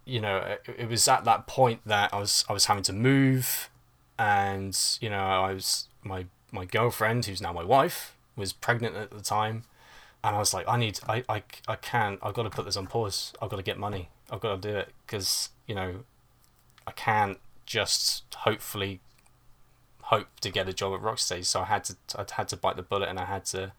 you 0.06 0.22
know 0.22 0.38
it, 0.38 0.62
it 0.78 0.89
was 0.89 1.08
at 1.08 1.26
that 1.26 1.48
point 1.48 1.82
that 1.86 2.13
I 2.13 2.20
was 2.20 2.46
I 2.50 2.54
was 2.54 2.65
having 2.65 2.84
to 2.84 2.93
move, 2.93 3.70
and 4.17 4.78
you 5.00 5.10
know 5.10 5.20
I 5.20 5.54
was 5.54 5.88
my 6.08 6.26
my 6.52 6.65
girlfriend 6.65 7.26
who's 7.26 7.41
now 7.41 7.54
my 7.54 7.63
wife 7.63 8.15
was 8.36 8.54
pregnant 8.54 8.96
at 8.96 9.12
the 9.12 9.22
time, 9.22 9.63
and 10.24 10.36
I 10.36 10.39
was 10.39 10.54
like 10.54 10.67
I 10.67 10.78
need 10.78 11.00
I 11.08 11.24
I, 11.28 11.43
I 11.67 11.76
can't 11.76 12.20
I've 12.24 12.34
got 12.34 12.43
to 12.43 12.50
put 12.50 12.65
this 12.65 12.78
on 12.78 12.88
pause 12.88 13.34
I've 13.41 13.50
got 13.50 13.58
to 13.58 13.63
get 13.63 13.78
money 13.78 14.10
I've 14.30 14.39
got 14.39 14.62
to 14.62 14.72
do 14.72 14.76
it 14.76 14.93
because 15.06 15.50
you 15.67 15.76
know 15.76 16.04
I 16.86 16.91
can't 16.91 17.39
just 17.65 18.24
hopefully 18.34 19.02
hope 20.04 20.39
to 20.39 20.50
get 20.50 20.70
a 20.70 20.74
job 20.74 20.93
at 20.93 21.02
Rocksteady. 21.02 21.46
So 21.46 21.62
I 21.62 21.65
had 21.65 21.84
to 21.86 21.96
I 22.15 22.26
had 22.32 22.48
to 22.50 22.58
bite 22.58 22.78
the 22.78 22.84
bullet 22.84 23.10
and 23.10 23.20
I 23.20 23.26
had 23.26 23.46
to 23.46 23.74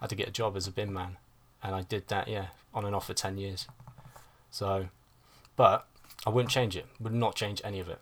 I 0.00 0.04
had 0.04 0.10
to 0.10 0.16
get 0.16 0.28
a 0.28 0.32
job 0.32 0.56
as 0.56 0.66
a 0.66 0.70
bin 0.70 0.92
man, 0.92 1.18
and 1.62 1.74
I 1.74 1.82
did 1.82 2.08
that 2.08 2.28
yeah 2.28 2.46
on 2.72 2.84
and 2.84 2.94
off 2.94 3.06
for 3.06 3.14
ten 3.14 3.36
years. 3.36 3.66
So, 4.50 4.88
but 5.56 5.86
I 6.26 6.30
wouldn't 6.30 6.50
change 6.50 6.76
it. 6.76 6.86
Would 7.00 7.12
not 7.12 7.34
change 7.34 7.60
any 7.64 7.80
of 7.80 7.88
it, 7.88 8.00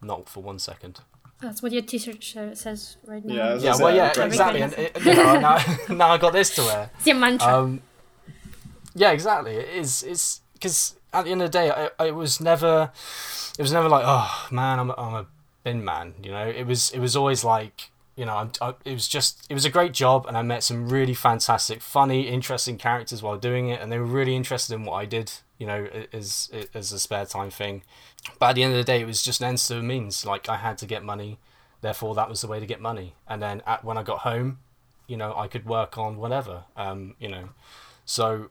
not 0.00 0.28
for 0.28 0.42
one 0.42 0.58
second. 0.58 1.00
That's 1.40 1.62
what 1.62 1.72
your 1.72 1.82
T-shirt 1.82 2.22
says 2.56 2.96
right 3.06 3.24
now. 3.24 3.34
Yeah, 3.34 3.54
Yeah, 3.56 3.76
well, 3.78 3.94
yeah, 3.94 4.12
exactly. 4.22 4.62
And 4.62 4.72
it, 4.74 5.04
you 5.04 5.14
know, 5.14 5.40
now, 5.40 5.58
now 5.88 6.08
I 6.10 6.18
got 6.18 6.32
this 6.32 6.54
to 6.56 6.62
wear. 6.62 6.90
It's 6.98 7.06
your 7.06 7.16
mantra. 7.16 7.48
Um, 7.48 7.80
yeah, 8.94 9.12
exactly. 9.12 9.54
It 9.54 9.68
is. 9.70 10.02
It's 10.02 10.42
because 10.52 10.96
at 11.12 11.24
the 11.24 11.30
end 11.32 11.42
of 11.42 11.50
the 11.50 11.58
day, 11.58 11.70
I, 11.70 11.90
I 11.98 12.10
was 12.10 12.40
never. 12.40 12.90
It 13.58 13.62
was 13.62 13.72
never 13.72 13.88
like, 13.88 14.04
oh 14.06 14.48
man, 14.50 14.78
I'm 14.78 14.90
a, 14.90 14.94
I'm 14.96 15.14
a 15.14 15.26
bin 15.64 15.84
man. 15.84 16.14
You 16.22 16.32
know, 16.32 16.46
it 16.46 16.66
was. 16.66 16.90
It 16.90 16.98
was 16.98 17.16
always 17.16 17.42
like, 17.44 17.90
you 18.16 18.26
know, 18.26 18.50
I, 18.60 18.74
it 18.84 18.92
was 18.92 19.08
just. 19.08 19.46
It 19.48 19.54
was 19.54 19.64
a 19.64 19.70
great 19.70 19.92
job, 19.92 20.26
and 20.26 20.36
I 20.36 20.42
met 20.42 20.62
some 20.62 20.88
really 20.88 21.14
fantastic, 21.14 21.80
funny, 21.80 22.28
interesting 22.28 22.76
characters 22.76 23.22
while 23.22 23.38
doing 23.38 23.68
it, 23.68 23.80
and 23.80 23.90
they 23.90 23.98
were 23.98 24.04
really 24.04 24.36
interested 24.36 24.74
in 24.74 24.84
what 24.84 24.94
I 24.94 25.06
did. 25.06 25.32
You 25.58 25.66
know, 25.66 25.88
as 26.12 26.50
as 26.74 26.92
a 26.92 26.98
spare 26.98 27.26
time 27.26 27.50
thing. 27.50 27.82
But 28.38 28.50
at 28.50 28.54
the 28.56 28.62
end 28.62 28.72
of 28.72 28.78
the 28.78 28.84
day, 28.84 29.00
it 29.00 29.06
was 29.06 29.22
just 29.22 29.40
an 29.40 29.48
ends 29.48 29.66
to 29.68 29.82
means. 29.82 30.26
Like 30.26 30.48
I 30.48 30.56
had 30.56 30.78
to 30.78 30.86
get 30.86 31.04
money, 31.04 31.38
therefore 31.80 32.14
that 32.14 32.28
was 32.28 32.40
the 32.40 32.48
way 32.48 32.60
to 32.60 32.66
get 32.66 32.80
money. 32.80 33.14
And 33.28 33.42
then 33.42 33.62
at, 33.66 33.84
when 33.84 33.96
I 33.96 34.02
got 34.02 34.20
home, 34.20 34.58
you 35.06 35.16
know, 35.16 35.34
I 35.36 35.48
could 35.48 35.66
work 35.66 35.98
on 35.98 36.16
whatever. 36.16 36.64
Um, 36.76 37.14
you 37.18 37.28
know, 37.28 37.50
so 38.04 38.50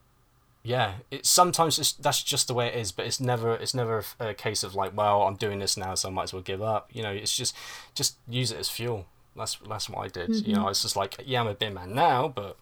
yeah, 0.64 0.96
it's 1.10 1.30
sometimes 1.30 1.80
it's, 1.80 1.94
that's 1.94 2.22
just 2.22 2.48
the 2.48 2.54
way 2.54 2.68
it 2.68 2.76
is. 2.76 2.92
But 2.92 3.06
it's 3.06 3.20
never 3.20 3.56
it's 3.56 3.74
never 3.74 4.04
a, 4.20 4.30
a 4.30 4.34
case 4.34 4.64
of 4.64 4.76
like, 4.76 4.96
well, 4.96 5.24
I'm 5.24 5.36
doing 5.36 5.60
this 5.60 5.78
now, 5.78 5.96
so 5.96 6.10
I 6.10 6.12
might 6.12 6.24
as 6.24 6.34
well 6.34 6.42
give 6.42 6.62
up. 6.62 6.90
You 6.94 7.04
know, 7.04 7.12
it's 7.12 7.36
just 7.36 7.56
just 7.96 8.18
use 8.28 8.52
it 8.52 8.60
as 8.60 8.70
fuel. 8.70 9.06
That's 9.36 9.56
that's 9.68 9.90
what 9.90 10.06
I 10.06 10.08
did. 10.10 10.48
You 10.48 10.56
know, 10.56 10.68
it's 10.68 10.82
just 10.82 10.96
like, 10.96 11.16
yeah, 11.26 11.42
I'm 11.42 11.48
a 11.48 11.54
bin 11.54 11.74
man 11.74 11.94
now, 11.94 12.28
but 12.28 12.58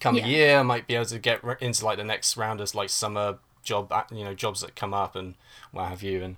come 0.00 0.16
Yeah. 0.16 0.24
a 0.26 0.28
year, 0.28 0.58
I 0.58 0.62
might 0.62 0.86
be 0.86 0.94
able 0.94 1.04
to 1.06 1.18
get 1.18 1.42
re- 1.44 1.56
into 1.60 1.84
like 1.84 1.98
the 1.98 2.04
next 2.04 2.36
round 2.36 2.60
as 2.60 2.74
like 2.74 2.88
summer 2.90 3.38
job, 3.62 3.92
you 4.10 4.24
know, 4.24 4.34
jobs 4.34 4.62
that 4.62 4.74
come 4.74 4.94
up 4.94 5.14
and 5.14 5.34
what 5.72 5.88
have 5.88 6.02
you. 6.02 6.22
And 6.22 6.36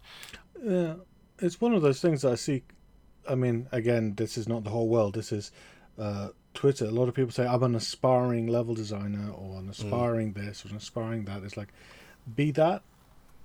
Yeah, 0.62 0.94
it's 1.38 1.60
one 1.60 1.72
of 1.74 1.82
those 1.82 2.00
things 2.00 2.22
that 2.22 2.32
I 2.32 2.34
see. 2.36 2.62
I 3.28 3.36
mean, 3.36 3.68
again, 3.72 4.14
this 4.16 4.36
is 4.36 4.48
not 4.48 4.64
the 4.64 4.70
whole 4.70 4.88
world. 4.88 5.14
This 5.14 5.30
is 5.32 5.52
uh, 5.98 6.30
Twitter. 6.54 6.86
A 6.86 6.90
lot 6.90 7.08
of 7.08 7.14
people 7.14 7.30
say 7.30 7.46
I'm 7.46 7.62
an 7.62 7.74
aspiring 7.76 8.48
level 8.48 8.74
designer 8.74 9.30
or 9.30 9.60
an 9.60 9.68
aspiring 9.68 10.32
this 10.32 10.64
or 10.64 10.68
an 10.70 10.76
aspiring 10.76 11.24
that. 11.26 11.42
It's 11.44 11.56
like, 11.56 11.68
be 12.34 12.50
that. 12.52 12.82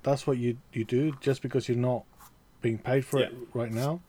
That's 0.03 0.25
what 0.25 0.37
you 0.37 0.57
you 0.73 0.83
do. 0.83 1.15
Just 1.21 1.41
because 1.43 1.67
you're 1.69 1.77
not 1.77 2.03
being 2.61 2.79
paid 2.79 3.05
for 3.05 3.19
it 3.19 3.33
right 3.53 3.71
now, 3.71 3.99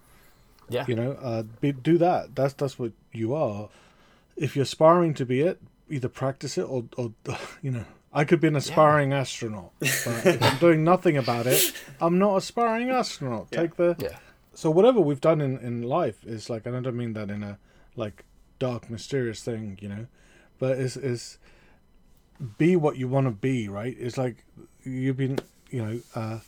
yeah, 0.69 0.85
you 0.89 0.95
know, 0.95 1.13
uh, 1.13 1.43
be, 1.61 1.73
do 1.73 1.99
that. 1.99 2.35
That's 2.35 2.55
that's 2.55 2.79
what 2.79 2.93
you 3.13 3.35
are. 3.35 3.69
If 4.37 4.55
you're 4.55 4.65
aspiring 4.65 5.15
to 5.15 5.27
be 5.27 5.41
it, 5.41 5.61
either 5.91 6.09
practice 6.09 6.59
it 6.59 6.63
or, 6.63 6.85
or 6.97 7.13
you 7.63 7.71
know. 7.71 7.85
I 8.11 8.25
could 8.25 8.41
be 8.41 8.49
an 8.49 8.57
aspiring 8.57 9.13
astronaut, 9.13 9.71
but 9.81 10.27
if 10.27 10.43
I'm 10.43 10.57
doing 10.61 10.83
nothing 10.83 11.19
about 11.19 11.47
it, 11.47 11.75
I'm 12.01 12.19
not 12.19 12.39
aspiring 12.39 12.89
astronaut. 12.89 13.53
Take 13.53 13.77
the 13.77 13.97
yeah, 13.99 14.17
so 14.55 14.71
whatever 14.71 14.99
we've 14.99 15.21
done 15.21 15.43
in, 15.43 15.59
in 15.59 15.83
life 15.83 16.25
is 16.25 16.49
like 16.49 16.65
and 16.65 16.75
I 16.75 16.81
don't 16.81 16.97
mean 16.97 17.13
that 17.13 17.31
in 17.31 17.43
a 17.43 17.59
like 17.97 18.25
dark 18.59 18.91
mysterious 18.91 19.43
thing, 19.43 19.79
you 19.81 19.89
know, 19.89 20.07
but 20.59 20.79
is 20.79 20.97
is 20.97 21.39
be 22.57 22.77
what 22.77 22.97
you 22.97 23.09
want 23.09 23.27
to 23.27 23.31
be, 23.31 23.69
right? 23.69 23.97
It's 23.99 24.19
like 24.19 24.45
you've 24.85 25.17
been, 25.17 25.39
you 25.71 25.85
know, 25.85 26.01
uh, 26.15 26.39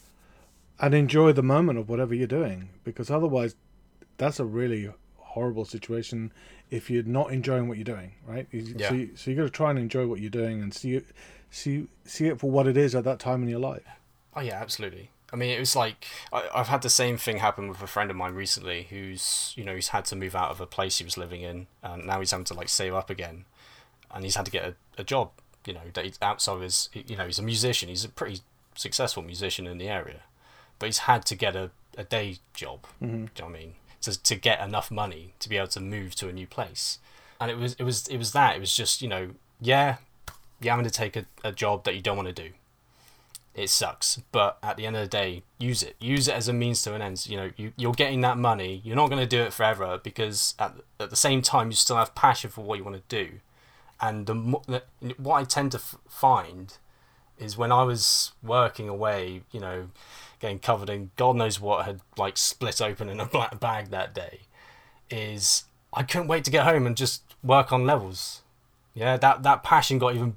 and 0.79 0.95
enjoy 0.95 1.33
the 1.33 1.43
moment 1.43 1.79
of 1.79 1.89
whatever 1.89 2.15
you're 2.15 2.27
doing 2.27 2.71
because 2.85 3.11
otherwise, 3.11 3.55
that's 4.21 4.39
a 4.39 4.45
really 4.45 4.93
horrible 5.17 5.65
situation 5.65 6.33
if 6.71 6.91
you're 6.91 7.03
not 7.03 7.33
enjoying 7.33 7.69
what 7.69 7.79
you're 7.79 7.85
doing, 7.85 8.13
right? 8.27 8.47
Yeah. 8.53 8.89
So 8.89 8.95
you, 8.95 9.11
so 9.17 9.31
you 9.31 9.37
got 9.37 9.45
to 9.45 9.51
try 9.51 9.71
and 9.71 9.79
enjoy 9.79 10.07
what 10.07 10.21
you're 10.21 10.31
doing 10.31 10.63
and 10.63 10.73
see 10.73 10.95
it, 10.95 11.07
see 11.51 11.89
see 12.05 12.27
it 12.27 12.39
for 12.39 12.51
what 12.51 12.67
it 12.67 12.77
is 12.77 12.95
at 12.95 13.05
that 13.05 13.19
time 13.19 13.43
in 13.43 13.49
your 13.49 13.59
life. 13.59 13.83
Oh 14.37 14.41
yeah, 14.41 14.61
absolutely. 14.61 15.11
I 15.33 15.37
mean, 15.37 15.51
it 15.51 15.59
was 15.59 15.75
like 15.75 16.05
I, 16.33 16.49
I've 16.55 16.69
had 16.69 16.83
the 16.83 16.91
same 16.91 17.17
thing 17.17 17.39
happen 17.39 17.69
with 17.69 17.83
a 17.83 17.87
friend 17.87 18.11
of 18.11 18.17
mine 18.17 18.35
recently, 18.35 18.89
who's 18.91 19.55
you 19.57 19.65
know 19.65 19.75
he's 19.75 19.89
had 19.89 20.05
to 20.07 20.17
move 20.17 20.37
out 20.37 20.51
of 20.51 20.61
a 20.61 20.67
place 20.67 20.99
he 20.99 21.05
was 21.05 21.17
living 21.17 21.41
in, 21.41 21.67
and 21.83 22.07
now 22.07 22.21
he's 22.21 22.31
having 22.31 22.45
to 22.45 22.55
like 22.55 22.69
save 22.69 22.95
up 22.95 23.09
again, 23.09 23.47
and 24.13 24.25
he's 24.25 24.37
had 24.37 24.45
to 24.45 24.53
get 24.53 24.65
a, 24.65 24.75
a 24.99 25.05
job. 25.05 25.31
You 25.67 25.75
know 25.75 25.81
that 25.95 26.05
he's 26.05 26.19
outside 26.21 26.55
of 26.55 26.61
his, 26.61 26.91
you 26.93 27.17
know, 27.17 27.27
he's 27.27 27.39
a 27.39 27.43
musician. 27.43 27.89
He's 27.89 28.05
a 28.05 28.09
pretty 28.09 28.41
successful 28.75 29.23
musician 29.23 29.67
in 29.67 29.79
the 29.79 29.89
area, 29.89 30.23
but 30.79 30.87
he's 30.87 30.99
had 30.99 31.25
to 31.27 31.35
get 31.35 31.57
a, 31.57 31.71
a 31.97 32.05
day 32.05 32.37
job. 32.55 32.85
Mm-hmm. 33.03 33.07
Do 33.09 33.13
you 33.15 33.27
know 33.39 33.45
what 33.47 33.47
I 33.47 33.59
mean? 33.61 33.75
To 34.03 34.23
to 34.23 34.35
get 34.35 34.61
enough 34.61 34.91
money 34.91 35.35
to 35.41 35.49
be 35.49 35.57
able 35.57 35.69
to 35.69 35.81
move 35.81 36.15
to 36.17 36.29
a 36.29 36.33
new 36.33 36.47
place, 36.47 36.99
and 37.41 37.51
it 37.51 37.59
was 37.59 37.75
it 37.75 37.83
was 37.83 38.09
it 38.09 38.17
was 38.17 38.33
that. 38.33 38.57
It 38.57 38.61
was 38.61 38.75
just 38.75 39.03
you 39.03 39.09
know 39.09 39.31
yeah, 39.61 39.97
you're 40.61 40.73
having 40.73 40.85
to 40.85 40.91
take 40.91 41.17
a, 41.17 41.27
a 41.45 41.53
job 41.53 41.85
that 41.85 41.95
you 41.95 42.01
don't 42.01 42.17
want 42.17 42.35
to 42.35 42.43
do. 42.49 42.51
It 43.55 43.69
sucks. 43.69 44.21
But 44.33 44.59
at 44.63 44.77
the 44.77 44.87
end 44.87 44.97
of 44.97 45.03
the 45.03 45.09
day 45.09 45.43
use 45.59 45.83
it. 45.83 45.97
Use 46.01 46.29
it 46.29 46.35
as 46.35 46.49
a 46.49 46.53
means 46.53 46.83
to 46.83 46.95
an 46.95 47.03
end. 47.03 47.27
You 47.29 47.37
know 47.37 47.51
you, 47.57 47.73
you're 47.77 47.93
getting 47.93 48.21
that 48.23 48.39
money. 48.39 48.81
You're 48.85 48.97
not 48.97 49.11
going 49.11 49.21
to 49.21 49.27
do 49.27 49.43
it 49.43 49.53
forever 49.53 50.01
because 50.03 50.55
at, 50.59 50.77
at 50.99 51.11
the 51.11 51.17
same 51.17 51.43
time 51.43 51.69
you 51.69 51.77
still 51.77 51.97
have 51.97 52.15
passion 52.15 52.51
for 52.51 52.63
what 52.63 52.79
you 52.79 52.85
want 52.85 52.97
to 52.97 53.25
do. 53.25 53.41
And 54.01 54.27
the, 54.27 54.35
the 54.67 54.83
what 55.19 55.37
i 55.37 55.45
tend 55.45 55.73
to 55.73 55.79
f- 55.79 55.97
find 56.09 56.79
is 57.39 57.57
when 57.57 57.73
i 57.73 57.83
was 57.83 58.33
working 58.43 58.89
away 58.89 59.43
you 59.51 59.61
know 59.61 59.89
getting 60.41 60.59
covered 60.59 60.91
in 60.91 61.11
god 61.17 61.37
knows 61.37 61.61
what 61.61 61.85
had 61.85 62.01
like 62.17 62.37
split 62.37 62.81
open 62.81 63.09
in 63.09 63.21
a 63.21 63.27
black 63.37 63.61
bag 63.61 63.91
that 63.91 64.15
day 64.15 64.41
is 65.11 65.65
i 65.93 66.03
couldn't 66.03 66.29
wait 66.29 66.45
to 66.45 66.51
get 66.51 66.65
home 66.65 66.87
and 66.87 66.97
just 66.97 67.23
work 67.43 67.73
on 67.73 67.87
levels. 67.87 68.43
Yeah 68.95 69.17
that 69.17 69.43
that 69.43 69.63
passion 69.63 69.99
got 69.99 70.15
even 70.15 70.37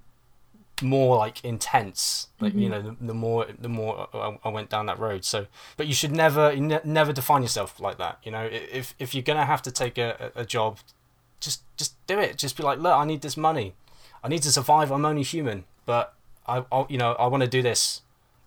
more 0.81 1.17
like 1.17 1.43
intense 1.45 2.27
like 2.39 2.53
you 2.53 2.61
mm-hmm. 2.61 2.71
know 2.71 2.81
the, 2.81 3.07
the 3.07 3.13
more 3.13 3.45
the 3.59 3.69
more 3.69 4.07
I, 4.13 4.37
I 4.43 4.49
went 4.49 4.69
down 4.69 4.85
that 4.87 4.99
road. 4.99 5.25
So 5.25 5.47
but 5.77 5.87
you 5.87 5.93
should 5.93 6.11
never 6.11 6.51
you 6.51 6.61
ne- 6.61 6.81
never 6.83 7.13
define 7.13 7.41
yourself 7.41 7.79
like 7.79 7.97
that 7.97 8.19
you 8.23 8.31
know? 8.31 8.47
If 8.51 8.95
if 8.99 9.13
you're 9.13 9.23
gonna 9.23 9.45
have 9.45 9.61
to 9.63 9.71
take 9.71 9.97
a, 9.97 10.31
a 10.35 10.41
a 10.41 10.45
job 10.45 10.79
just 11.39 11.63
just 11.77 11.95
do 12.07 12.19
it. 12.19 12.37
Just 12.37 12.55
be 12.55 12.63
like 12.63 12.79
look 12.79 12.93
i 12.93 13.05
need 13.05 13.21
this 13.21 13.37
money. 13.37 13.73
I 14.23 14.29
need 14.29 14.43
to 14.43 14.51
survive. 14.51 14.91
I'm 14.91 15.05
only 15.05 15.23
human 15.23 15.65
but 15.85 16.13
i, 16.47 16.63
I 16.71 16.85
you 16.89 16.97
know 16.97 17.13
i 17.13 17.27
want 17.27 17.41
to 17.41 17.49
do 17.49 17.61
this. 17.61 18.01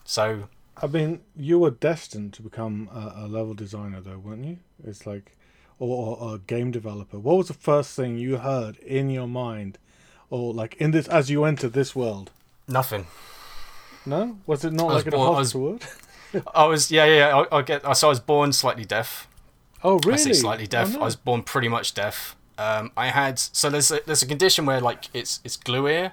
So 0.05 0.49
I 0.83 0.87
mean, 0.87 1.21
you 1.35 1.59
were 1.59 1.71
destined 1.71 2.33
to 2.35 2.43
become 2.43 2.89
a, 2.93 3.25
a 3.25 3.29
level 3.29 3.55
designer, 3.55 4.01
though, 4.01 4.19
weren't 4.19 4.45
you? 4.45 4.59
It's 4.85 5.07
like, 5.07 5.37
or, 5.79 6.17
or 6.19 6.35
a 6.35 6.39
game 6.39 6.71
developer. 6.71 7.19
What 7.19 7.37
was 7.39 7.49
the 7.49 7.55
first 7.55 7.97
thing 7.97 8.19
you 8.19 8.37
heard 8.39 8.77
in 8.79 9.09
your 9.11 9.27
mind, 9.29 9.79
or 10.31 10.53
like 10.53 10.75
in 10.77 10.91
this 10.91 11.09
as 11.09 11.31
you 11.31 11.45
entered 11.45 11.73
this 11.73 11.95
world? 11.97 12.31
nothing 12.69 13.07
No, 14.05 14.39
was 14.45 14.65
it 14.65 14.73
not 14.73 14.91
I 14.91 14.95
like 14.95 15.07
in 15.07 15.15
a 15.15 15.17
born- 15.17 15.35
I 15.37 15.39
was- 15.39 15.55
i 16.53 16.65
was 16.67 16.91
yeah 16.91 17.05
yeah, 17.05 17.29
yeah 17.31 17.45
I, 17.53 17.59
I 17.59 17.63
get 17.63 17.97
so 17.97 18.09
i 18.09 18.11
was 18.11 18.19
born 18.19 18.53
slightly 18.53 18.85
deaf 18.85 19.29
Oh, 19.85 19.99
really? 20.05 20.15
I 20.15 20.17
say 20.17 20.33
slightly 20.33 20.67
deaf. 20.67 20.89
Oh, 20.91 20.97
no. 20.97 21.01
I 21.03 21.05
was 21.05 21.15
born 21.17 21.43
pretty 21.45 21.69
much 21.69 21.95
deaf. 21.95 22.35
Um, 22.59 22.91
I 22.97 23.09
had 23.09 23.39
so 23.39 23.71
there's 23.71 23.93
a, 23.93 24.01
there's 24.07 24.23
a 24.23 24.27
condition 24.27 24.67
where 24.67 24.81
like 24.81 25.05
it's 25.15 25.39
it's 25.45 25.57
glue 25.57 25.87
ear, 25.87 26.13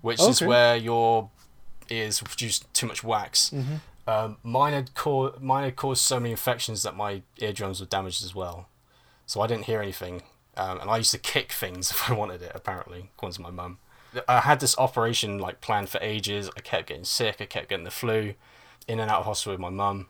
which 0.00 0.20
is 0.20 0.40
where 0.42 0.74
your 0.76 1.28
ears 1.88 2.20
produce 2.20 2.60
too 2.72 2.86
much 2.86 3.04
wax. 3.04 3.50
Mm-hmm. 3.50 3.76
Um, 4.06 4.36
mine 4.42 4.72
had 4.72 4.94
caused 4.94 5.40
mine 5.40 5.64
had 5.64 5.76
caused 5.76 6.02
so 6.02 6.20
many 6.20 6.30
infections 6.30 6.82
that 6.84 6.96
my 6.96 7.22
eardrums 7.38 7.80
were 7.80 7.86
damaged 7.86 8.24
as 8.24 8.34
well, 8.34 8.68
so 9.26 9.40
I 9.40 9.46
didn't 9.46 9.64
hear 9.64 9.80
anything. 9.80 10.22
Um, 10.56 10.80
and 10.80 10.88
I 10.88 10.96
used 10.98 11.10
to 11.10 11.18
kick 11.18 11.52
things 11.52 11.90
if 11.92 12.10
I 12.10 12.14
wanted 12.14 12.42
it. 12.42 12.52
Apparently, 12.54 13.10
according 13.16 13.36
to 13.36 13.42
my 13.42 13.50
mum. 13.50 13.78
I 14.26 14.40
had 14.40 14.60
this 14.60 14.78
operation 14.78 15.38
like 15.38 15.60
planned 15.60 15.90
for 15.90 15.98
ages. 16.00 16.48
I 16.56 16.60
kept 16.60 16.88
getting 16.88 17.04
sick. 17.04 17.36
I 17.40 17.44
kept 17.44 17.68
getting 17.68 17.84
the 17.84 17.90
flu, 17.90 18.34
in 18.88 18.98
and 18.98 19.10
out 19.10 19.20
of 19.20 19.26
hospital 19.26 19.52
with 19.54 19.60
my 19.60 19.68
mum. 19.68 20.06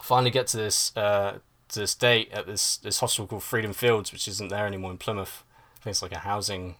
Finally, 0.00 0.30
get 0.30 0.46
to 0.48 0.56
this 0.56 0.96
uh, 0.96 1.38
to 1.68 1.80
this 1.80 1.94
date 1.94 2.30
at 2.32 2.46
this 2.46 2.76
this 2.78 3.00
hospital 3.00 3.26
called 3.26 3.42
Freedom 3.42 3.72
Fields, 3.72 4.12
which 4.12 4.28
isn't 4.28 4.48
there 4.48 4.66
anymore 4.66 4.92
in 4.92 4.98
Plymouth. 4.98 5.44
I 5.80 5.84
think 5.84 5.92
it's 5.92 6.02
like 6.02 6.12
a 6.12 6.18
housing 6.18 6.76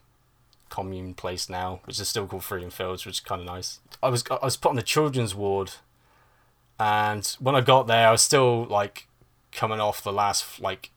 commune 0.69 1.13
place 1.13 1.51
now, 1.51 1.81
which 1.85 2.01
is 2.01 2.09
still 2.09 2.27
called 2.27 2.45
Freedom 2.45 2.71
Fields, 2.71 3.05
which 3.05 3.17
is 3.17 3.21
kind 3.21 3.41
of 3.41 3.47
nice. 3.47 3.81
I 4.03 4.09
was 4.09 4.25
I 4.31 4.45
was 4.45 4.57
put 4.57 4.71
on 4.71 4.77
the 4.77 4.83
children's 4.83 5.35
ward, 5.35 5.73
and 6.83 7.25
when 7.39 7.55
I 7.55 7.61
got 7.61 7.87
there, 7.87 8.09
I 8.09 8.11
was 8.11 8.23
still 8.23 8.65
like 8.65 9.07
coming 9.53 9.79
off 9.79 10.03
the 10.03 10.13
last 10.13 10.61
like 10.61 10.91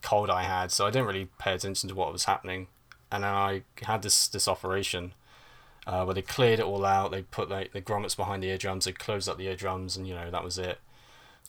cold 0.00 0.30
I 0.30 0.44
had, 0.44 0.72
so 0.72 0.86
I 0.86 0.90
didn't 0.90 1.08
really 1.08 1.28
pay 1.38 1.52
attention 1.52 1.90
to 1.90 1.94
what 1.94 2.10
was 2.10 2.24
happening. 2.24 2.68
And 3.12 3.22
then 3.22 3.30
I 3.30 3.62
had 3.82 4.00
this 4.00 4.28
this 4.28 4.48
operation, 4.48 5.12
uh, 5.86 6.04
where 6.04 6.14
they 6.14 6.22
cleared 6.22 6.58
it 6.58 6.64
all 6.64 6.86
out. 6.86 7.10
They 7.10 7.20
put 7.20 7.50
like 7.50 7.72
the 7.72 7.82
grommets 7.82 8.16
behind 8.16 8.42
the 8.42 8.48
eardrums. 8.48 8.86
They 8.86 8.92
closed 8.92 9.28
up 9.28 9.36
the 9.36 9.46
eardrums, 9.46 9.94
and 9.94 10.08
you 10.08 10.14
know 10.14 10.30
that 10.30 10.42
was 10.42 10.56
it. 10.56 10.78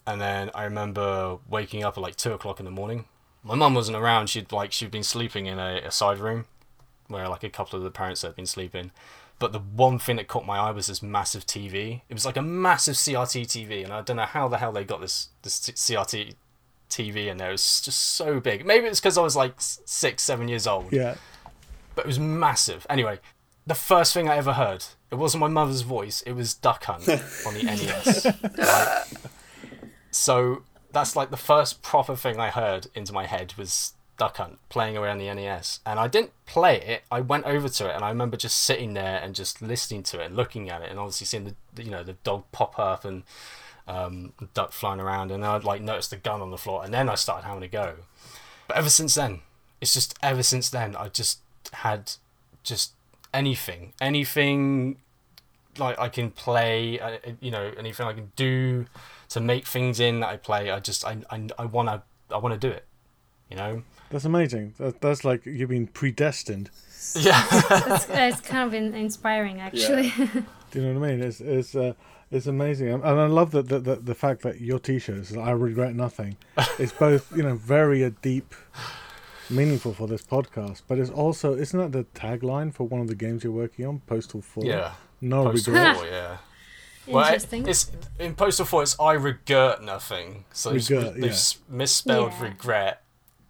And 0.06 0.20
then 0.20 0.50
I 0.54 0.64
remember 0.64 1.38
waking 1.48 1.82
up 1.82 1.96
at 1.96 2.02
like 2.02 2.16
two 2.16 2.34
o'clock 2.34 2.60
in 2.60 2.66
the 2.66 2.70
morning. 2.70 3.06
My 3.42 3.54
mum 3.54 3.72
wasn't 3.72 3.96
around. 3.96 4.28
She'd 4.28 4.52
like 4.52 4.72
she'd 4.72 4.90
been 4.90 5.02
sleeping 5.02 5.46
in 5.46 5.58
a, 5.58 5.80
a 5.86 5.90
side 5.90 6.18
room, 6.18 6.44
where 7.08 7.26
like 7.26 7.42
a 7.42 7.48
couple 7.48 7.78
of 7.78 7.84
the 7.84 7.90
parents 7.90 8.20
had 8.20 8.36
been 8.36 8.44
sleeping. 8.44 8.90
But 9.42 9.50
the 9.50 9.58
one 9.58 9.98
thing 9.98 10.14
that 10.18 10.28
caught 10.28 10.46
my 10.46 10.56
eye 10.56 10.70
was 10.70 10.86
this 10.86 11.02
massive 11.02 11.44
TV. 11.44 12.02
It 12.08 12.14
was 12.14 12.24
like 12.24 12.36
a 12.36 12.42
massive 12.42 12.94
CRT 12.94 13.42
TV, 13.46 13.82
and 13.82 13.92
I 13.92 14.00
don't 14.00 14.16
know 14.16 14.22
how 14.22 14.46
the 14.46 14.58
hell 14.58 14.70
they 14.70 14.84
got 14.84 15.00
this 15.00 15.30
this 15.42 15.58
CRT 15.58 16.34
TV 16.88 17.26
in 17.26 17.38
there. 17.38 17.48
It 17.48 17.54
was 17.54 17.80
just 17.80 17.98
so 18.00 18.38
big. 18.38 18.64
Maybe 18.64 18.86
it's 18.86 19.00
because 19.00 19.18
I 19.18 19.20
was 19.20 19.34
like 19.34 19.54
six, 19.58 20.22
seven 20.22 20.46
years 20.46 20.68
old. 20.68 20.92
Yeah. 20.92 21.16
But 21.96 22.04
it 22.04 22.06
was 22.06 22.20
massive. 22.20 22.86
Anyway, 22.88 23.18
the 23.66 23.74
first 23.74 24.14
thing 24.14 24.28
I 24.28 24.36
ever 24.36 24.52
heard, 24.52 24.84
it 25.10 25.16
wasn't 25.16 25.40
my 25.40 25.48
mother's 25.48 25.80
voice. 25.82 26.22
It 26.22 26.34
was 26.34 26.54
Duck 26.54 26.84
Hunt 26.84 27.08
on 27.44 27.54
the 27.54 27.64
NES. 27.64 28.26
right? 28.58 29.04
So 30.12 30.62
that's 30.92 31.16
like 31.16 31.32
the 31.32 31.36
first 31.36 31.82
proper 31.82 32.14
thing 32.14 32.38
I 32.38 32.50
heard 32.50 32.86
into 32.94 33.12
my 33.12 33.26
head 33.26 33.54
was 33.58 33.94
Duck 34.22 34.36
Hunt 34.36 34.60
playing 34.68 34.96
around 34.96 35.18
the 35.18 35.34
NES. 35.34 35.80
And 35.84 35.98
I 35.98 36.06
didn't 36.06 36.30
play 36.46 36.80
it. 36.80 37.02
I 37.10 37.20
went 37.20 37.44
over 37.44 37.68
to 37.68 37.90
it 37.90 37.96
and 37.96 38.04
I 38.04 38.08
remember 38.08 38.36
just 38.36 38.56
sitting 38.56 38.94
there 38.94 39.20
and 39.20 39.34
just 39.34 39.60
listening 39.60 40.04
to 40.04 40.20
it 40.20 40.26
and 40.26 40.36
looking 40.36 40.70
at 40.70 40.80
it 40.80 40.90
and 40.90 41.00
obviously 41.00 41.24
seeing 41.24 41.56
the 41.74 41.82
you 41.82 41.90
know 41.90 42.04
the 42.04 42.12
dog 42.22 42.44
pop 42.52 42.78
up 42.78 43.04
and 43.04 43.24
um, 43.88 44.32
duck 44.54 44.70
flying 44.70 45.00
around 45.00 45.32
and 45.32 45.44
I'd 45.44 45.64
like 45.64 45.82
noticed 45.82 46.10
the 46.10 46.18
gun 46.18 46.40
on 46.40 46.52
the 46.52 46.56
floor 46.56 46.84
and 46.84 46.94
then 46.94 47.08
I 47.08 47.16
started 47.16 47.48
having 47.48 47.64
a 47.64 47.68
go. 47.68 47.94
But 48.68 48.76
ever 48.76 48.88
since 48.90 49.16
then, 49.16 49.40
it's 49.80 49.92
just 49.92 50.16
ever 50.22 50.44
since 50.44 50.70
then 50.70 50.94
I 50.94 51.08
just 51.08 51.40
had 51.72 52.12
just 52.62 52.92
anything, 53.34 53.92
anything 54.00 54.98
like 55.78 55.98
I 55.98 56.08
can 56.08 56.30
play, 56.30 57.00
uh, 57.00 57.18
you 57.40 57.50
know, 57.50 57.72
anything 57.76 58.06
I 58.06 58.12
can 58.12 58.30
do 58.36 58.86
to 59.30 59.40
make 59.40 59.66
things 59.66 59.98
in 59.98 60.20
that 60.20 60.28
I 60.28 60.36
play. 60.36 60.70
I 60.70 60.78
just 60.78 61.04
I 61.04 61.16
I, 61.28 61.48
I 61.58 61.64
wanna 61.64 62.04
I 62.30 62.38
wanna 62.38 62.56
do 62.56 62.68
it, 62.68 62.86
you 63.50 63.56
know. 63.56 63.82
That's 64.12 64.24
amazing. 64.24 64.74
That, 64.78 65.00
that's 65.00 65.24
like 65.24 65.44
you've 65.46 65.70
been 65.70 65.88
predestined. 65.88 66.70
Yeah, 67.16 67.44
it's, 67.50 68.06
it's 68.08 68.40
kind 68.48 68.68
of 68.68 68.74
in, 68.74 68.94
inspiring, 68.94 69.60
actually. 69.60 70.10
Do 70.70 70.80
you 70.80 70.82
know 70.92 71.00
what 71.00 71.08
I 71.08 71.12
mean? 71.16 71.22
It's 71.22 71.40
it's 71.40 71.74
uh, 71.74 71.94
it's 72.30 72.46
amazing, 72.46 72.88
and 72.88 73.04
I 73.04 73.26
love 73.26 73.50
that 73.50 73.68
the, 73.68 73.78
the 73.80 73.96
the 73.96 74.14
fact 74.14 74.42
that 74.42 74.60
your 74.60 74.78
T-shirts, 74.78 75.36
I 75.36 75.50
regret 75.50 75.94
nothing, 75.94 76.36
It's 76.78 76.92
both 76.92 77.34
you 77.36 77.42
know 77.42 77.56
very 77.56 78.04
uh, 78.04 78.10
deep, 78.22 78.54
meaningful 79.50 79.92
for 79.94 80.06
this 80.06 80.22
podcast, 80.22 80.82
but 80.88 80.98
it's 80.98 81.10
also 81.10 81.54
isn't 81.54 81.78
that 81.78 81.92
the 81.92 82.04
tagline 82.18 82.72
for 82.72 82.86
one 82.86 83.00
of 83.00 83.08
the 83.08 83.14
games 83.14 83.44
you're 83.44 83.52
working 83.52 83.86
on, 83.86 84.00
Postal 84.00 84.40
Four? 84.42 84.64
yeah. 84.64 84.92
No 85.20 85.44
Postal 85.50 85.74
regret. 85.74 85.96
Four, 85.96 86.06
yeah. 86.06 86.36
Well, 87.06 87.24
it- 87.24 87.26
Interesting. 87.34 87.68
it's 87.68 87.90
in 88.18 88.34
Postal 88.34 88.64
Four. 88.66 88.82
It's 88.82 88.98
I 88.98 89.12
regret 89.12 89.82
nothing. 89.82 90.44
So 90.52 90.70
it's- 90.70 90.90
Regret, 90.90 91.14
they've 91.14 91.24
yeah. 91.30 91.76
misspelled 91.76 92.32
Yeah. 92.32 92.42
regret, 92.42 93.01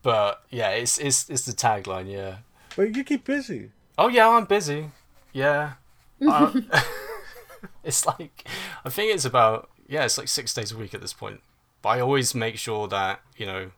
but 0.02 0.42
yeah, 0.50 0.70
it's 0.70 0.98
it's 0.98 1.28
it's 1.30 1.44
the 1.46 1.52
tagline. 1.52 2.10
Yeah. 2.10 2.38
But 2.76 2.94
you 2.96 3.04
keep 3.04 3.24
busy. 3.24 3.70
Oh 3.98 4.08
yeah, 4.08 4.28
I'm 4.28 4.44
busy. 4.46 4.90
Yeah. 5.32 5.74
I- 6.22 6.62
it's 7.84 8.06
like 8.06 8.44
I 8.84 8.88
think 8.90 9.14
it's 9.14 9.24
about 9.24 9.68
yeah, 9.88 10.04
it's 10.04 10.18
like 10.18 10.28
six 10.28 10.54
days 10.54 10.72
a 10.72 10.76
week 10.76 10.94
at 10.94 11.00
this 11.00 11.12
point. 11.12 11.40
But 11.82 11.90
I 11.90 12.00
always 12.00 12.34
make 12.34 12.56
sure 12.56 12.88
that 12.88 13.20
you 13.36 13.46
know, 13.46 13.70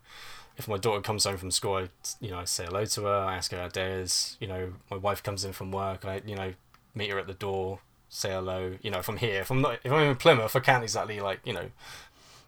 if 0.57 0.69
my 0.69 0.77
daughter 0.77 1.01
comes 1.01 1.25
home 1.25 1.37
from 1.37 1.51
school, 1.51 1.77
I 1.77 1.89
you 2.21 2.31
know 2.31 2.39
I 2.39 2.45
say 2.45 2.65
hello 2.67 2.85
to 2.85 3.03
her. 3.05 3.15
I 3.25 3.37
ask 3.37 3.51
her 3.51 3.57
how 3.59 3.65
her 3.65 3.69
day 3.71 3.93
is. 3.95 4.37
You 4.41 4.49
know, 4.49 4.73
my 4.91 4.97
wife 4.97 5.23
comes 5.23 5.45
in 5.45 5.53
from 5.53 5.73
work. 5.73 6.05
I 6.05 6.21
you 6.25 6.37
know 6.37 6.55
meet 6.95 7.11
her 7.11 7.19
at 7.19 7.27
the 7.27 7.35
door, 7.35 7.81
say 8.09 8.31
hello. 8.31 8.77
You 8.83 8.91
know, 8.91 8.99
if 8.99 9.09
I'm 9.09 9.17
here, 9.17 9.41
if 9.41 9.51
I'm 9.51 9.61
not, 9.63 9.81
if 9.83 9.91
I'm 9.91 10.09
in 10.11 10.17
Plymouth, 10.17 10.55
I 10.55 10.61
can't 10.61 10.83
exactly 10.83 11.21
like 11.21 11.41
you 11.45 11.53
know. 11.55 11.71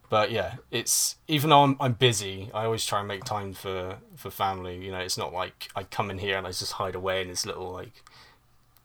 But 0.08 0.30
yeah, 0.30 0.54
it's 0.70 1.16
even 1.26 1.50
though 1.50 1.64
I'm, 1.64 1.76
I'm 1.80 1.94
busy, 1.94 2.50
I 2.54 2.64
always 2.64 2.84
try 2.86 3.00
and 3.00 3.08
make 3.08 3.24
time 3.24 3.52
for 3.54 3.96
for 4.16 4.30
family. 4.30 4.84
You 4.84 4.92
know, 4.92 4.98
it's 4.98 5.18
not 5.18 5.32
like 5.32 5.68
I 5.74 5.82
come 5.82 6.10
in 6.10 6.18
here 6.18 6.36
and 6.38 6.46
I 6.46 6.50
just 6.50 6.72
hide 6.72 6.94
away 6.94 7.22
in 7.22 7.28
this 7.28 7.44
little 7.44 7.72
like 7.72 8.02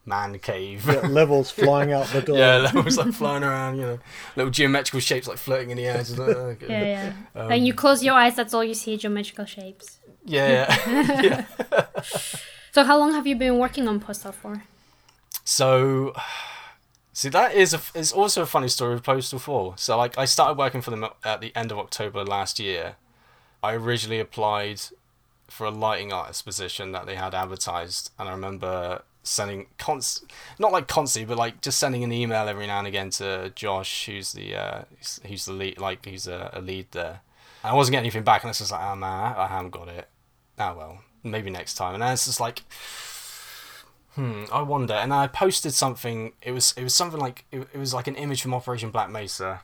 man 0.06 0.40
cave. 0.40 0.86
Yeah, 0.88 1.02
levels 1.08 1.52
flying 1.52 1.92
out 1.94 2.08
the 2.08 2.22
door. 2.28 2.38
Yeah, 2.38 2.58
levels 2.58 2.98
like 2.98 3.14
flying 3.14 3.44
around, 3.44 3.76
you 3.78 3.82
know, 3.84 4.00
little 4.36 4.52
geometrical 4.52 5.00
shapes 5.00 5.28
like 5.28 5.38
floating 5.38 5.70
in 5.70 5.78
the 5.78 5.86
air. 5.86 5.98
Just 6.00 6.18
like, 6.18 6.36
okay. 6.36 6.68
yeah, 6.70 7.14
yeah. 7.36 7.42
Um, 7.42 7.50
Then 7.50 7.66
you 7.66 7.74
close 7.74 8.04
your 8.04 8.16
eyes, 8.16 8.36
that's 8.36 8.54
all 8.54 8.64
you 8.64 8.74
see 8.74 8.98
geometrical 8.98 9.46
shapes. 9.46 10.00
yeah, 10.26 10.76
yeah. 11.22 11.46
So, 12.74 12.86
how 12.86 12.98
long 12.98 13.12
have 13.14 13.28
you 13.28 13.36
been 13.36 13.58
working 13.58 13.86
on 13.90 14.00
Postal 14.00 14.32
for? 14.32 14.64
So, 15.44 16.14
see, 17.14 17.30
that 17.30 17.54
is 17.54 17.74
a, 17.74 17.82
is 17.96 18.12
also 18.12 18.44
a 18.44 18.46
funny 18.46 18.68
story 18.68 18.94
of 18.96 19.04
Postal 19.04 19.40
Four. 19.40 19.74
So, 19.78 19.98
like, 19.98 20.18
I 20.18 20.26
started 20.26 20.58
working 20.58 20.82
for 20.82 20.92
them 20.92 21.06
at 21.24 21.42
the 21.42 21.56
end 21.56 21.72
of 21.72 21.78
October 21.78 22.24
last 22.24 22.60
year. 22.60 22.96
I 23.64 23.74
originally 23.74 24.20
applied 24.20 24.82
for 25.48 25.66
a 25.66 25.72
lighting 25.72 26.14
artist 26.14 26.46
position 26.46 26.94
that 26.94 27.06
they 27.06 27.16
had 27.16 27.36
advertised, 27.36 28.12
and 28.18 28.30
I 28.30 28.32
remember 28.32 29.04
sending 29.24 29.68
const 29.78 30.26
not 30.58 30.72
like 30.72 30.88
constantly, 30.88 31.28
but 31.28 31.38
like 31.38 31.62
just 31.62 31.78
sending 31.78 32.04
an 32.04 32.12
email 32.12 32.48
every 32.48 32.66
now 32.66 32.80
and 32.80 32.88
again 32.88 33.12
to 33.12 33.52
Josh, 33.54 34.06
who's 34.06 34.32
the 34.32 34.56
uh, 34.56 34.82
who's, 35.28 35.46
the 35.46 35.54
lead, 35.54 35.78
like 35.78 36.06
he's 36.06 36.26
a, 36.26 36.50
a 36.54 36.62
lead 36.62 36.88
there. 36.92 37.22
And 37.64 37.72
I 37.72 37.74
wasn't 37.74 37.94
getting 37.94 38.06
anything 38.06 38.24
back, 38.24 38.44
and 38.44 38.50
it's 38.50 38.60
just 38.60 38.72
like, 38.72 38.82
oh 38.82 38.96
man, 38.96 39.34
I, 39.36 39.44
I 39.44 39.48
haven't 39.48 39.72
got 39.72 39.90
it. 39.90 40.08
Ah 40.58 40.74
well, 40.74 41.00
maybe 41.24 41.50
next 41.50 41.76
time. 41.76 41.94
And 41.94 42.02
then 42.02 42.14
it's 42.14 42.26
just 42.26 42.40
like, 42.40 42.64
hmm, 44.16 44.44
I 44.52 44.62
wonder. 44.62 44.94
And 44.94 45.14
I 45.14 45.28
posted 45.28 45.74
something. 45.74 46.34
It 46.42 46.52
was 46.52 46.74
it 46.78 46.84
was 46.84 46.96
something 46.96 47.20
like 47.20 47.46
it, 47.52 47.68
it 47.74 47.78
was 47.78 47.94
like 47.94 48.08
an 48.08 48.16
image 48.16 48.42
from 48.42 48.54
Operation 48.54 48.92
Black 48.92 49.10
Mesa 49.10 49.62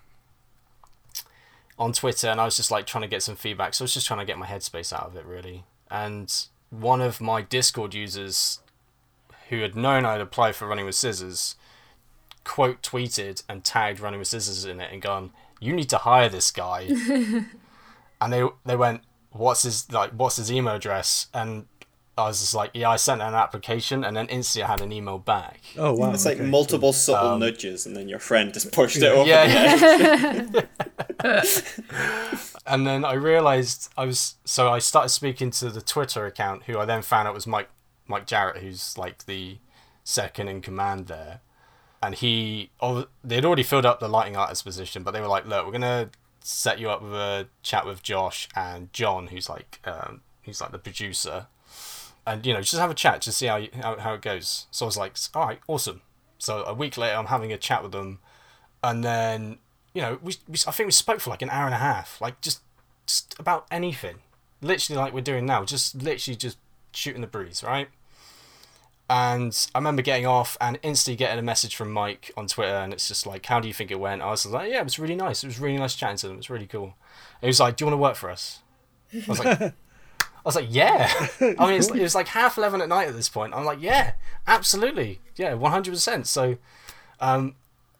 on 1.80 1.94
Twitter, 1.94 2.28
and 2.28 2.42
I 2.42 2.46
was 2.46 2.56
just 2.56 2.72
like 2.72 2.86
trying 2.86 3.04
to 3.04 3.08
get 3.08 3.24
some 3.24 3.36
feedback. 3.36 3.74
So 3.74 3.84
I 3.84 3.86
was 3.86 3.94
just 3.94 4.08
trying 4.08 4.20
to 4.20 4.26
get 4.26 4.38
my 4.38 4.48
headspace 4.48 4.94
out 4.94 5.04
of 5.04 5.16
it, 5.16 5.26
really. 5.26 5.64
And 5.92 6.34
one 6.70 7.02
of 7.02 7.22
my 7.22 7.42
Discord 7.42 7.94
users, 7.94 8.60
who 9.50 9.62
had 9.62 9.76
known 9.76 10.06
I'd 10.06 10.22
applied 10.22 10.56
for 10.56 10.68
Running 10.68 10.86
with 10.86 10.96
Scissors, 10.96 11.56
quote 12.44 12.82
tweeted 12.82 13.44
and 13.48 13.64
tagged 13.64 14.00
Running 14.00 14.20
with 14.20 14.28
Scissors 14.28 14.66
in 14.66 14.80
it 14.80 14.92
and 14.92 15.02
gone, 15.02 15.32
"You 15.60 15.74
need 15.74 15.90
to 15.90 15.98
hire 16.00 16.30
this 16.30 16.52
guy." 16.52 16.88
and 18.22 18.34
they 18.34 18.44
they 18.66 18.76
went, 18.76 19.02
"What's 19.32 19.64
his 19.64 19.92
like? 19.92 20.12
What's 20.12 20.38
his 20.38 20.52
email 20.52 20.76
address?" 20.76 21.28
And 21.34 21.68
I 22.18 22.28
was 22.28 22.40
just 22.40 22.54
like, 22.56 22.72
"Yeah, 22.74 22.90
I 22.90 22.96
sent 22.96 23.22
an 23.22 23.36
application," 23.36 24.04
and 24.04 24.18
then 24.18 24.28
instantly 24.28 24.64
I 24.64 24.68
had 24.68 24.82
an 24.82 24.92
email 24.92 25.20
back. 25.20 25.62
Oh 25.78 25.94
wow. 25.94 26.12
It's 26.12 26.26
like 26.26 26.38
okay. 26.38 26.50
multiple 26.50 26.92
subtle 26.94 27.32
Um, 27.32 27.40
nudges, 27.40 27.86
and 27.86 27.96
then 27.96 28.10
your 28.10 28.20
friend 28.20 28.54
just 28.54 28.72
pushed 28.72 28.98
it 28.98 29.04
over. 29.04 29.30
Yeah, 29.30 30.46
the 30.46 30.68
yeah. 31.24 31.44
and 32.66 32.88
then 32.88 33.06
I 33.06 33.14
realized 33.14 33.90
I 33.98 34.06
was 34.06 34.36
so 34.46 34.70
I 34.72 34.80
started 34.80 35.10
speaking 35.10 35.52
to 35.52 35.70
the 35.70 35.82
Twitter 35.82 36.26
account, 36.26 36.64
who 36.64 36.80
I 36.80 36.86
then 36.86 37.02
found 37.02 37.28
out 37.28 37.34
was 37.34 37.46
Mike 37.48 37.70
Mike 38.08 38.26
Jaret, 38.26 38.58
who's 38.58 38.98
like 38.98 39.26
the 39.26 39.58
second 40.04 40.48
in 40.48 40.62
command 40.62 41.08
there, 41.08 41.42
and 42.02 42.16
he 42.16 42.72
oh, 42.80 43.06
they'd 43.24 43.46
already 43.46 43.64
filled 43.64 43.86
up 43.86 44.00
the 44.00 44.08
lighting 44.08 44.36
artist 44.36 44.64
position, 44.64 45.04
but 45.04 45.12
they 45.12 45.22
were 45.22 45.28
like, 45.28 45.46
look, 45.46 45.66
we're 45.66 45.72
gonna 45.72 46.10
set 46.42 46.80
you 46.80 46.90
up 46.90 47.02
with 47.02 47.14
a 47.14 47.48
chat 47.62 47.86
with 47.86 48.02
Josh 48.02 48.48
and 48.56 48.92
John, 48.94 49.28
who's 49.28 49.50
like 49.50 49.80
um, 49.86 50.22
who's 50.44 50.62
like 50.62 50.72
the 50.72 50.80
producer, 50.80 51.48
and 52.28 52.46
you 52.46 52.54
know 52.54 52.60
just 52.60 52.76
have 52.76 52.92
a 52.92 52.94
chat, 52.94 53.22
just 53.22 53.38
see 53.38 53.48
how 53.48 53.56
you, 53.56 53.70
how 53.82 53.98
how 53.98 54.14
it 54.14 54.22
goes. 54.22 54.68
So 54.70 54.86
I 54.86 54.88
was 54.88 54.98
like, 54.98 55.18
all 55.34 55.48
right, 55.48 55.60
awesome. 55.68 56.02
So 56.38 56.64
a 56.66 56.74
week 56.74 56.98
later, 56.98 57.16
I'm 57.16 57.28
having 57.28 57.52
a 57.54 57.58
chat 57.58 57.82
with 57.82 57.94
them, 57.94 58.20
and 58.84 59.04
then 59.04 59.58
you 59.94 60.02
know 60.02 60.20
we, 60.22 60.36
we 60.48 60.58
I 60.68 60.72
think 60.72 60.88
we 60.88 60.92
spoke 60.92 61.22
for 61.22 61.30
like 61.30 61.42
an 61.42 61.50
hour 61.50 61.66
and 61.66 61.74
a 61.74 61.80
half, 61.80 62.20
like 62.22 62.42
just 62.42 62.62
just 63.08 63.34
about 63.40 63.66
anything, 63.72 64.18
literally 64.62 65.00
like 65.00 65.14
we're 65.14 65.22
doing 65.22 65.46
now, 65.46 65.64
just 65.64 65.96
literally 65.96 66.36
just 66.36 66.58
shooting 66.92 67.22
the 67.22 67.28
breeze, 67.28 67.64
right? 67.64 67.88
And 69.10 69.58
I 69.74 69.78
remember 69.78 70.02
getting 70.02 70.26
off 70.26 70.58
and 70.60 70.78
instantly 70.84 71.16
getting 71.16 71.40
a 71.40 71.42
message 71.42 71.78
from 71.78 71.94
Mike 71.94 72.30
on 72.36 72.48
Twitter, 72.48 72.76
and 72.76 72.92
it's 72.92 73.08
just 73.08 73.26
like, 73.26 73.46
"How 73.46 73.62
do 73.62 73.70
you 73.70 73.74
think 73.74 73.90
it 73.90 74.02
went?" 74.02 74.22
I 74.22 74.30
was 74.30 74.46
like, 74.46 74.70
"Yeah, 74.70 74.80
it 74.80 74.84
was 74.84 75.00
really 75.00 75.16
nice. 75.16 75.46
It 75.46 75.48
was 75.48 75.60
really 75.60 75.78
nice 75.78 75.96
chatting 75.96 76.18
to 76.18 76.28
them. 76.28 76.36
It 76.36 76.40
was 76.40 76.50
really 76.50 76.68
cool." 76.68 76.84
And 77.42 77.44
he 77.44 77.48
was 77.48 77.62
like, 77.62 77.78
"Do 77.78 77.86
you 77.86 77.88
want 77.88 77.94
to 77.94 78.02
work 78.02 78.18
for 78.18 78.30
us?" 78.30 78.60
I 79.14 79.24
was 79.26 79.40
like, 79.40 79.62
"I 79.62 79.74
was 80.48 80.56
like, 80.56 80.68
yeah." 80.70 81.12
I 81.42 81.68
mean, 81.68 81.78
it's, 81.78 81.90
it 81.94 82.02
was 82.02 82.16
like 82.16 82.30
half 82.30 82.58
eleven 82.58 82.82
at 82.82 82.90
night 82.90 83.08
at 83.08 83.16
this 83.16 83.30
point. 83.30 83.54
I'm 83.54 83.66
like, 83.66 83.82
"Yeah, 83.82 84.14
absolutely, 84.48 85.20
yeah, 85.36 85.54
one 85.54 85.72
hundred 85.72 85.92
percent." 85.92 86.28
So, 86.28 86.58
um, 87.20 87.56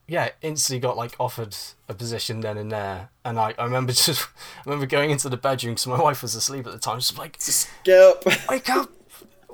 yeah, 0.08 0.30
instantly 0.42 0.80
got 0.80 0.96
like 0.98 1.16
offered 1.20 1.56
a 1.90 1.94
position 1.94 2.40
then 2.40 2.58
and 2.58 2.72
there, 2.72 3.10
and 3.26 3.38
I, 3.38 3.54
I 3.60 3.66
remember 3.66 3.92
just 3.94 4.22
I 4.22 4.70
remember 4.70 4.86
going 4.86 5.12
into 5.12 5.30
the 5.30 5.38
bedroom 5.38 5.74
because 5.74 5.88
my 5.88 6.02
wife 6.02 6.22
was 6.22 6.34
asleep 6.36 6.66
at 6.66 6.74
the 6.74 6.80
time. 6.80 7.00
Just 7.00 7.18
like, 7.18 7.38
Just 7.38 7.70
get 7.84 8.00
up. 8.00 8.24
wake 8.50 8.70
up, 8.70 8.90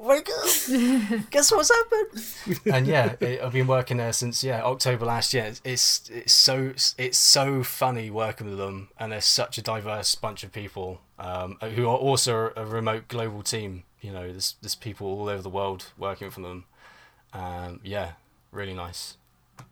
wake 0.03 0.29
up, 0.37 1.29
guess 1.29 1.51
what's 1.51 1.71
happened? 1.71 2.65
and 2.73 2.87
yeah, 2.87 3.15
it, 3.19 3.41
I've 3.41 3.53
been 3.53 3.67
working 3.67 3.97
there 3.97 4.13
since 4.13 4.43
yeah 4.43 4.63
October 4.63 5.05
last 5.05 5.33
year. 5.33 5.45
It's, 5.45 5.61
it's 5.63 6.09
it's 6.09 6.33
so 6.33 6.73
it's 6.97 7.17
so 7.17 7.63
funny 7.63 8.09
working 8.09 8.49
with 8.49 8.57
them, 8.57 8.89
and 8.99 9.11
they're 9.11 9.21
such 9.21 9.57
a 9.57 9.61
diverse 9.61 10.15
bunch 10.15 10.43
of 10.43 10.51
people 10.51 11.01
um, 11.19 11.57
who 11.75 11.87
are 11.87 11.97
also 11.97 12.51
a 12.55 12.65
remote 12.65 13.07
global 13.07 13.41
team. 13.41 13.83
You 14.01 14.11
know, 14.11 14.29
there's 14.31 14.55
there's 14.61 14.75
people 14.75 15.07
all 15.07 15.29
over 15.29 15.41
the 15.41 15.49
world 15.49 15.85
working 15.97 16.29
for 16.29 16.41
them. 16.41 16.65
Um, 17.33 17.79
yeah, 17.83 18.11
really 18.51 18.73
nice 18.73 19.17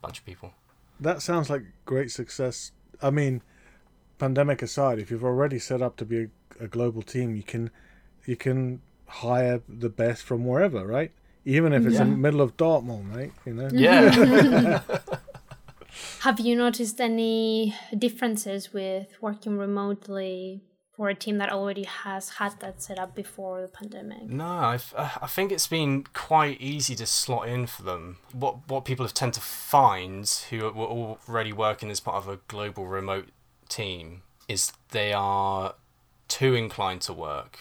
bunch 0.00 0.18
of 0.18 0.24
people. 0.24 0.52
That 1.00 1.22
sounds 1.22 1.50
like 1.50 1.62
great 1.84 2.10
success. 2.10 2.72
I 3.00 3.10
mean, 3.10 3.42
pandemic 4.18 4.62
aside, 4.62 4.98
if 4.98 5.10
you've 5.10 5.24
already 5.24 5.58
set 5.58 5.82
up 5.82 5.96
to 5.96 6.04
be 6.04 6.18
a, 6.22 6.28
a 6.64 6.68
global 6.68 7.02
team, 7.02 7.34
you 7.36 7.42
can 7.42 7.70
you 8.24 8.36
can 8.36 8.80
hire 9.12 9.60
the 9.68 9.88
best 9.88 10.22
from 10.22 10.44
wherever, 10.44 10.86
right? 10.86 11.12
Even 11.44 11.72
if 11.72 11.84
it's 11.86 11.96
Yeah. 11.96 12.02
in 12.02 12.10
the 12.12 12.16
middle 12.16 12.40
of 12.40 12.56
Dartmoor, 12.56 13.02
right? 13.14 13.32
You 13.44 13.54
know. 13.54 13.68
Yeah. 13.72 14.80
Have 16.20 16.40
you 16.40 16.56
noticed 16.56 17.00
any 17.00 17.74
differences 17.96 18.72
with 18.72 19.08
working 19.20 19.58
remotely 19.58 20.62
for 20.96 21.08
a 21.08 21.14
team 21.14 21.38
that 21.38 21.50
already 21.50 21.84
has 21.84 22.28
had 22.30 22.58
that 22.60 22.80
set 22.82 22.98
up 22.98 23.14
before 23.14 23.60
the 23.60 23.68
pandemic? 23.68 24.22
No, 24.28 24.46
I've, 24.46 24.94
uh, 24.96 25.10
I 25.20 25.26
think 25.26 25.50
it's 25.52 25.66
been 25.66 26.04
quite 26.14 26.60
easy 26.60 26.94
to 26.96 27.06
slot 27.06 27.48
in 27.48 27.66
for 27.66 27.82
them. 27.82 28.18
What 28.32 28.68
what 28.68 28.84
people 28.84 29.04
have 29.04 29.14
tend 29.14 29.34
to 29.34 29.40
find 29.40 30.28
who 30.50 30.58
were 30.70 30.86
already 30.86 31.52
working 31.52 31.90
as 31.90 32.00
part 32.00 32.16
of 32.16 32.28
a 32.28 32.38
global 32.48 32.86
remote 32.86 33.28
team 33.68 34.22
is 34.48 34.72
they 34.90 35.12
are 35.12 35.74
too 36.28 36.54
inclined 36.54 37.00
to 37.02 37.12
work 37.12 37.58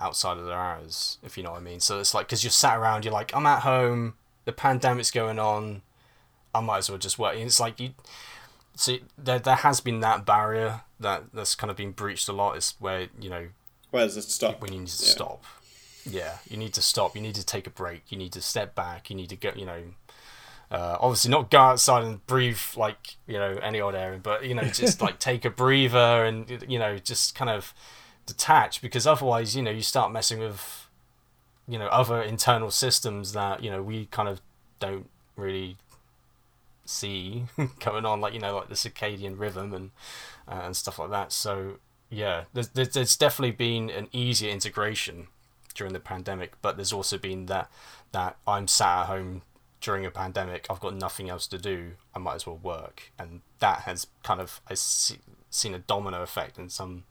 outside 0.00 0.38
of 0.38 0.46
their 0.46 0.58
hours, 0.58 1.18
if 1.22 1.36
you 1.36 1.42
know 1.44 1.52
what 1.52 1.58
I 1.60 1.64
mean. 1.64 1.80
So 1.80 2.00
it's 2.00 2.14
like 2.14 2.26
because 2.26 2.42
you're 2.42 2.50
sat 2.50 2.76
around, 2.78 3.04
you're 3.04 3.12
like, 3.14 3.34
I'm 3.34 3.46
at 3.46 3.60
home, 3.62 4.14
the 4.44 4.52
pandemic's 4.52 5.10
going 5.10 5.38
on, 5.38 5.82
I 6.54 6.60
might 6.60 6.78
as 6.78 6.88
well 6.90 6.98
just 6.98 7.18
work. 7.18 7.34
And 7.34 7.44
it's 7.44 7.60
like 7.60 7.78
you. 7.80 7.90
See, 8.76 9.02
there 9.18 9.38
there 9.38 9.56
has 9.56 9.80
been 9.80 10.00
that 10.00 10.24
barrier 10.24 10.82
that 10.98 11.24
that's 11.34 11.54
kind 11.54 11.70
of 11.70 11.76
been 11.76 11.92
breached 11.92 12.28
a 12.28 12.32
lot. 12.32 12.56
Is 12.56 12.74
where 12.78 13.08
you 13.20 13.28
know 13.28 13.48
Where 13.90 14.04
does 14.04 14.16
it 14.16 14.22
stop? 14.22 14.60
when 14.62 14.72
you 14.72 14.80
need 14.80 14.88
to 14.88 15.04
Yeah. 15.04 15.10
stop. 15.10 15.44
Yeah, 16.06 16.38
you 16.48 16.56
need 16.56 16.72
to 16.74 16.82
stop. 16.82 17.14
You 17.14 17.20
need 17.20 17.34
to 17.34 17.44
take 17.44 17.66
a 17.66 17.70
break. 17.70 18.10
You 18.10 18.16
need 18.16 18.32
to 18.32 18.40
step 18.40 18.74
back. 18.74 19.10
You 19.10 19.16
need 19.16 19.28
to 19.28 19.36
go. 19.36 19.52
You 19.54 19.66
know, 19.66 19.82
uh, 20.70 20.96
obviously 20.98 21.30
not 21.30 21.50
go 21.50 21.58
outside 21.58 22.04
and 22.04 22.24
breathe 22.26 22.58
like 22.76 23.16
you 23.26 23.34
know 23.38 23.58
any 23.62 23.80
old 23.82 23.94
air, 23.94 24.18
but 24.22 24.44
you 24.46 24.54
know 24.54 24.64
just 24.64 25.02
like 25.06 25.18
take 25.18 25.44
a 25.44 25.50
breather 25.50 26.24
and 26.24 26.64
you 26.66 26.78
know 26.78 26.96
just 26.98 27.34
kind 27.34 27.50
of 27.50 27.74
detach 28.30 28.80
because 28.80 29.06
otherwise 29.06 29.56
you 29.56 29.62
know 29.62 29.70
you 29.70 29.82
start 29.82 30.12
messing 30.12 30.38
with 30.38 30.86
you 31.68 31.78
know 31.78 31.86
other 31.86 32.22
internal 32.22 32.70
systems 32.70 33.32
that 33.32 33.62
you 33.62 33.70
know 33.70 33.82
we 33.82 34.06
kind 34.06 34.28
of 34.28 34.40
don't 34.78 35.08
really 35.36 35.76
see 36.84 37.44
going 37.84 38.04
on 38.04 38.20
like 38.20 38.34
you 38.34 38.40
know 38.40 38.56
like 38.56 38.68
the 38.68 38.74
circadian 38.74 39.38
rhythm 39.38 39.72
and 39.72 39.90
uh, 40.48 40.62
and 40.64 40.76
stuff 40.76 40.98
like 40.98 41.10
that. 41.10 41.32
So 41.32 41.78
yeah 42.08 42.44
there's, 42.52 42.68
there's 42.70 43.16
definitely 43.16 43.52
been 43.52 43.88
an 43.88 44.08
easier 44.12 44.50
integration 44.50 45.28
during 45.74 45.92
the 45.92 46.00
pandemic 46.00 46.52
but 46.60 46.76
there's 46.76 46.92
also 46.92 47.16
been 47.16 47.46
that 47.46 47.70
that 48.10 48.36
I'm 48.48 48.66
sat 48.66 49.02
at 49.02 49.06
home 49.06 49.42
during 49.80 50.04
a 50.04 50.10
pandemic 50.10 50.66
I've 50.68 50.80
got 50.80 50.96
nothing 50.96 51.30
else 51.30 51.46
to 51.46 51.58
do 51.58 51.92
I 52.14 52.18
might 52.18 52.34
as 52.34 52.46
well 52.46 52.58
work. 52.60 53.12
And 53.18 53.42
that 53.60 53.80
has 53.82 54.08
kind 54.22 54.40
of 54.40 54.60
I've 54.68 54.78
se- 54.78 55.20
seen 55.50 55.74
a 55.74 55.78
domino 55.78 56.22
effect 56.22 56.58
in 56.58 56.68
some 56.68 57.04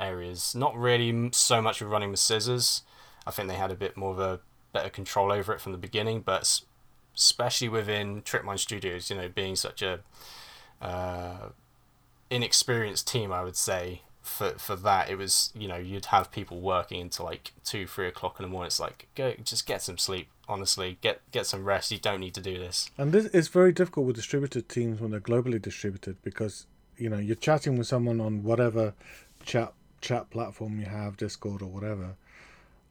areas 0.00 0.54
not 0.54 0.76
really 0.76 1.30
so 1.32 1.60
much 1.60 1.80
with 1.80 1.90
running 1.90 2.10
with 2.10 2.20
scissors 2.20 2.82
I 3.26 3.30
think 3.30 3.48
they 3.48 3.56
had 3.56 3.70
a 3.70 3.76
bit 3.76 3.96
more 3.96 4.12
of 4.12 4.18
a 4.18 4.40
better 4.72 4.88
control 4.88 5.32
over 5.32 5.52
it 5.52 5.60
from 5.60 5.72
the 5.72 5.78
beginning 5.78 6.20
but 6.20 6.60
especially 7.16 7.68
within 7.68 8.22
Tripmine 8.22 8.58
Studios 8.58 9.10
you 9.10 9.16
know 9.16 9.28
being 9.28 9.56
such 9.56 9.82
a 9.82 10.00
uh, 10.80 11.50
inexperienced 12.30 13.06
team, 13.06 13.32
I 13.32 13.42
would 13.42 13.56
say. 13.56 14.02
For 14.22 14.50
for 14.58 14.76
that, 14.76 15.10
it 15.10 15.16
was 15.16 15.50
you 15.54 15.66
know 15.66 15.76
you'd 15.76 16.06
have 16.06 16.30
people 16.30 16.60
working 16.60 17.00
until 17.00 17.24
like 17.24 17.52
two, 17.64 17.86
three 17.86 18.06
o'clock 18.06 18.36
in 18.38 18.44
the 18.44 18.48
morning. 18.48 18.66
It's 18.66 18.78
like 18.78 19.08
go 19.14 19.34
just 19.42 19.66
get 19.66 19.82
some 19.82 19.98
sleep. 19.98 20.28
Honestly, 20.48 20.98
get 21.00 21.20
get 21.32 21.46
some 21.46 21.64
rest. 21.64 21.90
You 21.90 21.98
don't 21.98 22.20
need 22.20 22.34
to 22.34 22.40
do 22.40 22.58
this. 22.58 22.90
And 22.98 23.12
this 23.12 23.26
is 23.26 23.48
very 23.48 23.72
difficult 23.72 24.06
with 24.06 24.16
distributed 24.16 24.68
teams 24.68 25.00
when 25.00 25.10
they're 25.10 25.20
globally 25.20 25.60
distributed 25.60 26.16
because 26.22 26.66
you 26.96 27.08
know 27.08 27.18
you're 27.18 27.34
chatting 27.34 27.78
with 27.78 27.86
someone 27.86 28.20
on 28.20 28.42
whatever 28.44 28.94
chat 29.44 29.72
chat 30.00 30.30
platform 30.30 30.78
you 30.80 30.86
have, 30.86 31.16
Discord 31.16 31.62
or 31.62 31.66
whatever, 31.66 32.16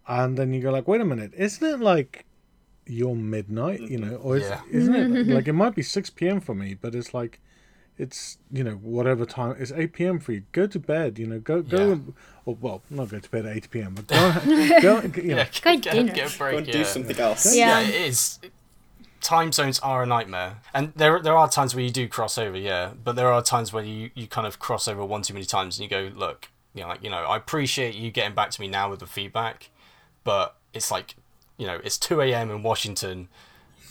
and 0.07 0.38
then 0.38 0.53
you 0.53 0.62
go 0.62 0.72
like, 0.72 0.88
wait 0.88 1.01
a 1.01 1.05
minute, 1.05 1.32
isn't 1.36 1.66
it 1.68 1.80
like 1.80 2.26
your 2.86 3.16
midnight? 3.16 3.82
You 3.82 3.99
know, 3.99 4.16
or 4.16 4.38
is, 4.38 4.43
Yeah. 4.49 4.62
isn't 4.72 4.95
it 5.16 5.28
like 5.36 5.47
it 5.47 5.53
might 5.53 5.76
be 5.76 5.82
six 5.84 6.10
p.m. 6.10 6.39
for 6.41 6.55
me, 6.55 6.74
but 6.74 6.95
it's 6.95 7.14
like 7.14 7.39
it's 7.97 8.38
you 8.51 8.64
know 8.64 8.76
whatever 8.76 9.26
time 9.26 9.53
it's 9.60 9.74
8 9.74 9.91
p.m 9.91 10.20
for 10.20 10.32
you 10.32 10.43
go 10.53 10.66
to 10.66 10.80
bed 10.80 11.20
you 11.20 11.28
know 11.28 11.38
go 11.38 11.62
go 11.62 11.89
Yeah. 11.89 11.95
or 12.45 12.55
well 12.62 12.82
not 12.89 13.10
go 13.10 13.20
to 13.20 13.30
bed 13.30 13.45
at 13.45 13.57
8 13.57 13.70
p.m 13.72 13.93
but 13.93 14.07
go, 14.07 14.34
go 14.82 15.01
you 15.22 15.36
know, 15.36 15.45
Go 15.62 15.72
eat 15.74 15.82
dinner. 15.84 16.14
get 16.14 16.34
a 16.34 16.38
break. 16.38 16.51
Go 16.53 16.57
and 16.60 16.68
yeah. 16.68 16.74
do 16.74 16.84
something 16.86 17.20
else. 17.20 17.53
Yeah. 17.53 17.82
yeah, 17.82 17.88
it 17.89 17.95
is. 17.95 18.39
Time 19.20 19.51
zones 19.51 19.80
are 19.80 20.01
a 20.03 20.05
nightmare, 20.05 20.62
and 20.74 20.93
there 20.95 21.22
there 21.22 21.36
are 21.36 21.49
times 21.49 21.76
where 21.76 21.84
you 21.84 21.91
do 21.91 22.07
cross 22.07 22.38
over, 22.38 22.55
yeah. 22.57 22.91
But 23.03 23.18
there 23.18 23.30
are 23.34 23.41
times 23.43 23.74
where 23.74 23.84
you, 23.84 24.12
you 24.16 24.28
kind 24.28 24.47
of 24.47 24.60
cross 24.60 24.88
over 24.88 25.03
one 25.03 25.22
too 25.24 25.34
many 25.34 25.45
times, 25.45 25.78
and 25.78 25.84
you 25.84 25.89
go, 25.89 26.10
look, 26.18 26.47
you 26.80 26.84
know, 26.86 26.90
like 26.90 27.04
you 27.04 27.10
know, 27.10 27.18
I 27.18 27.38
appreciate 27.38 27.94
you 27.96 28.10
getting 28.12 28.36
back 28.36 28.50
to 28.52 28.62
me 28.62 28.68
now 28.68 28.90
with 28.90 29.00
the 29.00 29.08
feedback, 29.08 29.70
but 30.24 30.56
it's 30.74 30.90
like, 30.92 31.16
you 31.58 31.68
know, 31.68 31.80
it's 31.84 31.98
two 31.98 32.22
a.m. 32.22 32.50
in 32.52 32.64
Washington. 32.64 33.28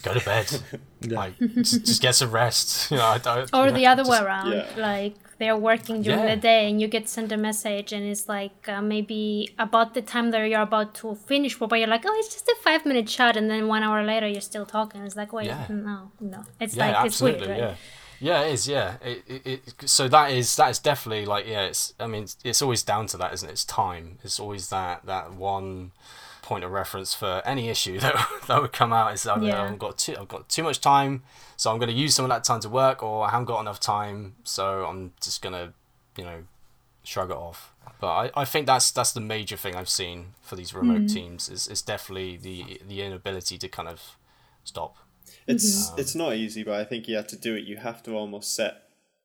Go 0.02 0.14
to 0.14 0.24
bed. 0.24 0.46
Like, 1.22 1.38
just, 1.38 1.86
just 1.86 2.02
get 2.02 2.14
some 2.16 2.32
rest. 2.32 2.90
You 2.90 2.96
know, 2.96 3.04
I 3.06 3.18
don't, 3.18 3.48
Or 3.54 3.66
you 3.66 3.70
know, 3.70 3.76
the 3.78 3.86
other 3.86 4.04
way 4.10 4.18
around, 4.18 4.50
yeah. 4.52 4.66
like 4.76 5.14
they're 5.38 5.56
working 5.56 6.02
during 6.02 6.18
Yeah. 6.24 6.34
the 6.34 6.40
day 6.40 6.68
and 6.68 6.80
you 6.80 6.88
get 6.88 7.08
sent 7.08 7.30
a 7.30 7.36
message 7.36 7.92
and 7.92 8.04
it's 8.04 8.28
like 8.28 8.68
uh, 8.68 8.82
maybe 8.82 9.22
about 9.60 9.94
the 9.94 10.02
time 10.02 10.32
that 10.32 10.42
you're 10.50 10.60
about 10.70 10.94
to 10.96 11.14
finish 11.14 11.60
work, 11.60 11.70
but 11.70 11.78
you're 11.78 11.86
like, 11.96 12.04
oh, 12.04 12.16
it's 12.20 12.32
just 12.34 12.48
a 12.48 12.56
five 12.64 12.84
minute 12.84 13.06
chat, 13.06 13.36
and 13.36 13.48
then 13.48 13.68
one 13.68 13.84
hour 13.84 14.02
later 14.12 14.26
you're 14.26 14.40
still 14.52 14.66
talking. 14.66 15.02
It's 15.02 15.14
like, 15.14 15.32
wait, 15.32 15.46
Yeah. 15.46 15.66
no, 15.68 16.10
no, 16.20 16.40
it's 16.58 16.74
yeah, 16.74 16.86
like 16.86 17.06
it's 17.06 17.20
weird, 17.22 17.36
absolutely, 17.36 17.62
right? 17.62 17.76
Yeah, 18.20 18.42
it 18.42 18.52
is, 18.54 18.68
yeah. 18.68 18.96
It, 19.02 19.22
it, 19.26 19.46
it, 19.46 19.88
so 19.88 20.08
that 20.08 20.30
is 20.30 20.56
that 20.56 20.70
is 20.70 20.78
definitely 20.78 21.26
like, 21.26 21.46
yeah. 21.46 21.62
It's 21.66 21.94
I 22.00 22.06
mean, 22.06 22.26
it's 22.44 22.62
always 22.62 22.82
down 22.82 23.06
to 23.08 23.16
that, 23.18 23.32
isn't 23.34 23.48
it? 23.48 23.52
It's 23.52 23.64
time. 23.64 24.18
It's 24.24 24.40
always 24.40 24.68
that 24.70 25.06
that 25.06 25.32
one 25.34 25.92
point 26.42 26.64
of 26.64 26.70
reference 26.70 27.12
for 27.14 27.42
any 27.44 27.68
issue 27.68 27.98
that 28.04 28.14
that 28.46 28.60
would 28.62 28.72
come 28.72 28.92
out. 28.92 29.12
Is 29.14 29.24
Yeah. 29.24 29.64
I've 29.64 29.78
got 29.78 29.98
too 29.98 30.16
I've 30.18 30.28
got 30.28 30.48
too 30.48 30.62
much 30.62 30.80
time, 30.80 31.22
so 31.56 31.70
I'm 31.70 31.78
going 31.78 31.90
to 31.90 31.94
use 31.94 32.14
some 32.14 32.24
of 32.24 32.30
that 32.30 32.44
time 32.44 32.60
to 32.60 32.68
work, 32.68 33.02
or 33.02 33.26
I 33.26 33.30
haven't 33.30 33.46
got 33.46 33.60
enough 33.60 33.80
time, 33.80 34.36
so 34.44 34.84
I'm 34.86 35.12
just 35.20 35.42
gonna, 35.42 35.72
you 36.16 36.24
know, 36.24 36.44
shrug 37.04 37.30
it 37.30 37.36
off. 37.36 37.74
But 38.00 38.08
I, 38.08 38.42
I 38.42 38.44
think 38.44 38.66
that's 38.66 38.90
that's 38.90 39.12
the 39.12 39.20
major 39.20 39.56
thing 39.56 39.74
I've 39.74 39.88
seen 39.88 40.34
for 40.42 40.56
these 40.56 40.72
remote 40.74 41.02
Mm. 41.02 41.12
teams 41.12 41.48
is, 41.48 41.66
is 41.68 41.82
definitely 41.82 42.36
the 42.36 42.80
the 42.86 43.02
inability 43.02 43.58
to 43.58 43.68
kind 43.68 43.88
of 43.88 44.16
stop. 44.64 44.96
It's 45.48 45.88
mm-hmm. 45.88 46.00
it's 46.00 46.14
not 46.14 46.34
easy, 46.34 46.62
but 46.62 46.74
I 46.74 46.84
think 46.84 47.08
you 47.08 47.16
have 47.16 47.26
to 47.28 47.36
do 47.36 47.54
it. 47.56 47.64
You 47.64 47.78
have 47.78 48.02
to 48.04 48.12
almost 48.14 48.54
set 48.54 48.82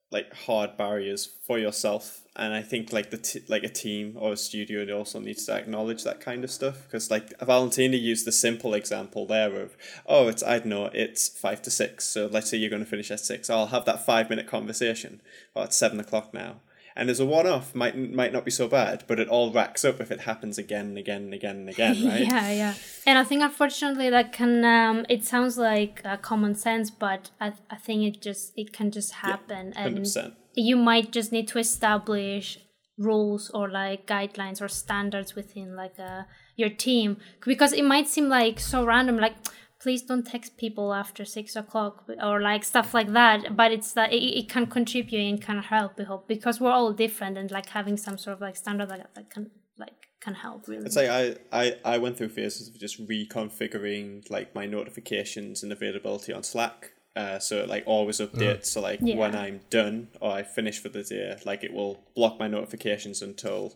like 0.09 0.33
hard 0.33 0.77
barriers 0.77 1.25
for 1.25 1.59
yourself, 1.59 2.21
and 2.35 2.53
I 2.53 2.61
think 2.61 2.93
like 2.93 3.09
the 3.09 3.17
t- 3.17 3.43
like 3.49 3.63
a 3.63 3.69
team 3.69 4.15
or 4.17 4.33
a 4.33 4.37
studio 4.37 4.97
also 4.97 5.19
needs 5.19 5.45
to 5.47 5.53
acknowledge 5.53 6.03
that 6.03 6.21
kind 6.21 6.43
of 6.43 6.51
stuff 6.51 6.83
because 6.83 7.11
like 7.11 7.37
Valentina 7.39 7.97
used 7.97 8.25
the 8.25 8.31
simple 8.31 8.73
example 8.73 9.25
there 9.25 9.53
of 9.59 9.75
oh 10.05 10.29
it's 10.29 10.43
I 10.43 10.59
don't 10.59 10.67
know 10.67 10.85
it's 10.93 11.27
five 11.27 11.61
to 11.63 11.71
six, 11.71 12.05
so 12.05 12.27
let's 12.31 12.49
say 12.49 12.57
you're 12.57 12.69
going 12.69 12.83
to 12.83 12.89
finish 12.89 13.11
at 13.11 13.19
six. 13.19 13.49
I'll 13.49 13.67
have 13.67 13.85
that 13.85 14.05
five 14.05 14.29
minute 14.29 14.47
conversation. 14.47 15.21
Well, 15.53 15.65
it's 15.65 15.75
seven 15.75 15.99
o'clock 15.99 16.33
now. 16.33 16.61
And 16.95 17.09
as 17.09 17.19
a 17.19 17.25
one-off, 17.25 17.73
might 17.73 17.97
might 17.97 18.31
not 18.33 18.45
be 18.45 18.51
so 18.51 18.67
bad, 18.67 19.03
but 19.07 19.19
it 19.19 19.27
all 19.27 19.51
racks 19.51 19.83
up 19.83 19.99
if 19.99 20.11
it 20.11 20.21
happens 20.21 20.57
again 20.57 20.87
and 20.87 20.97
again 20.97 21.23
and 21.23 21.33
again 21.33 21.55
and 21.57 21.69
again, 21.69 22.05
right? 22.07 22.21
Yeah, 22.21 22.51
yeah. 22.51 22.73
And 23.07 23.17
I 23.17 23.23
think 23.23 23.41
unfortunately 23.41 24.09
that 24.11 24.31
can 24.31 24.63
um 24.63 25.05
it 25.09 25.23
sounds 25.25 25.57
like 25.57 26.01
uh, 26.05 26.17
common 26.17 26.55
sense, 26.55 26.91
but 26.91 27.31
I 27.41 27.53
I 27.69 27.77
think 27.77 28.03
it 28.03 28.21
just 28.21 28.53
it 28.55 28.73
can 28.73 28.91
just 28.91 29.11
happen 29.13 29.71
Hundred 29.71 29.87
and 29.87 29.97
percent. 29.97 30.33
you 30.53 30.75
might 30.75 31.11
just 31.11 31.31
need 31.31 31.47
to 31.49 31.59
establish 31.59 32.59
rules 32.97 33.49
or 33.55 33.69
like 33.69 34.05
guidelines 34.05 34.61
or 34.61 34.67
standards 34.67 35.33
within 35.35 35.75
like 35.75 35.95
uh, 35.99 36.23
your 36.55 36.69
team 36.69 37.17
because 37.43 37.73
it 37.73 37.83
might 37.83 38.07
seem 38.07 38.29
like 38.29 38.59
so 38.59 38.85
random 38.85 39.17
like 39.17 39.33
please 39.83 40.01
don't 40.09 40.25
text 40.35 40.51
people 40.63 40.87
after 41.03 41.23
six 41.37 41.55
o'clock 41.63 41.93
or 42.27 42.35
like 42.41 42.63
stuff 42.73 42.89
like 42.99 43.11
that 43.19 43.39
but 43.59 43.69
it's 43.75 43.91
that 43.97 44.09
it, 44.17 44.23
it 44.41 44.47
can 44.53 44.65
contribute 44.77 45.19
and 45.29 45.41
can 45.47 45.59
help 45.75 45.91
we 45.97 46.03
hope 46.11 46.23
because 46.35 46.55
we're 46.61 46.71
all 46.79 46.93
different 47.05 47.37
and 47.37 47.51
like 47.57 47.67
having 47.79 47.97
some 48.05 48.17
sort 48.23 48.33
of 48.37 48.41
like 48.47 48.55
standard 48.63 48.89
like 48.93 49.13
that 49.15 49.29
can 49.29 49.43
like 49.83 49.97
can 50.25 50.35
help 50.45 50.59
really 50.69 50.85
It's 50.85 50.95
like 51.01 51.09
I, 51.09 51.35
I, 51.61 51.65
I 51.93 51.95
went 52.03 52.13
through 52.17 52.29
phases 52.29 52.63
of 52.69 52.75
just 52.79 52.95
reconfiguring 53.47 54.29
like 54.29 54.55
my 54.55 54.65
notifications 54.65 55.63
and 55.63 55.71
availability 55.71 56.31
on 56.33 56.43
Slack. 56.43 56.91
Uh, 57.15 57.37
so 57.39 57.57
it 57.57 57.69
like 57.69 57.83
always 57.85 58.19
updates. 58.19 58.65
So 58.67 58.81
like 58.81 58.99
Yeah. 59.01 59.17
when 59.17 59.35
I'm 59.35 59.61
done 59.69 60.07
or 60.19 60.31
I 60.31 60.43
finish 60.43 60.79
for 60.79 60.89
the 60.89 61.03
day, 61.03 61.35
like 61.45 61.63
it 61.63 61.73
will 61.73 62.03
block 62.15 62.39
my 62.39 62.47
notifications 62.47 63.21
until 63.21 63.75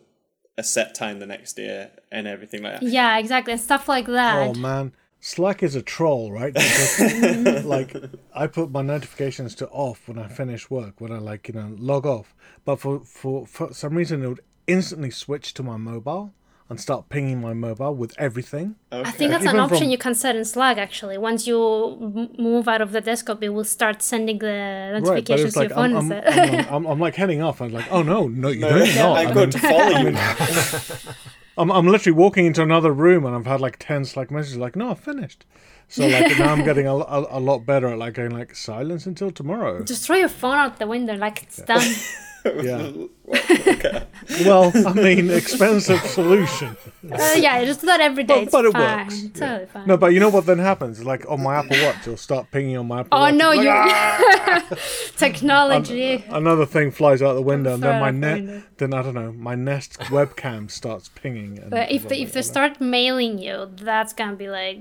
a 0.56 0.64
set 0.64 0.94
time 0.94 1.20
the 1.20 1.26
next 1.26 1.52
day 1.54 1.88
and 2.10 2.26
everything 2.26 2.62
like 2.64 2.80
that. 2.80 2.82
yeah 2.82 3.16
exactly 3.18 3.52
and 3.52 3.60
stuff 3.60 3.88
like 3.88 4.06
that 4.06 4.48
Oh 4.48 4.54
man, 4.54 4.92
Slack 5.20 5.62
is 5.62 5.74
a 5.74 5.82
troll, 5.82 6.30
right? 6.32 6.54
Because, 6.54 7.64
like 7.64 7.94
I 8.34 8.46
put 8.46 8.70
my 8.70 8.82
notifications 8.82 9.54
to 9.56 9.68
off 9.68 10.06
when 10.08 10.18
I 10.18 10.28
finish 10.28 10.70
work, 10.70 11.00
when 11.00 11.10
I 11.12 11.18
like 11.18 11.48
you 11.48 11.54
know 11.54 11.74
log 11.78 12.06
off. 12.06 12.34
But 12.64 12.76
for 12.80 13.00
for 13.00 13.46
for 13.46 13.72
some 13.74 13.94
reason 13.96 14.22
it 14.22 14.28
would 14.28 14.40
instantly 14.66 15.10
switch 15.10 15.54
to 15.54 15.62
my 15.62 15.76
mobile. 15.76 16.32
and 16.70 16.78
start 16.78 17.08
pinging 17.08 17.40
my 17.40 17.54
mobile 17.54 17.94
with 18.02 18.12
everything. 18.18 18.66
I 18.92 19.10
think 19.10 19.30
that's 19.32 19.46
an 19.46 19.58
option 19.58 19.78
from- 19.84 19.88
you 19.94 19.96
can 20.06 20.14
set 20.14 20.36
in 20.36 20.44
Slack 20.44 20.76
actually. 20.76 21.16
Once 21.16 21.46
you 21.48 21.58
m- 21.58 22.28
move 22.48 22.68
out 22.72 22.82
of 22.86 22.90
the 22.92 23.00
desktop, 23.00 23.42
it 23.42 23.48
will 23.56 23.64
start 23.78 24.02
sending 24.02 24.38
the 24.38 24.56
Right, 24.92 25.00
but 25.02 25.08
notifications 25.08 25.44
it's 25.46 25.54
to 25.54 25.60
like 25.60 25.68
your 25.70 25.78
phone 25.80 25.92
I'm, 25.96 26.12
I'm, 26.12 26.12
instead. 26.12 26.66
I'm, 26.68 26.74
I'm, 26.74 26.84
I'm 26.90 27.00
like 27.06 27.14
heading 27.22 27.40
off. 27.46 27.56
I'm 27.62 27.72
like, 27.78 27.88
oh 27.90 28.02
no, 28.02 28.18
no, 28.28 28.48
you 28.50 28.60
No, 28.60 28.68
don't 28.68 28.94
not. 29.00 29.16
I'm 29.16 29.28
I 29.28 29.32
going 29.36 29.48
mean, 29.48 29.56
to 29.56 29.58
follow 29.70 29.96
you. 30.04 30.10
I'm, 31.58 31.70
I'm 31.70 31.86
literally 31.86 32.16
walking 32.16 32.46
into 32.46 32.62
another 32.62 32.92
room 32.92 33.26
and 33.26 33.34
I've 33.34 33.46
had 33.46 33.60
like 33.60 33.76
10 33.78 34.04
Slack 34.04 34.30
messages 34.30 34.56
like, 34.56 34.76
no, 34.76 34.90
I've 34.90 35.00
finished. 35.00 35.44
So 35.88 36.06
like 36.06 36.38
now 36.38 36.52
I'm 36.52 36.64
getting 36.64 36.86
a, 36.86 36.94
a, 36.94 37.38
a 37.38 37.40
lot 37.40 37.66
better 37.66 37.88
at 37.88 37.98
like 37.98 38.14
going 38.14 38.30
like 38.30 38.54
silence 38.54 39.06
until 39.06 39.30
tomorrow. 39.30 39.82
Just 39.82 40.06
throw 40.06 40.16
your 40.16 40.28
phone 40.28 40.54
out 40.56 40.78
the 40.78 40.86
window 40.86 41.14
like 41.16 41.42
it's 41.42 41.62
done. 41.62 41.94
Yeah. 42.62 42.90
okay. 43.30 44.04
Well, 44.44 44.72
I 44.86 44.92
mean, 44.94 45.30
expensive 45.30 46.00
solution. 46.02 46.76
uh, 47.10 47.34
yeah, 47.36 47.62
just 47.64 47.82
not 47.82 48.00
every 48.00 48.24
day. 48.24 48.34
But- 48.34 48.42
it's 48.44 48.52
but 48.52 48.64
it 48.64 48.72
fine. 48.72 48.98
works, 49.04 49.22
yeah. 49.22 49.28
Totally 49.48 49.66
fine. 49.66 49.86
No, 49.86 49.96
but 49.96 50.12
you 50.14 50.20
know 50.20 50.28
what 50.30 50.46
then 50.46 50.58
happens? 50.58 51.04
Like 51.04 51.28
on 51.28 51.42
my 51.42 51.56
Apple 51.56 51.76
Watch, 51.82 51.96
it'll 52.02 52.16
start 52.16 52.50
pinging 52.50 52.76
on 52.76 52.86
my 52.86 53.00
Apple 53.00 53.18
oh 53.18 53.20
Watch. 53.22 53.34
no, 53.34 53.50
It's 53.50 53.60
you 53.62 53.68
like, 53.68 53.90
"Ah!" 53.92 54.64
technology. 55.16 56.24
Another 56.28 56.66
thing 56.66 56.90
flies 56.90 57.22
out 57.22 57.34
the 57.34 57.42
window, 57.42 57.74
and 57.74 57.82
then 57.82 58.00
my 58.00 58.08
out 58.08 58.14
net, 58.14 58.62
then 58.78 58.94
I 58.94 59.02
don't 59.02 59.14
know, 59.14 59.32
my 59.32 59.54
Nest 59.54 59.98
webcam 60.10 60.70
starts 60.70 61.08
pinging. 61.08 61.58
And 61.58 61.70
But 61.70 61.90
if 61.90 62.08
they, 62.08 62.22
if 62.22 62.32
they 62.32 62.42
start 62.42 62.80
mailing 62.80 63.38
you, 63.38 63.70
that's 63.76 64.12
gonna 64.12 64.36
be 64.36 64.48
like 64.48 64.78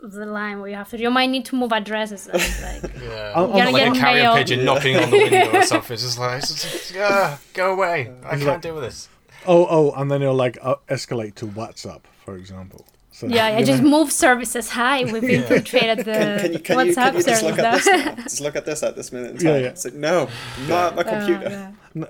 the 0.00 0.26
line 0.26 0.60
where 0.60 0.68
you 0.70 0.76
have 0.76 0.88
to. 0.90 0.98
You 0.98 1.10
might 1.10 1.26
need 1.30 1.44
to 1.46 1.56
move 1.56 1.72
addresses. 1.72 2.26
And, 2.28 2.34
like, 2.82 2.92
Yeah. 3.02 3.32
I'm- 3.36 3.50
gotta 3.50 3.70
like 3.70 3.84
get 3.84 3.96
a 3.96 4.00
carrier 4.00 4.22
mail. 4.24 4.34
pigeon 4.36 4.64
knocking 4.64 4.96
on 4.96 5.10
the 5.10 5.16
window 5.18 5.58
or 5.58 5.62
something. 5.72 5.94
It's 5.94 6.02
just 6.02 6.18
like, 6.18 6.38
it's 6.42 6.48
just, 6.62 6.94
yeah, 6.94 7.38
go 7.54 7.72
away. 7.72 8.12
I 8.24 8.30
can't 8.30 8.42
like- 8.44 8.60
deal 8.62 8.74
with 8.74 8.84
this. 8.84 9.08
oh, 9.46 9.66
oh, 9.68 9.92
and 10.00 10.10
then 10.10 10.22
it'll 10.22 10.34
like 10.34 10.58
uh, 10.62 10.76
escalate 10.88 11.34
to 11.36 11.46
WhatsApp, 11.46 12.02
for 12.24 12.36
example. 12.36 12.86
So, 13.10 13.26
yeah, 13.26 13.48
yeah, 13.48 13.58
you 13.58 13.66
just 13.66 13.82
move 13.82 14.12
services. 14.12 14.70
Hi, 14.70 15.02
we've 15.02 15.24
infiltrated 15.24 15.98
the 16.06 16.12
Can, 16.12 16.38
can 16.38 16.52
you 16.52 16.58
can 16.60 16.86
you, 16.86 16.94
WhatsApp 16.94 17.06
can 17.10 17.14
you 17.16 17.22
just 17.24 17.40
service. 17.40 17.42
look 17.42 17.58
at 17.58 17.74
this 17.74 17.86
now? 17.86 18.14
Just 18.22 18.40
look 18.40 18.56
at 18.56 18.64
this 18.64 18.82
at 18.84 18.94
this 18.94 19.10
minute 19.10 19.30
in 19.32 19.36
time. 19.38 19.46
Yeah, 19.48 19.58
yeah. 19.58 19.66
It's 19.70 19.84
like, 19.84 19.94
no, 19.94 20.28
not 20.68 20.94
my 20.94 21.02
Oh, 21.02 21.04
computer. 21.04 21.74
yeah. 21.94 22.04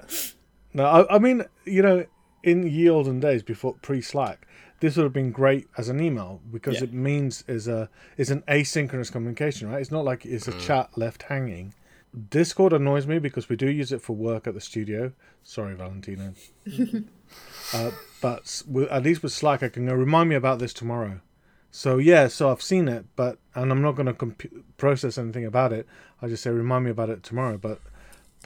No, 0.74 0.84
I, 0.84 1.14
I 1.14 1.18
mean, 1.18 1.44
you 1.64 1.80
know, 1.82 2.04
in 2.42 2.66
ye 2.66 2.90
olden 2.90 3.20
days 3.20 3.42
before 3.42 3.74
pre-Slack, 3.80 4.46
this 4.80 4.96
would 4.96 5.04
have 5.04 5.12
been 5.12 5.32
great 5.32 5.66
as 5.76 5.88
an 5.88 6.00
email 6.00 6.40
because 6.52 6.76
Yeah. 6.76 6.84
it 6.84 6.92
means 6.92 7.44
is 7.48 7.66
a 7.68 7.88
is 8.16 8.30
an 8.30 8.42
asynchronous 8.48 9.10
communication, 9.10 9.68
right? 9.70 9.80
It's 9.80 9.90
not 9.90 10.04
like 10.04 10.24
it's 10.24 10.48
a 10.48 10.52
chat 10.60 10.96
left 10.96 11.24
hanging. 11.24 11.74
Discord 12.30 12.72
annoys 12.72 13.06
me 13.06 13.18
because 13.18 13.48
we 13.48 13.56
do 13.56 13.70
use 13.70 13.92
it 13.92 14.00
for 14.00 14.14
work 14.16 14.46
at 14.46 14.54
the 14.54 14.60
studio. 14.60 15.12
Sorry, 15.42 15.74
Valentina. 15.74 16.32
uh, 17.74 17.90
but 18.20 18.62
with, 18.66 18.88
at 18.88 19.02
least 19.02 19.22
with 19.22 19.32
Slack, 19.32 19.62
I 19.62 19.68
can 19.68 19.86
go 19.86 19.94
remind 19.94 20.28
me 20.30 20.34
about 20.36 20.58
this 20.58 20.72
tomorrow. 20.72 21.20
So 21.70 21.98
yeah, 21.98 22.28
so 22.28 22.50
I've 22.50 22.62
seen 22.62 22.88
it, 22.88 23.04
but 23.14 23.38
and 23.54 23.70
I'm 23.70 23.82
not 23.82 23.92
going 23.92 24.06
to 24.06 24.14
compu- 24.14 24.62
process 24.78 25.18
anything 25.18 25.44
about 25.44 25.72
it. 25.72 25.86
I 26.22 26.28
just 26.28 26.42
say 26.42 26.50
remind 26.50 26.84
me 26.86 26.90
about 26.90 27.10
it 27.10 27.22
tomorrow. 27.22 27.58
But, 27.58 27.80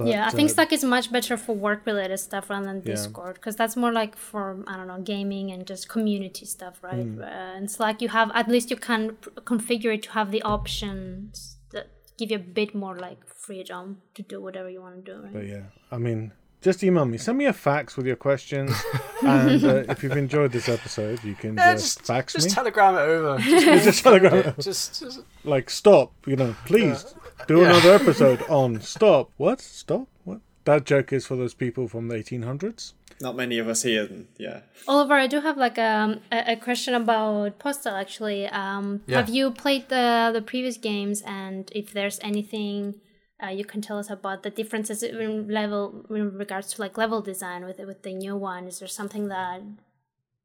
but 0.02 0.10
yeah, 0.10 0.26
I 0.26 0.30
think 0.30 0.50
uh, 0.50 0.54
Slack 0.54 0.72
is 0.72 0.84
much 0.84 1.10
better 1.12 1.36
for 1.36 1.54
work 1.54 1.86
related 1.86 2.18
stuff 2.18 2.50
rather 2.50 2.66
than 2.66 2.76
Yeah. 2.84 2.92
Discord 2.94 3.34
because 3.34 3.56
that's 3.56 3.76
more 3.76 3.92
like 3.92 4.16
for 4.16 4.62
I 4.66 4.76
don't 4.76 4.88
know 4.88 5.00
gaming 5.00 5.50
and 5.52 5.66
just 5.66 5.88
community 5.88 6.46
stuff, 6.46 6.82
right? 6.82 7.04
Hmm. 7.04 7.22
Uh, 7.22 7.56
and 7.56 7.70
Slack, 7.70 8.02
you 8.02 8.08
have 8.08 8.30
at 8.34 8.48
least 8.48 8.70
you 8.70 8.76
can 8.76 9.12
p- 9.22 9.30
configure 9.52 9.94
it 9.94 10.02
to 10.04 10.10
have 10.12 10.30
the 10.30 10.42
options 10.42 11.56
that 11.72 11.86
give 12.18 12.30
you 12.30 12.36
a 12.36 12.46
bit 12.60 12.74
more 12.74 12.96
like 12.96 13.20
freedom 13.26 14.02
to 14.14 14.22
do 14.22 14.40
whatever 14.40 14.68
you 14.70 14.80
want 14.80 15.04
to 15.04 15.12
do. 15.12 15.22
Right? 15.22 15.32
But 15.32 15.46
yeah, 15.46 15.64
I 15.90 15.98
mean, 15.98 16.32
just 16.62 16.82
email 16.84 17.04
me. 17.04 17.18
Send 17.18 17.36
me 17.38 17.46
a 17.46 17.52
fax 17.52 17.96
with 17.96 18.06
your 18.06 18.16
questions, 18.16 18.72
and 19.22 19.64
uh, 19.64 19.84
if 19.88 20.02
you've 20.02 20.16
enjoyed 20.16 20.52
this 20.52 20.68
episode, 20.68 21.22
you 21.24 21.34
can 21.34 21.56
Yeah, 21.56 21.74
just, 21.74 21.98
just, 21.98 22.06
fax 22.06 22.32
just 22.32 22.44
me. 22.44 22.48
Just 22.48 22.54
telegram 22.56 22.94
it 22.94 23.00
over. 23.00 23.38
Just, 23.42 23.84
just 23.84 24.02
telegram, 24.02 24.54
just, 24.60 25.00
just 25.02 25.20
like 25.44 25.68
stop. 25.70 26.12
You 26.26 26.36
know, 26.36 26.56
please 26.64 27.14
do 27.48 27.58
Yeah. 27.60 27.70
another 27.70 27.92
episode 28.00 28.42
on 28.48 28.80
stop. 28.80 29.30
What? 29.36 29.60
Stop? 29.60 30.06
What? 30.24 30.40
That 30.64 30.84
joke 30.84 31.12
is 31.12 31.26
for 31.26 31.36
those 31.36 31.54
people 31.54 31.88
from 31.88 32.08
the 32.08 32.14
1800s. 32.16 32.92
Not 33.20 33.36
many 33.36 33.58
of 33.58 33.68
us 33.68 33.82
here. 33.82 34.08
Yeah. 34.38 34.60
Oliver, 34.88 35.14
I 35.14 35.26
do 35.28 35.40
have 35.40 35.56
like 35.56 35.78
um, 35.78 36.20
a, 36.32 36.52
a 36.52 36.56
question 36.56 36.94
about 36.94 37.58
Postal 37.58 37.94
actually. 37.94 38.46
Um, 38.48 39.02
Yeah. 39.06 39.18
Have 39.18 39.28
you 39.28 39.50
played 39.50 39.88
the 39.88 40.30
the 40.32 40.42
previous 40.42 40.76
games, 40.76 41.22
and 41.26 41.70
if 41.74 41.92
there's 41.92 42.18
anything 42.22 42.94
uh, 43.42 43.48
you 43.48 43.64
can 43.64 43.80
tell 43.80 43.98
us 43.98 44.08
about 44.10 44.42
the 44.42 44.50
differences 44.50 45.02
in 45.02 45.48
level 45.48 46.06
in 46.10 46.36
regards 46.36 46.72
to 46.74 46.80
like 46.80 46.96
level 46.96 47.20
design 47.20 47.64
with 47.64 47.78
with 47.80 48.02
the 48.02 48.14
new 48.14 48.36
one? 48.36 48.66
Is 48.66 48.78
there 48.78 48.88
something 48.88 49.28
that 49.28 49.62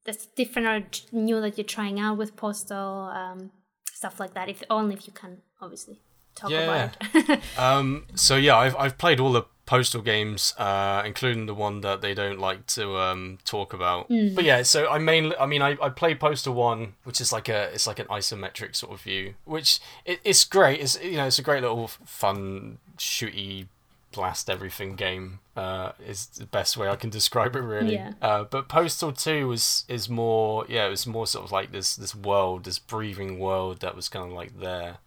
that's 0.05 0.25
different 0.27 0.67
or 0.67 0.83
new 1.11 1.41
that 1.41 1.57
you're 1.57 1.65
trying 1.65 1.99
out 1.99 2.17
with 2.17 2.35
Postal? 2.35 3.09
Um, 3.13 3.51
stuff 3.91 4.19
like 4.19 4.33
that. 4.33 4.49
If 4.49 4.63
only 4.69 4.95
if 4.95 5.07
you 5.07 5.13
can, 5.13 5.41
obviously 5.61 5.99
talk 6.35 6.51
Yeah. 6.51 6.61
about 6.91 6.97
it. 7.29 7.41
Um, 7.57 8.05
so 8.15 8.35
yeah, 8.35 8.55
I've 8.57 8.75
I've 8.75 8.97
played 8.97 9.19
all 9.19 9.31
the 9.31 9.43
postal 9.65 10.01
games, 10.01 10.53
uh, 10.57 11.01
including 11.05 11.45
the 11.45 11.53
one 11.53 11.81
that 11.81 11.99
they 11.99 12.13
don't 12.13 12.39
like 12.39 12.65
to 12.67 12.95
um, 12.97 13.37
talk 13.43 13.73
about. 13.73 14.07
But 14.07 14.45
yeah, 14.45 14.61
so 14.63 14.87
I 14.89 14.97
mainly, 14.97 15.35
I 15.35 15.45
mean, 15.45 15.61
I, 15.61 15.75
I 15.81 15.89
play 15.89 16.15
Postal 16.15 16.53
One, 16.53 16.93
which 17.03 17.19
is 17.19 17.33
like 17.33 17.49
a 17.49 17.63
it's 17.73 17.85
like 17.85 17.99
an 17.99 18.05
isometric 18.07 18.75
sort 18.77 18.93
of 18.93 19.01
view, 19.01 19.33
which 19.43 19.79
it, 20.05 20.21
it's 20.23 20.45
great. 20.45 20.79
It's 20.79 21.01
you 21.03 21.17
know 21.17 21.25
it's 21.27 21.39
a 21.39 21.41
great 21.41 21.63
little 21.63 21.87
fun 21.87 22.77
shooty 22.97 23.67
blast 24.11 24.49
everything 24.49 24.95
game. 24.95 25.39
Uh, 25.55 25.91
is 26.05 26.27
the 26.27 26.45
best 26.45 26.77
way 26.77 26.87
I 26.87 26.95
can 26.95 27.09
describe 27.09 27.55
it 27.55 27.61
really. 27.61 27.95
Yeah. 27.95 28.13
Uh, 28.21 28.43
but 28.43 28.67
Postal 28.67 29.11
Two 29.11 29.47
was 29.47 29.85
is 29.87 30.09
more 30.09 30.65
yeah, 30.67 30.87
it 30.87 30.89
was 30.89 31.07
more 31.07 31.27
sort 31.27 31.45
of 31.45 31.51
like 31.51 31.71
this 31.71 31.95
this 31.95 32.15
world, 32.15 32.65
this 32.65 32.79
breathing 32.79 33.39
world 33.39 33.79
that 33.81 33.95
was 33.95 34.09
kind 34.09 34.25
of 34.25 34.31
like 34.31 34.59
there, 34.59 34.97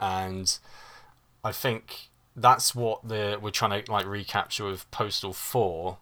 and 0.00 0.58
I 1.42 1.52
think 1.52 2.08
that's 2.36 2.74
what 2.74 3.06
the 3.06 3.38
we're 3.40 3.50
trying 3.50 3.82
to 3.82 3.92
like 3.92 4.06
recapture 4.06 4.64
with 4.64 4.90
Postal 4.90 5.32
Four. 5.32 5.98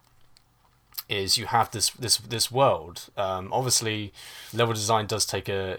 Is 1.09 1.37
you 1.37 1.47
have 1.47 1.69
this 1.71 1.89
this 1.91 2.17
this 2.17 2.49
world. 2.49 3.09
Um, 3.17 3.49
obviously, 3.51 4.13
level 4.53 4.73
design 4.73 5.05
does 5.05 5.25
take 5.25 5.49
a 5.49 5.77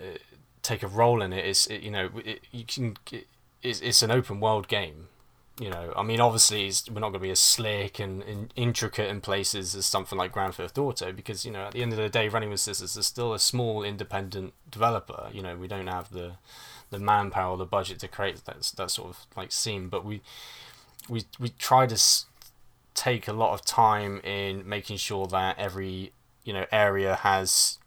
take 0.62 0.82
a 0.82 0.86
role 0.86 1.22
in 1.22 1.32
it. 1.32 1.44
It's 1.46 1.66
it, 1.66 1.82
you 1.82 1.90
know 1.90 2.10
it, 2.24 2.40
you 2.52 2.64
can 2.64 2.96
it, 3.10 3.26
it's, 3.62 3.80
it's 3.80 4.02
an 4.02 4.10
open 4.10 4.38
world 4.38 4.68
game. 4.68 5.08
You 5.60 5.70
know, 5.70 5.92
I 5.96 6.02
mean, 6.02 6.20
obviously, 6.20 6.72
we're 6.92 6.98
not 7.00 7.10
going 7.10 7.14
to 7.14 7.18
be 7.20 7.30
as 7.30 7.38
slick 7.38 8.00
and, 8.00 8.24
and 8.24 8.52
intricate 8.56 9.08
in 9.08 9.20
places 9.20 9.76
as 9.76 9.86
something 9.86 10.18
like 10.18 10.32
Grand 10.32 10.56
Theft 10.56 10.76
Auto 10.78 11.12
because 11.12 11.44
you 11.46 11.52
know 11.52 11.66
at 11.66 11.72
the 11.72 11.82
end 11.82 11.92
of 11.92 11.98
the 11.98 12.08
day, 12.08 12.28
Running 12.28 12.50
with 12.50 12.58
Scissors 12.58 12.96
is 12.96 13.06
still 13.06 13.32
a 13.32 13.38
small 13.38 13.84
independent 13.84 14.52
developer. 14.68 15.28
You 15.32 15.42
know, 15.42 15.56
we 15.56 15.68
don't 15.68 15.86
have 15.86 16.10
the 16.10 16.32
the 16.90 16.98
manpower 16.98 17.52
or 17.52 17.56
the 17.56 17.66
budget 17.66 18.00
to 18.00 18.08
create 18.08 18.44
that 18.46 18.72
that 18.76 18.90
sort 18.90 19.10
of 19.10 19.26
like 19.36 19.52
scene, 19.52 19.88
but 19.88 20.04
we 20.04 20.22
we 21.08 21.24
we 21.40 21.50
try 21.50 21.86
to 21.86 21.94
s- 21.94 22.26
take 22.94 23.28
a 23.28 23.32
lot 23.34 23.54
of 23.54 23.64
time 23.64 24.20
in 24.24 24.68
making 24.68 24.98
sure 24.98 25.26
that 25.28 25.58
every 25.58 26.12
you 26.44 26.52
know 26.52 26.66
area 26.72 27.16
has 27.16 27.78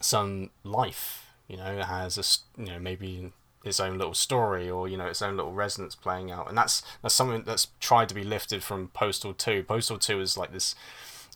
some 0.00 0.50
life. 0.64 1.24
You 1.48 1.56
know, 1.56 1.82
has 1.82 2.18
a 2.18 2.60
you 2.60 2.68
know 2.72 2.78
maybe 2.78 3.32
its 3.68 3.78
own 3.80 3.98
little 3.98 4.14
story 4.14 4.68
or 4.70 4.88
you 4.88 4.96
know 4.96 5.06
its 5.06 5.22
own 5.22 5.36
little 5.36 5.52
resonance 5.52 5.94
playing 5.94 6.30
out, 6.32 6.48
and 6.48 6.56
that's 6.58 6.82
that's 7.02 7.14
something 7.14 7.42
that's 7.44 7.68
tried 7.80 8.08
to 8.08 8.14
be 8.14 8.24
lifted 8.24 8.62
from 8.62 8.88
Postal 8.88 9.32
Two. 9.34 9.62
Postal 9.62 9.98
Two 9.98 10.20
is 10.20 10.36
like 10.36 10.52
this. 10.52 10.74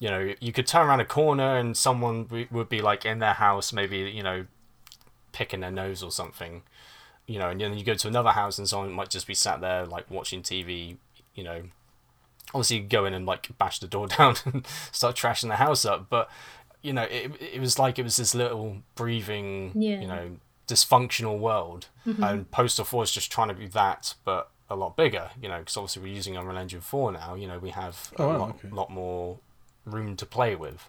You 0.00 0.08
know, 0.08 0.34
you 0.40 0.52
could 0.52 0.66
turn 0.66 0.88
around 0.88 0.98
a 1.00 1.04
corner 1.04 1.56
and 1.56 1.76
someone 1.76 2.26
would 2.50 2.68
be 2.68 2.80
like 2.82 3.04
in 3.04 3.20
their 3.20 3.34
house, 3.34 3.72
maybe 3.72 3.98
you 3.98 4.22
know, 4.24 4.46
picking 5.32 5.60
their 5.60 5.70
nose 5.70 6.02
or 6.02 6.10
something 6.10 6.62
you 7.24 7.38
know, 7.38 7.48
and 7.50 7.60
then 7.60 7.78
you 7.78 7.84
go 7.84 7.94
to 7.94 8.08
another 8.08 8.30
house 8.30 8.58
and 8.58 8.68
someone 8.68 8.90
might 8.92 9.08
just 9.08 9.28
be 9.28 9.32
sat 9.34 9.60
there 9.60 9.86
like 9.86 10.10
watching 10.10 10.42
TV, 10.42 10.96
you 11.36 11.44
know. 11.44 11.62
Obviously, 12.48 12.78
you 12.78 12.82
go 12.82 13.04
in 13.04 13.14
and 13.14 13.24
like 13.24 13.56
bash 13.58 13.78
the 13.78 13.86
door 13.86 14.08
down 14.18 14.34
and 14.44 14.66
start 14.90 15.14
trashing 15.14 15.46
the 15.48 15.54
house 15.56 15.84
up, 15.84 16.10
but 16.10 16.28
you 16.82 16.92
know, 16.92 17.04
it, 17.04 17.30
it 17.40 17.60
was 17.60 17.78
like 17.78 17.96
it 18.00 18.02
was 18.02 18.16
this 18.16 18.34
little 18.34 18.78
breathing, 18.96 19.70
Yeah. 19.76 20.00
you 20.00 20.08
know, 20.08 20.30
dysfunctional 20.68 21.38
world, 21.38 21.88
and 22.04 22.50
Postal 22.50 22.84
Four 22.84 23.02
is 23.04 23.10
just 23.12 23.30
trying 23.30 23.48
to 23.48 23.54
be 23.54 23.66
that, 23.68 24.14
but 24.24 24.50
a 24.70 24.76
lot 24.76 24.96
bigger, 24.96 25.30
you 25.40 25.48
know, 25.48 25.58
because 25.58 25.76
obviously 25.76 26.02
we're 26.02 26.14
using 26.14 26.36
Unreal 26.36 26.56
Engine 26.58 26.80
Four 26.80 27.12
now. 27.12 27.34
You 27.34 27.46
know, 27.46 27.58
we 27.58 27.70
have 27.70 28.10
a 28.18 28.22
Oh, 28.22 28.28
wow, 28.28 28.38
lot, 28.38 28.48
okay. 28.50 28.68
lot 28.70 28.90
more 28.90 29.38
room 29.84 30.16
to 30.16 30.26
play 30.26 30.54
with. 30.54 30.88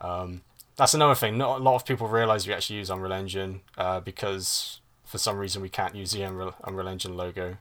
Um, 0.00 0.42
that's 0.76 0.94
another 0.94 1.14
thing. 1.14 1.36
Not 1.36 1.60
a 1.60 1.62
lot 1.62 1.74
of 1.76 1.84
people 1.84 2.06
realize 2.08 2.46
we 2.46 2.54
actually 2.54 2.76
use 2.76 2.88
Unreal 2.90 3.12
Engine 3.12 3.60
uh, 3.76 4.00
because 4.00 4.80
for 5.04 5.18
some 5.18 5.36
reason 5.36 5.60
we 5.62 5.68
can't 5.68 5.94
use 5.94 6.12
the 6.12 6.22
Unreal, 6.22 6.54
Unreal 6.64 6.88
Engine 6.88 7.16
logo 7.16 7.56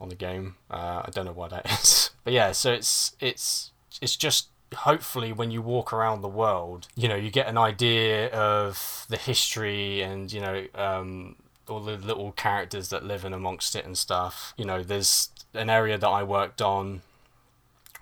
on 0.00 0.08
the 0.08 0.14
game. 0.14 0.54
Uh, 0.70 1.02
I 1.04 1.10
don't 1.12 1.26
know 1.26 1.32
why 1.32 1.48
that 1.48 1.66
is, 1.82 2.10
but 2.24 2.32
yeah. 2.32 2.52
So 2.52 2.72
it's 2.72 3.14
it's 3.20 3.72
it's 4.00 4.16
just 4.16 4.48
hopefully 4.74 5.32
when 5.32 5.50
you 5.50 5.62
walk 5.62 5.92
around 5.92 6.20
the 6.20 6.28
world, 6.28 6.88
you 6.94 7.08
know, 7.08 7.16
you 7.16 7.30
get 7.30 7.46
an 7.46 7.58
idea 7.58 8.28
of 8.30 9.06
the 9.08 9.16
history 9.16 10.02
and 10.02 10.32
you 10.32 10.40
know 10.40 10.66
um, 10.74 11.36
all 11.68 11.80
the 11.80 11.96
little 11.96 12.32
characters 12.32 12.88
that 12.90 13.04
live 13.04 13.24
in 13.24 13.32
amongst 13.32 13.76
it 13.76 13.84
and 13.84 13.96
stuff. 13.96 14.54
You 14.56 14.64
know, 14.64 14.82
there's 14.82 15.30
an 15.54 15.70
area 15.70 15.98
that 15.98 16.08
I 16.08 16.22
worked 16.22 16.62
on 16.62 17.02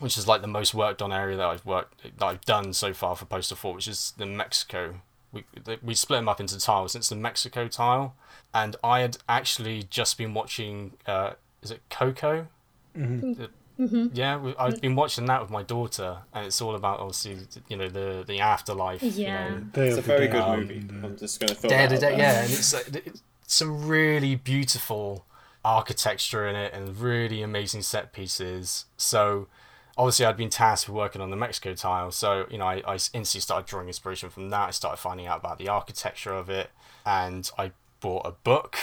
which 0.01 0.17
is 0.17 0.27
like 0.27 0.41
the 0.41 0.49
most 0.49 0.75
worked 0.75 1.03
on 1.03 1.13
area 1.13 1.37
that 1.37 1.47
I've 1.47 1.65
worked 1.65 2.03
that 2.03 2.25
I've 2.25 2.41
done 2.41 2.73
so 2.73 2.93
far 2.93 3.15
for 3.15 3.27
Postal 3.27 3.57
4, 3.57 3.75
which 3.75 3.87
is 3.87 4.15
the 4.17 4.27
Mexico. 4.27 5.03
We 5.31 5.45
we 5.83 5.95
split 5.95 6.19
them 6.19 6.29
up 6.29 6.41
into 6.41 6.59
tiles. 6.59 6.97
It's 6.97 7.11
the 7.11 7.17
Mexico 7.17 7.69
tile, 7.69 8.17
and 8.53 8.75
I 8.83 9.01
had 9.01 9.19
actually 9.29 9.85
just 9.85 10.19
been 10.19 10.35
watching. 10.35 10.95
Uh, 11.07 11.35
is 11.63 11.71
it 11.71 11.83
Coco? 11.91 12.49
Mm-hmm. 12.97 13.45
Mm-hmm. 13.81 14.09
Yeah, 14.13 14.37
we- 14.37 14.55
I've 14.59 14.81
been 14.81 14.95
watching 14.95 15.25
that 15.27 15.41
with 15.41 15.51
my 15.51 15.63
daughter, 15.63 16.19
and 16.35 16.47
it's 16.47 16.61
all 16.61 16.75
about 16.75 17.01
obviously 17.01 17.39
you 17.69 17.77
know 17.77 17.89
the 17.89 18.25
the 18.27 18.41
afterlife. 18.41 19.03
Yeah. 19.03 19.49
You 19.49 19.55
know, 19.75 19.83
It's 19.83 19.97
a 19.99 20.03
very 20.03 20.29
good 20.29 20.43
and, 20.43 20.61
movie. 20.69 20.87
I'm 21.03 21.17
just 21.17 21.41
going 21.41 21.49
to 21.49 21.55
throw 21.55 21.71
Day 21.71 21.77
that 21.87 21.93
of 21.95 22.01
the 22.01 22.07
out 22.07 22.11
Dead, 22.11 22.19
yeah, 22.19 22.43
and 22.43 22.51
it's, 22.51 22.75
it's 22.75 23.23
some 23.47 23.87
really 23.89 24.35
beautiful 24.35 25.25
architecture 25.65 26.47
in 26.47 26.57
it 26.57 26.73
and 26.75 26.97
really 26.99 27.43
amazing 27.43 27.83
set 27.83 28.13
pieces. 28.13 28.87
So 28.97 29.49
obviously 29.97 30.25
I'd 30.27 30.37
been 30.37 30.51
tasked 30.51 30.89
with 30.89 30.97
working 30.97 31.21
on 31.23 31.31
the 31.31 31.37
Mexico 31.37 31.75
tile, 31.75 32.11
so 32.11 32.47
you 32.51 32.59
know 32.59 32.67
I, 32.67 32.83
I 32.87 32.95
instantly 32.95 33.41
started 33.41 33.67
drawing 33.67 33.87
inspiration 33.89 34.29
from 34.31 34.51
that. 34.51 34.69
I 34.69 34.71
started 34.73 34.99
finding 34.99 35.27
out 35.27 35.39
about 35.41 35.59
the 35.59 35.69
architecture 35.69 36.33
of 36.35 36.51
it, 36.51 36.71
and 37.07 37.51
I 37.59 37.73
bought 38.01 38.27
a 38.27 38.33
book 38.33 38.77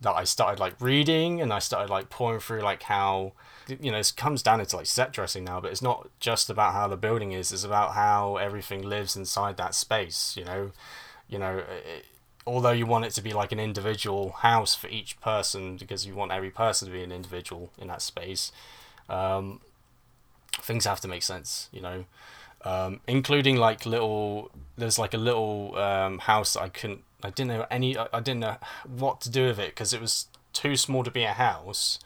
that 0.00 0.12
I 0.14 0.24
started 0.24 0.60
like 0.60 0.80
reading, 0.80 1.40
and 1.40 1.52
I 1.52 1.58
started 1.58 1.90
like 1.90 2.10
pouring 2.10 2.40
through 2.40 2.60
like 2.60 2.84
how 2.84 3.32
you 3.68 3.90
know 3.90 3.98
it 3.98 4.12
comes 4.16 4.42
down 4.42 4.60
into 4.60 4.76
like 4.76 4.86
set 4.86 5.12
dressing 5.12 5.44
now, 5.44 5.60
but 5.60 5.70
it's 5.70 5.82
not 5.82 6.08
just 6.20 6.50
about 6.50 6.72
how 6.72 6.88
the 6.88 6.96
building 6.96 7.32
is; 7.32 7.52
it's 7.52 7.64
about 7.64 7.92
how 7.92 8.36
everything 8.36 8.82
lives 8.82 9.16
inside 9.16 9.56
that 9.56 9.74
space. 9.74 10.36
You 10.36 10.44
know, 10.44 10.72
you 11.28 11.38
know. 11.38 11.58
It, 11.58 12.06
although 12.46 12.70
you 12.70 12.86
want 12.86 13.04
it 13.04 13.10
to 13.10 13.22
be 13.22 13.32
like 13.32 13.50
an 13.50 13.58
individual 13.58 14.30
house 14.30 14.74
for 14.74 14.88
each 14.88 15.20
person 15.20 15.76
because 15.76 16.06
you 16.06 16.14
want 16.14 16.30
every 16.30 16.50
person 16.50 16.86
to 16.86 16.92
be 16.92 17.02
an 17.02 17.10
individual 17.10 17.72
in 17.76 17.88
that 17.88 18.00
space 18.00 18.52
um, 19.08 19.60
things 20.52 20.84
have 20.84 21.00
to 21.00 21.08
make 21.08 21.22
sense 21.22 21.68
you 21.72 21.80
know 21.80 22.04
um, 22.64 23.00
including 23.06 23.56
like 23.56 23.84
little 23.84 24.50
there's 24.78 24.98
like 24.98 25.12
a 25.12 25.18
little 25.18 25.76
um, 25.76 26.18
house 26.20 26.54
that 26.54 26.62
i 26.62 26.68
couldn't 26.68 27.02
i 27.22 27.30
didn't 27.30 27.48
know 27.48 27.66
any 27.70 27.98
i, 27.98 28.06
I 28.12 28.20
didn't 28.20 28.40
know 28.40 28.56
what 28.84 29.20
to 29.22 29.30
do 29.30 29.46
with 29.46 29.58
it 29.58 29.70
because 29.70 29.92
it 29.92 30.00
was 30.00 30.28
too 30.52 30.76
small 30.76 31.04
to 31.04 31.10
be 31.10 31.24
a 31.24 31.32
house 31.32 31.98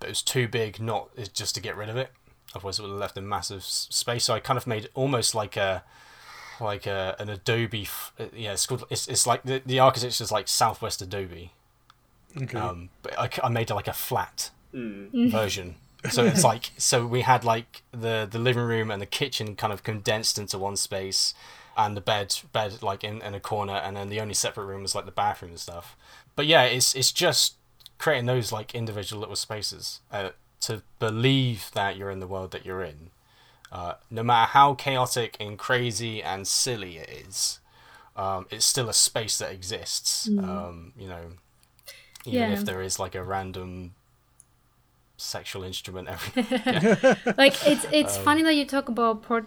but 0.00 0.08
it 0.08 0.10
was 0.12 0.22
too 0.22 0.48
big 0.48 0.80
not 0.80 1.08
just 1.32 1.54
to 1.54 1.60
get 1.60 1.76
rid 1.76 1.88
of 1.88 1.96
it 1.96 2.10
otherwise 2.54 2.78
it 2.78 2.82
would 2.82 2.88
have 2.90 2.98
left 2.98 3.16
a 3.16 3.20
massive 3.20 3.62
space 3.62 4.24
so 4.24 4.34
i 4.34 4.40
kind 4.40 4.56
of 4.56 4.66
made 4.66 4.88
almost 4.94 5.34
like 5.34 5.56
a 5.56 5.84
like 6.60 6.86
a, 6.86 7.16
an 7.18 7.30
Adobe. 7.30 7.84
f- 7.84 8.12
uh, 8.20 8.24
Yeah, 8.36 8.52
it's 8.52 8.66
called. 8.66 8.84
It's, 8.90 9.08
it's 9.08 9.26
like 9.26 9.44
the, 9.44 9.62
the 9.64 9.78
architecture 9.78 10.22
is 10.22 10.30
like 10.30 10.46
Southwest 10.46 11.00
Adobe. 11.00 11.52
Okay. 12.36 12.58
Um, 12.58 12.90
but 13.02 13.18
I, 13.18 13.30
c- 13.30 13.40
I 13.42 13.48
made 13.48 13.70
like 13.70 13.88
a 13.88 13.94
flat 13.94 14.50
Mm. 14.74 15.30
version. 15.32 15.76
So 16.10 16.24
it's 16.26 16.44
like 16.44 16.70
so 16.76 17.06
we 17.06 17.22
had 17.22 17.44
like 17.44 17.82
the 17.92 18.28
the 18.30 18.38
living 18.38 18.62
room 18.64 18.90
and 18.90 19.00
the 19.00 19.06
kitchen 19.06 19.56
kind 19.56 19.72
of 19.72 19.82
condensed 19.82 20.38
into 20.38 20.58
one 20.58 20.76
space, 20.76 21.32
and 21.78 21.96
the 21.96 22.02
bed 22.02 22.36
bed 22.52 22.82
like 22.82 23.02
in, 23.04 23.22
in 23.22 23.32
a 23.34 23.40
corner, 23.40 23.76
and 23.76 23.96
then 23.96 24.10
the 24.10 24.20
only 24.20 24.34
separate 24.34 24.66
room 24.66 24.82
was 24.82 24.94
like 24.94 25.06
the 25.06 25.10
bathroom 25.12 25.52
and 25.52 25.60
stuff. 25.60 25.96
But 26.36 26.44
yeah, 26.44 26.64
it's 26.64 26.94
it's 26.94 27.10
just 27.10 27.54
creating 28.00 28.26
those 28.26 28.50
like 28.50 28.74
individual 28.74 29.20
little 29.20 29.36
spaces 29.36 30.00
uh, 30.10 30.30
to 30.62 30.82
believe 30.98 31.70
that 31.74 31.96
you're 31.96 32.10
in 32.10 32.18
the 32.18 32.26
world 32.26 32.50
that 32.50 32.64
you're 32.64 32.82
in. 32.82 33.10
Uh, 33.70 33.94
no 34.10 34.22
matter 34.22 34.50
how 34.50 34.74
chaotic 34.74 35.36
and 35.38 35.56
crazy 35.58 36.20
and 36.22 36.48
silly 36.48 36.96
it 36.96 37.08
is, 37.26 37.60
um, 38.16 38.46
it's 38.50 38.64
still 38.64 38.88
a 38.88 38.94
space 38.94 39.38
that 39.38 39.52
exists. 39.52 40.30
Um, 40.42 40.92
you 40.98 41.06
know, 41.08 41.24
even 42.26 42.40
Yeah. 42.40 42.52
if 42.52 42.64
there 42.64 42.80
is 42.82 42.98
like 42.98 43.14
a 43.14 43.22
random 43.22 43.92
sexual 45.18 45.62
instrument 45.62 46.08
every 46.08 46.32
like 47.36 47.54
it's 47.68 47.84
it's 47.92 48.16
Um, 48.16 48.24
funny 48.24 48.42
that 48.42 48.54
you 48.54 48.64
talk 48.64 48.88
about 48.88 49.22
port, 49.22 49.44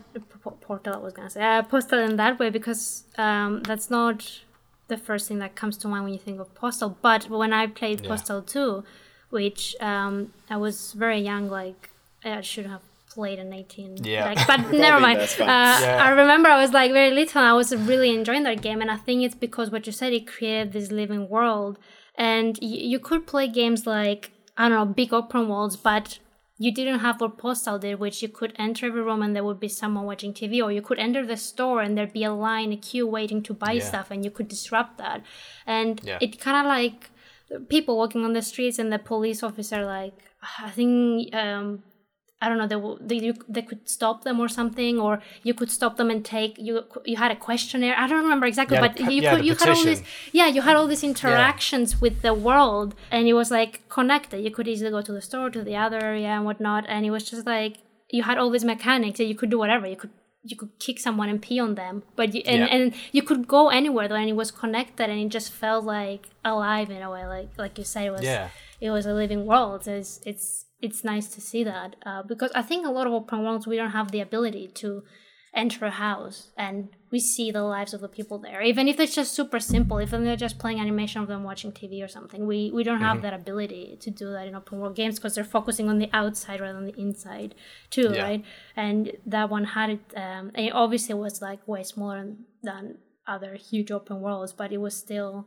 portal. 0.62 0.94
I 0.94 0.98
was 1.00 1.14
gonna 1.14 1.32
say 1.32 1.42
uh, 1.44 1.64
postal 1.64 1.98
in 2.00 2.16
that 2.18 2.38
way 2.40 2.52
because 2.52 3.06
um, 3.18 3.64
that's 3.64 3.90
not 3.90 4.44
the 4.96 5.02
first 5.10 5.24
thing 5.28 5.40
that 5.44 5.54
comes 5.62 5.76
to 5.82 5.88
mind 5.88 6.04
when 6.06 6.14
you 6.18 6.20
think 6.28 6.40
of 6.44 6.54
postal. 6.64 6.90
But 7.08 7.22
when 7.30 7.52
I 7.62 7.64
played 7.80 7.98
Yeah. 8.02 8.10
postal 8.12 8.42
two, 8.54 8.72
which 9.38 9.62
um, 9.90 10.16
I 10.50 10.58
was 10.66 10.76
very 11.06 11.20
young, 11.30 11.50
like 11.50 11.82
I 12.24 12.42
should 12.42 12.68
have 12.74 12.82
played 13.16 13.38
an 13.46 13.54
18 13.54 13.98
Yeah. 14.04 14.26
like, 14.30 14.48
but 14.48 14.60
never 14.86 15.00
mind 15.08 15.20
uh. 15.20 15.26
Yeah. 15.46 16.00
i 16.08 16.10
remember 16.22 16.50
i 16.50 16.60
was 16.64 16.72
like 16.80 16.92
very 16.92 17.12
little 17.20 17.38
and 17.42 17.48
i 17.48 17.54
was 17.54 17.70
really 17.92 18.10
enjoying 18.20 18.42
that 18.50 18.60
game 18.68 18.80
and 18.82 18.90
i 18.90 18.98
think 19.06 19.18
it's 19.26 19.36
because 19.48 19.68
what 19.74 19.86
you 19.86 19.94
said 19.94 20.12
it 20.14 20.26
created 20.26 20.74
this 20.74 20.88
living 20.92 21.30
world 21.30 21.78
and 22.32 22.58
y- 22.60 22.68
you 22.94 22.98
could 23.08 23.28
play 23.34 23.46
games 23.48 23.86
like 23.86 24.32
i 24.58 24.68
don't 24.68 24.76
know 24.80 24.84
big 25.02 25.14
open 25.14 25.48
worlds 25.48 25.76
but 25.78 26.18
you 26.64 26.72
didn't 26.80 27.00
have 27.08 27.18
what 27.22 27.34
postal 27.46 27.78
did 27.86 27.96
which 28.04 28.18
you 28.24 28.30
could 28.40 28.54
enter 28.66 28.84
every 28.90 29.04
room 29.08 29.22
and 29.26 29.32
there 29.36 29.46
would 29.48 29.60
be 29.68 29.72
someone 29.82 30.06
watching 30.12 30.32
tv 30.40 30.54
or 30.66 30.72
you 30.78 30.84
could 30.88 31.00
enter 31.08 31.24
the 31.32 31.40
store 31.50 31.80
and 31.84 31.92
there'd 31.98 32.18
be 32.22 32.26
a 32.32 32.36
line 32.48 32.70
a 32.78 32.80
queue 32.90 33.08
waiting 33.18 33.42
to 33.48 33.54
buy 33.64 33.74
Yeah. 33.78 33.88
stuff 33.92 34.08
and 34.12 34.20
you 34.26 34.32
could 34.38 34.50
disrupt 34.56 34.94
that 35.04 35.20
and 35.78 35.94
Yeah. 36.10 36.20
it 36.26 36.32
kind 36.46 36.58
of 36.62 36.66
like 36.78 37.00
people 37.76 37.94
walking 38.04 38.24
on 38.28 38.34
the 38.40 38.46
streets 38.52 38.78
and 38.82 38.90
the 38.96 39.00
police 39.12 39.42
officer 39.50 39.80
like 39.98 40.18
i 40.68 40.70
think 40.78 41.34
um 41.44 41.68
I 42.44 42.46
don't 42.50 42.60
know, 42.62 42.70
they, 42.74 42.80
they, 43.10 43.20
you, 43.26 43.34
they 43.56 43.62
could 43.70 43.84
stop 43.98 44.18
them 44.28 44.38
or 44.44 44.50
something, 44.60 44.94
or 45.06 45.14
you 45.48 45.54
could 45.60 45.72
stop 45.80 45.94
them 46.00 46.10
and 46.14 46.22
take 46.38 46.54
you. 46.68 46.74
You 47.12 47.18
had 47.24 47.32
a 47.38 47.40
questionnaire. 47.48 47.96
I 48.04 48.06
don't 48.10 48.24
remember 48.28 48.48
exactly, 48.54 48.78
Yeah, 48.78 48.86
but 48.88 48.94
you 49.14 49.22
yeah, 49.26 49.32
could 49.36 49.46
you 49.48 49.54
had 49.62 49.70
all 49.76 49.84
these 49.92 50.02
petition. 50.02 50.32
yeah 50.40 50.48
you 50.56 50.62
had 50.68 50.76
all 50.80 50.88
these 50.94 51.06
interactions 51.12 51.90
with 52.04 52.22
the 52.22 52.34
world, 52.34 52.90
and 53.12 53.28
it 53.28 53.36
was 53.42 53.50
like 53.60 53.88
connected. 53.90 54.38
You 54.48 54.52
could 54.52 54.68
easily 54.68 54.92
go 54.92 55.02
to 55.02 55.12
the 55.12 55.22
store, 55.30 55.50
to 55.50 55.62
the 55.64 55.76
other 55.76 56.00
area, 56.12 56.28
and 56.38 56.46
whatnot, 56.46 56.84
and 56.88 57.06
it 57.06 57.12
was 57.12 57.24
just 57.30 57.46
like 57.46 57.78
you 58.10 58.24
had 58.24 58.38
all 58.38 58.50
these 58.50 58.66
mechanics 58.66 59.18
that 59.20 59.26
you 59.26 59.36
could 59.36 59.50
do 59.50 59.58
whatever. 59.58 59.88
You 59.88 59.96
could 59.96 60.12
you 60.46 60.58
could 60.58 60.72
kick 60.80 61.00
someone 61.00 61.30
and 61.30 61.42
pee 61.42 61.60
on 61.60 61.76
them, 61.76 62.04
but 62.18 62.34
you, 62.36 62.42
and 62.46 62.62
Yeah. 62.64 62.76
and 62.76 62.94
you 63.14 63.22
could 63.24 63.48
go 63.48 63.70
anywhere 63.70 64.08
though, 64.10 64.16
and 64.24 64.30
it 64.30 64.36
was 64.36 64.52
connected, 64.52 65.10
and 65.10 65.20
it 65.26 65.30
just 65.30 65.52
felt 65.52 65.86
like 65.86 66.28
alive 66.44 66.90
in 66.90 67.02
a 67.02 67.10
way, 67.10 67.26
like 67.26 67.50
like 67.58 67.78
you 67.78 67.86
said, 67.86 68.06
it 68.08 68.12
was 68.12 68.24
Yeah. 68.24 68.50
it 68.82 68.90
was 68.92 69.06
a 69.06 69.14
living 69.14 69.46
world. 69.46 69.86
So 69.86 69.94
it's 69.94 70.20
it's 70.26 70.63
it's 70.84 71.04
nice 71.04 71.28
to 71.36 71.42
see 71.42 71.64
that 71.64 71.96
uh, 72.06 72.22
because 72.24 72.52
I 72.54 72.62
think 72.62 72.86
a 72.86 72.92
lot 72.92 73.08
of 73.08 73.14
open 73.14 73.44
worlds 73.44 73.66
we 73.66 73.78
don't 73.78 73.92
have 73.92 74.12
the 74.12 74.22
ability 74.22 74.68
to 74.82 75.04
enter 75.56 75.86
a 75.86 75.92
house 75.92 76.50
and 76.58 76.90
we 77.12 77.20
see 77.20 77.52
the 77.52 77.62
lives 77.62 77.94
of 77.94 78.02
the 78.02 78.08
people 78.08 78.40
there, 78.40 78.62
even 78.64 78.88
if 78.88 79.00
it's 79.00 79.14
just 79.14 79.34
super 79.34 79.60
simple. 79.60 80.02
Even 80.02 80.24
they're 80.24 80.36
just 80.36 80.58
playing 80.58 80.80
animation 80.80 81.22
of 81.22 81.28
them 81.28 81.44
watching 81.44 81.72
TV 81.72 82.04
or 82.04 82.08
something, 82.08 82.48
we 82.48 82.72
we 82.74 82.84
don't 82.84 83.02
have 83.02 83.22
that 83.22 83.36
ability 83.42 83.98
to 84.02 84.10
do 84.10 84.32
that 84.32 84.48
in 84.48 84.56
open 84.56 84.80
world 84.80 84.96
games 84.96 85.16
because 85.20 85.36
they're 85.36 85.44
focusing 85.58 85.88
on 85.90 86.00
the 86.00 86.10
outside 86.12 86.60
rather 86.60 86.74
than 86.80 86.88
the 86.88 87.00
inside 87.00 87.54
too, 87.92 88.10
Yeah. 88.14 88.24
right? 88.24 88.44
And 88.76 89.12
that 89.28 89.48
one 89.52 89.66
had 89.78 89.90
it. 89.92 90.00
Um, 90.16 90.46
and 90.56 90.66
it 90.68 90.74
obviously 90.74 91.14
was 91.16 91.40
like 91.42 91.62
way 91.68 91.84
smaller 91.84 92.34
than 92.64 92.98
other 93.28 93.54
huge 93.70 93.92
open 93.92 94.22
worlds, 94.22 94.54
but 94.54 94.72
it 94.72 94.82
was 94.82 94.96
still. 94.96 95.46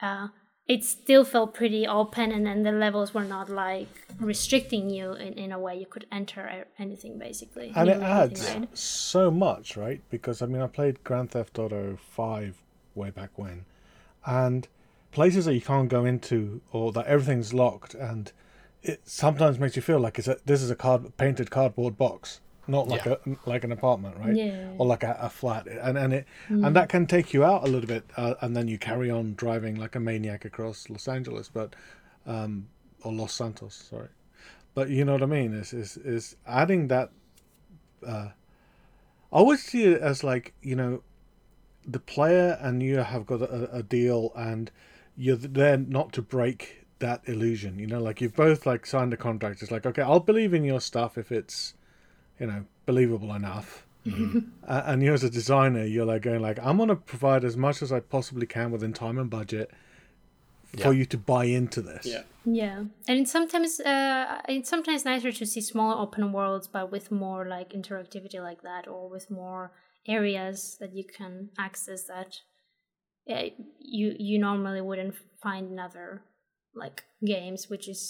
Uh, 0.00 0.28
it 0.68 0.84
still 0.84 1.24
felt 1.24 1.54
pretty 1.54 1.86
open 1.86 2.30
and 2.30 2.46
then 2.46 2.62
the 2.62 2.72
levels 2.72 3.12
were 3.12 3.24
not 3.24 3.50
like 3.50 3.88
restricting 4.20 4.88
you 4.88 5.12
in, 5.12 5.32
in 5.34 5.52
a 5.52 5.58
way 5.58 5.76
you 5.76 5.86
could 5.86 6.06
enter 6.12 6.66
anything 6.78 7.18
basically 7.18 7.72
and 7.74 7.88
it 7.88 8.00
adds 8.00 8.48
right? 8.54 8.78
so 8.78 9.30
much, 9.30 9.76
right? 9.76 10.00
Because 10.10 10.40
I 10.42 10.46
mean, 10.46 10.62
I 10.62 10.66
played 10.66 11.02
Grand 11.04 11.32
Theft 11.32 11.58
Auto 11.58 11.96
Five 11.96 12.62
way 12.94 13.10
back 13.10 13.30
when, 13.36 13.64
and 14.26 14.68
places 15.10 15.44
that 15.46 15.54
you 15.54 15.60
can't 15.60 15.88
go 15.88 16.04
into 16.04 16.60
or 16.72 16.92
that 16.92 17.06
everything's 17.06 17.52
locked, 17.52 17.94
and 17.94 18.32
it 18.82 19.00
sometimes 19.04 19.58
makes 19.58 19.76
you 19.76 19.82
feel 19.82 20.00
like 20.00 20.18
it's 20.18 20.28
a, 20.28 20.38
this 20.44 20.62
is 20.62 20.70
a 20.70 20.76
card 20.76 21.16
painted 21.16 21.50
cardboard 21.50 21.96
box, 21.96 22.40
not 22.72 22.88
like 22.88 23.04
Yeah. 23.04 23.14
a 23.26 23.48
like 23.48 23.62
an 23.64 23.70
apartment, 23.72 24.16
right? 24.18 24.34
Yeah. 24.36 24.70
Or 24.78 24.84
like 24.86 25.04
a, 25.04 25.16
a 25.20 25.30
flat, 25.30 25.68
and 25.68 25.96
and 25.96 26.12
it 26.12 26.26
and 26.48 26.74
that 26.76 26.88
can 26.88 27.06
take 27.06 27.32
you 27.32 27.44
out 27.44 27.62
a 27.66 27.70
little 27.70 27.86
bit, 27.86 28.04
uh, 28.16 28.34
and 28.40 28.56
then 28.56 28.66
you 28.66 28.78
carry 28.78 29.10
on 29.10 29.34
driving 29.34 29.76
like 29.76 29.94
a 29.94 30.00
maniac 30.00 30.44
across 30.44 30.90
Los 30.90 31.06
Angeles, 31.06 31.48
but 31.48 31.76
um, 32.26 32.66
or 33.04 33.12
Los 33.12 33.32
Santos, 33.32 33.74
sorry. 33.90 34.08
But 34.74 34.88
you 34.88 35.04
know 35.04 35.12
what 35.12 35.22
I 35.22 35.26
mean? 35.26 35.52
Is 35.54 35.72
is 35.72 35.96
is 35.98 36.36
adding 36.46 36.88
that 36.88 37.10
uh, 38.06 38.28
I 39.32 39.36
always 39.42 39.62
see 39.62 39.84
it 39.84 40.00
as 40.00 40.24
like 40.24 40.54
you 40.62 40.74
know, 40.76 41.02
the 41.86 42.00
player 42.00 42.58
and 42.60 42.82
you 42.82 42.98
have 42.98 43.26
got 43.26 43.42
a, 43.42 43.70
a 43.76 43.82
deal, 43.82 44.32
and 44.34 44.70
you're 45.16 45.36
there 45.36 45.76
not 45.76 46.12
to 46.14 46.22
break 46.22 46.86
that 47.00 47.20
illusion. 47.26 47.78
You 47.78 47.86
know, 47.86 48.00
like 48.00 48.20
you've 48.20 48.36
both 48.36 48.64
like 48.66 48.86
signed 48.86 49.12
a 49.12 49.16
contract. 49.16 49.62
It's 49.62 49.70
like 49.70 49.84
okay, 49.86 50.02
I'll 50.02 50.20
believe 50.20 50.54
in 50.54 50.64
your 50.64 50.80
stuff 50.80 51.18
if 51.18 51.30
it's, 51.32 51.74
you 52.42 52.46
know, 52.50 52.64
believable 52.86 53.32
enough. 53.42 53.68
A- 54.74 54.84
and 54.90 54.98
you 55.04 55.12
as 55.18 55.22
a 55.22 55.30
designer, 55.30 55.84
you're 55.84 56.04
like 56.12 56.22
going 56.22 56.42
like 56.48 56.58
I'm 56.66 56.76
gonna 56.78 56.96
provide 56.96 57.42
as 57.50 57.56
much 57.56 57.78
as 57.84 57.90
I 57.92 58.00
possibly 58.00 58.46
can 58.56 58.70
within 58.74 58.92
time 58.92 59.16
and 59.22 59.30
budget 59.30 59.68
Yeah. 60.74 60.84
for 60.84 60.92
you 60.98 61.04
to 61.14 61.18
buy 61.32 61.44
into 61.58 61.80
this. 61.90 62.04
Yeah. 62.14 62.22
yeah 62.62 62.78
and 63.08 63.16
it's 63.20 63.30
sometimes 63.38 63.78
uh 63.94 64.40
it's 64.54 64.70
sometimes 64.74 65.04
nicer 65.04 65.30
to 65.40 65.44
see 65.52 65.60
smaller 65.72 65.96
open 66.04 66.24
worlds 66.38 66.66
but 66.76 66.84
with 66.94 67.06
more 67.24 67.42
like 67.56 67.68
interactivity 67.80 68.40
like 68.48 68.62
that 68.68 68.84
or 68.92 69.02
with 69.14 69.26
more 69.42 69.64
areas 70.16 70.76
that 70.80 70.92
you 70.98 71.04
can 71.18 71.32
access 71.66 72.00
that 72.14 72.30
uh, 73.34 73.46
you 73.78 74.06
you 74.28 74.36
normally 74.48 74.80
wouldn't 74.88 75.14
find 75.44 75.64
in 75.72 75.78
other 75.88 76.08
like 76.82 76.98
games 77.34 77.60
which 77.72 77.86
is 77.94 78.00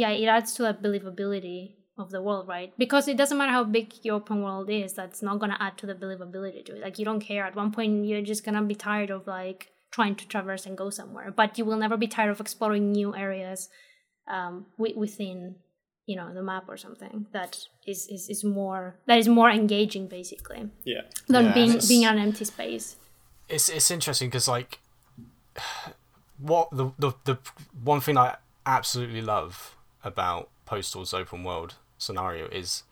yeah 0.00 0.10
it 0.22 0.26
adds 0.36 0.50
to 0.54 0.60
that 0.66 0.82
believability 0.86 1.60
of 1.98 2.10
the 2.10 2.22
world, 2.22 2.48
right? 2.48 2.72
Because 2.78 3.06
it 3.08 3.16
doesn't 3.16 3.36
matter 3.36 3.52
how 3.52 3.64
big 3.64 3.92
your 4.02 4.16
open 4.16 4.42
world 4.42 4.70
is, 4.70 4.94
that's 4.94 5.22
not 5.22 5.38
gonna 5.38 5.56
add 5.60 5.76
to 5.78 5.86
the 5.86 5.94
believability 5.94 6.64
to 6.66 6.76
it. 6.76 6.82
Like 6.82 6.98
you 6.98 7.04
don't 7.04 7.20
care. 7.20 7.44
At 7.44 7.54
one 7.56 7.70
point, 7.72 8.06
you're 8.06 8.22
just 8.22 8.44
gonna 8.44 8.62
be 8.62 8.74
tired 8.74 9.10
of 9.10 9.26
like 9.26 9.68
trying 9.90 10.16
to 10.16 10.26
traverse 10.26 10.64
and 10.66 10.76
go 10.76 10.88
somewhere, 10.90 11.30
but 11.30 11.58
you 11.58 11.64
will 11.66 11.76
never 11.76 11.96
be 11.98 12.06
tired 12.06 12.30
of 12.30 12.40
exploring 12.40 12.92
new 12.92 13.14
areas 13.14 13.68
um, 14.26 14.66
w- 14.78 14.98
within 14.98 15.56
you 16.06 16.16
know 16.16 16.32
the 16.34 16.42
map 16.42 16.64
or 16.68 16.76
something 16.76 17.26
that 17.32 17.58
is, 17.86 18.08
is 18.08 18.28
is 18.28 18.42
more 18.42 18.96
that 19.06 19.18
is 19.18 19.28
more 19.28 19.48
engaging 19.50 20.08
basically 20.08 20.68
Yeah. 20.84 21.02
than 21.28 21.44
Yeah, 21.46 21.54
being 21.54 21.78
being 21.86 22.04
an 22.04 22.18
empty 22.18 22.44
space. 22.44 22.96
it's 23.48 23.68
it's 23.68 23.90
interesting 23.90 24.28
because 24.28 24.48
like 24.48 24.80
what 26.38 26.68
the, 26.72 26.90
the 26.98 27.12
the 27.24 27.38
one 27.84 28.00
thing 28.00 28.16
I 28.16 28.36
absolutely 28.66 29.22
love 29.22 29.76
about 30.02 30.48
Postal's 30.64 31.14
open 31.14 31.44
world 31.44 31.74
scenario 32.02 32.46
is 32.48 32.82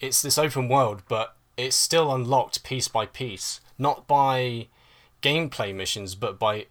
it's 0.00 0.22
this 0.22 0.38
open 0.38 0.68
world, 0.68 1.02
but 1.08 1.36
it's 1.56 1.76
still 1.76 2.14
unlocked 2.14 2.62
piece 2.62 2.88
by 2.88 3.06
piece, 3.06 3.60
not 3.78 4.06
by 4.06 4.68
gameplay 5.22 5.74
missions, 5.74 6.14
but 6.14 6.38
by 6.38 6.66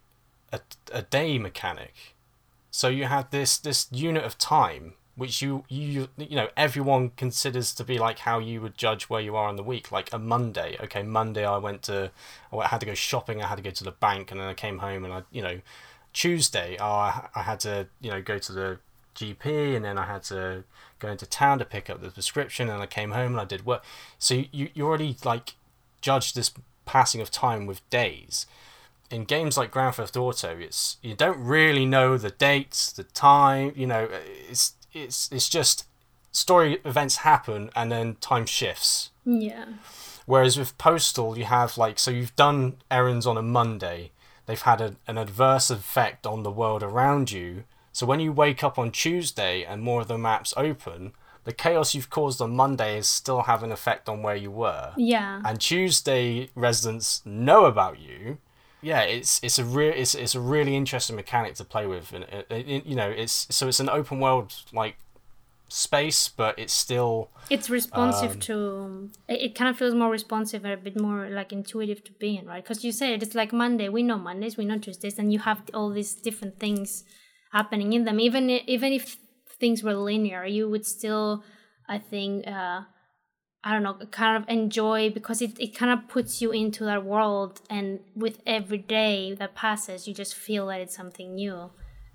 a, 0.52 0.60
a 0.92 1.02
day 1.02 1.38
mechanic. 1.38 2.14
So 2.70 2.88
you 2.88 3.04
have 3.04 3.30
this 3.30 3.58
this 3.58 3.88
unit 3.90 4.24
of 4.24 4.38
time 4.38 4.94
which 5.16 5.40
you 5.40 5.64
you 5.68 6.08
you 6.18 6.36
know 6.36 6.48
everyone 6.56 7.10
considers 7.16 7.74
to 7.74 7.82
be 7.82 7.98
like 7.98 8.20
how 8.20 8.38
you 8.38 8.60
would 8.60 8.76
judge 8.76 9.04
where 9.04 9.20
you 9.20 9.34
are 9.34 9.48
in 9.48 9.56
the 9.56 9.62
week 9.62 9.90
like 9.90 10.12
a 10.12 10.18
monday 10.18 10.76
okay 10.78 11.02
monday 11.02 11.44
i 11.44 11.56
went 11.56 11.82
to 11.82 12.10
i 12.52 12.66
had 12.66 12.80
to 12.80 12.86
go 12.86 12.94
shopping 12.94 13.42
i 13.42 13.46
had 13.46 13.56
to 13.56 13.62
go 13.62 13.70
to 13.70 13.82
the 13.82 13.92
bank 13.92 14.30
and 14.30 14.38
then 14.38 14.46
i 14.46 14.52
came 14.52 14.78
home 14.78 15.04
and 15.04 15.12
i 15.14 15.22
you 15.30 15.40
know 15.40 15.58
tuesday 16.12 16.76
oh, 16.78 16.84
i, 16.84 17.28
I 17.34 17.42
had 17.42 17.60
to 17.60 17.88
you 18.00 18.10
know 18.10 18.20
go 18.20 18.38
to 18.38 18.52
the 18.52 18.78
gp 19.16 19.74
and 19.74 19.84
then 19.84 19.98
i 19.98 20.06
had 20.06 20.22
to 20.22 20.64
go 20.98 21.08
into 21.08 21.26
town 21.26 21.58
to 21.58 21.64
pick 21.64 21.90
up 21.90 22.00
the 22.00 22.10
prescription 22.10 22.68
and 22.68 22.82
i 22.82 22.86
came 22.86 23.10
home 23.10 23.32
and 23.32 23.40
i 23.40 23.44
did 23.44 23.66
work 23.66 23.82
so 24.18 24.44
you, 24.52 24.68
you 24.74 24.86
already 24.86 25.16
like 25.24 25.54
judge 26.00 26.32
this 26.34 26.52
passing 26.84 27.20
of 27.20 27.30
time 27.30 27.66
with 27.66 27.88
days 27.90 28.46
in 29.10 29.24
games 29.24 29.56
like 29.56 29.70
Grand 29.70 29.94
Theft 29.94 30.16
Auto, 30.16 30.58
it's 30.58 30.96
you 31.02 31.14
don't 31.14 31.38
really 31.38 31.86
know 31.86 32.18
the 32.18 32.30
dates, 32.30 32.92
the 32.92 33.04
time. 33.04 33.72
You 33.76 33.86
know, 33.86 34.08
it's 34.48 34.74
it's 34.92 35.30
it's 35.30 35.48
just 35.48 35.86
story 36.32 36.78
events 36.84 37.16
happen 37.16 37.70
and 37.74 37.90
then 37.90 38.16
time 38.20 38.46
shifts. 38.46 39.10
Yeah. 39.24 39.66
Whereas 40.26 40.58
with 40.58 40.76
Postal, 40.76 41.38
you 41.38 41.44
have 41.44 41.78
like 41.78 41.98
so 41.98 42.10
you've 42.10 42.36
done 42.36 42.76
errands 42.90 43.26
on 43.26 43.36
a 43.36 43.42
Monday. 43.42 44.10
They've 44.46 44.60
had 44.60 44.80
a, 44.80 44.96
an 45.06 45.18
adverse 45.18 45.70
effect 45.70 46.26
on 46.26 46.42
the 46.42 46.50
world 46.50 46.82
around 46.82 47.32
you. 47.32 47.64
So 47.96 48.04
when 48.04 48.20
you 48.20 48.30
wake 48.30 48.62
up 48.62 48.78
on 48.78 48.90
Tuesday 48.90 49.64
and 49.64 49.80
more 49.80 50.02
of 50.02 50.08
the 50.08 50.18
maps 50.18 50.52
open, 50.54 51.12
the 51.44 51.52
chaos 51.54 51.94
you've 51.94 52.10
caused 52.10 52.42
on 52.42 52.54
Monday 52.54 52.98
is 52.98 53.08
still 53.08 53.44
have 53.44 53.62
an 53.62 53.72
effect 53.72 54.06
on 54.06 54.22
where 54.22 54.36
you 54.36 54.50
were 54.50 54.92
Yeah. 54.98 55.40
and 55.46 55.58
Tuesday 55.58 56.50
residents 56.54 57.22
know 57.24 57.64
about 57.64 57.98
you. 57.98 58.36
Yeah, 58.82 59.00
it's 59.00 59.40
it's 59.42 59.58
a 59.58 59.64
real 59.64 59.94
it's 59.96 60.14
it's 60.14 60.34
a 60.34 60.40
really 60.40 60.76
interesting 60.76 61.16
mechanic 61.16 61.54
to 61.54 61.64
play 61.64 61.86
with, 61.86 62.12
and 62.12 62.24
it, 62.24 62.46
it, 62.50 62.84
you 62.84 62.94
know 63.00 63.08
it's 63.08 63.46
so 63.50 63.66
it's 63.66 63.80
an 63.80 63.88
open 63.88 64.20
world 64.20 64.54
like 64.74 64.96
space, 65.68 66.28
but 66.28 66.52
it's 66.58 66.74
still 66.74 67.30
It's 67.48 67.70
responsive 67.70 68.32
Um, 68.32 68.40
to. 68.48 68.56
It, 69.26 69.40
it 69.46 69.54
kind 69.54 69.70
of 69.70 69.78
feels 69.78 69.94
more 69.94 70.10
responsive 70.10 70.66
and 70.66 70.74
a 70.74 70.82
bit 70.88 71.00
more 71.00 71.30
like 71.30 71.50
intuitive 71.50 72.04
to 72.04 72.12
be 72.12 72.36
in, 72.36 72.44
right? 72.46 72.62
Because 72.62 72.84
you 72.84 72.92
said 72.92 73.22
it's 73.22 73.34
like 73.34 73.54
Monday. 73.54 73.88
We 73.88 74.02
know 74.02 74.18
Mondays, 74.18 74.58
we 74.58 74.66
know 74.66 74.78
Tuesdays, 74.78 75.18
and 75.18 75.32
you 75.32 75.38
have 75.48 75.62
all 75.72 75.88
these 75.98 76.12
different 76.14 76.58
things 76.60 77.04
happening 77.58 77.92
in 77.96 78.02
them. 78.06 78.18
Even 78.26 78.42
even 78.76 78.90
if 78.98 79.04
things 79.60 79.78
were 79.86 79.94
linear, 80.10 80.42
you 80.56 80.64
would 80.72 80.86
still, 80.96 81.26
I 81.94 81.98
think, 82.10 82.32
uh, 82.46 82.80
I 83.66 83.68
don't 83.72 83.82
know, 83.86 83.96
kind 84.20 84.34
of 84.40 84.48
enjoy 84.48 85.00
because 85.18 85.38
it, 85.46 85.52
it 85.58 85.70
kind 85.80 85.90
of 85.94 85.98
puts 86.08 86.32
you 86.42 86.50
into 86.62 86.82
that 86.90 87.02
world, 87.12 87.52
and 87.76 87.88
with 88.24 88.36
every 88.58 88.78
day 89.00 89.34
that 89.40 89.50
passes, 89.64 90.06
you 90.06 90.12
just 90.14 90.34
feel 90.46 90.64
that 90.70 90.80
it's 90.84 90.94
something 91.02 91.28
new 91.34 91.56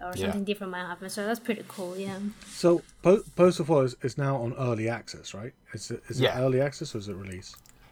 or 0.06 0.12
Yeah. 0.16 0.22
something 0.26 0.46
different 0.50 0.72
might 0.76 0.88
happen. 0.92 1.10
So 1.10 1.26
that's 1.28 1.40
pretty 1.48 1.64
cool, 1.68 1.94
yeah. 2.06 2.18
So 2.64 2.82
po- 3.04 3.24
Postal 3.36 3.66
4 3.66 3.86
is, 3.88 3.96
is 4.08 4.18
now 4.18 4.34
on 4.44 4.54
early 4.68 4.88
access, 4.90 5.34
right? 5.40 5.54
Is 5.74 5.92
it, 5.92 6.02
is 6.10 6.20
Yeah. 6.20 6.38
it 6.38 6.42
early 6.44 6.60
access 6.68 6.96
or 6.96 7.00
is 7.04 7.08
it 7.08 7.16
release? 7.26 7.50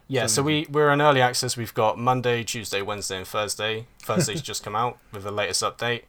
yeah. 0.08 0.26
So 0.26 0.42
we 0.42 0.54
we're 0.74 0.90
in 0.96 1.00
early 1.00 1.20
access. 1.30 1.56
We've 1.56 1.76
got 1.84 1.92
Monday, 1.98 2.42
Tuesday, 2.52 2.82
Wednesday, 2.82 3.18
and 3.18 3.26
Thursday. 3.34 3.74
Thursday's 4.08 4.42
just 4.50 4.64
come 4.66 4.74
out 4.82 4.94
with 5.12 5.22
the 5.22 5.30
latest 5.40 5.62
update. 5.62 6.02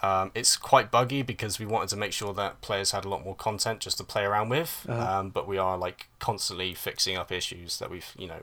Um, 0.00 0.30
it's 0.34 0.56
quite 0.56 0.90
buggy 0.90 1.22
because 1.22 1.58
we 1.58 1.66
wanted 1.66 1.88
to 1.88 1.96
make 1.96 2.12
sure 2.12 2.32
that 2.34 2.60
players 2.60 2.92
had 2.92 3.04
a 3.04 3.08
lot 3.08 3.24
more 3.24 3.34
content 3.34 3.80
just 3.80 3.98
to 3.98 4.04
play 4.04 4.22
around 4.24 4.48
with. 4.48 4.86
Um, 4.88 5.30
but 5.30 5.48
we 5.48 5.58
are 5.58 5.76
like 5.76 6.08
constantly 6.20 6.72
fixing 6.74 7.16
up 7.16 7.32
issues 7.32 7.78
that 7.80 7.90
we've 7.90 8.12
you 8.16 8.28
know. 8.28 8.42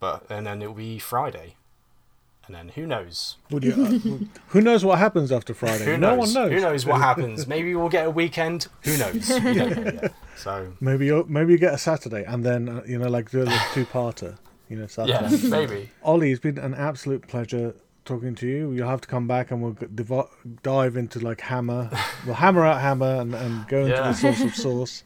But 0.00 0.24
and 0.30 0.46
then 0.46 0.62
it'll 0.62 0.74
be 0.74 0.98
Friday, 0.98 1.54
and 2.46 2.54
then 2.56 2.70
who 2.70 2.86
knows? 2.86 3.36
Would 3.50 3.62
you, 3.64 3.72
uh, 3.72 4.24
who 4.48 4.60
knows 4.60 4.84
what 4.84 4.98
happens 4.98 5.30
after 5.30 5.54
Friday? 5.54 5.84
Who 5.84 5.96
no 5.98 6.16
knows? 6.16 6.18
one 6.18 6.32
knows. 6.44 6.52
Who 6.52 6.60
knows 6.60 6.86
what 6.86 7.00
happens? 7.00 7.46
Maybe 7.46 7.74
we'll 7.74 7.88
get 7.88 8.06
a 8.06 8.10
weekend. 8.10 8.66
Who 8.82 8.96
knows? 8.96 9.30
We 9.44 9.54
know. 9.54 10.08
So 10.36 10.72
Maybe 10.80 11.06
you 11.06 11.24
maybe 11.28 11.52
you 11.52 11.58
get 11.58 11.74
a 11.74 11.78
Saturday 11.78 12.24
and 12.24 12.42
then 12.44 12.68
uh, 12.68 12.82
you 12.86 12.98
know 12.98 13.08
like 13.08 13.30
do 13.30 13.42
a 13.42 13.46
two-parter. 13.74 14.38
You 14.70 14.76
know, 14.76 14.86
Saturday. 14.86 15.36
yeah, 15.36 15.48
maybe. 15.50 15.90
Ollie, 16.02 16.30
it's 16.30 16.40
been 16.40 16.56
an 16.58 16.74
absolute 16.74 17.26
pleasure 17.28 17.74
talking 18.04 18.34
to 18.36 18.46
you. 18.46 18.72
You'll 18.72 18.88
have 18.88 19.00
to 19.02 19.08
come 19.08 19.26
back 19.26 19.50
and 19.50 19.62
we'll 19.62 19.76
dive 20.62 20.96
into 20.96 21.18
like 21.20 21.40
Hammer. 21.42 21.90
We'll 22.26 22.34
hammer 22.34 22.64
out 22.64 22.80
Hammer 22.80 23.20
and, 23.20 23.34
and 23.34 23.66
go 23.68 23.80
into 23.82 23.90
Yeah. 23.92 24.08
the 24.08 24.14
source 24.14 24.40
of 24.40 24.54
source, 24.66 25.04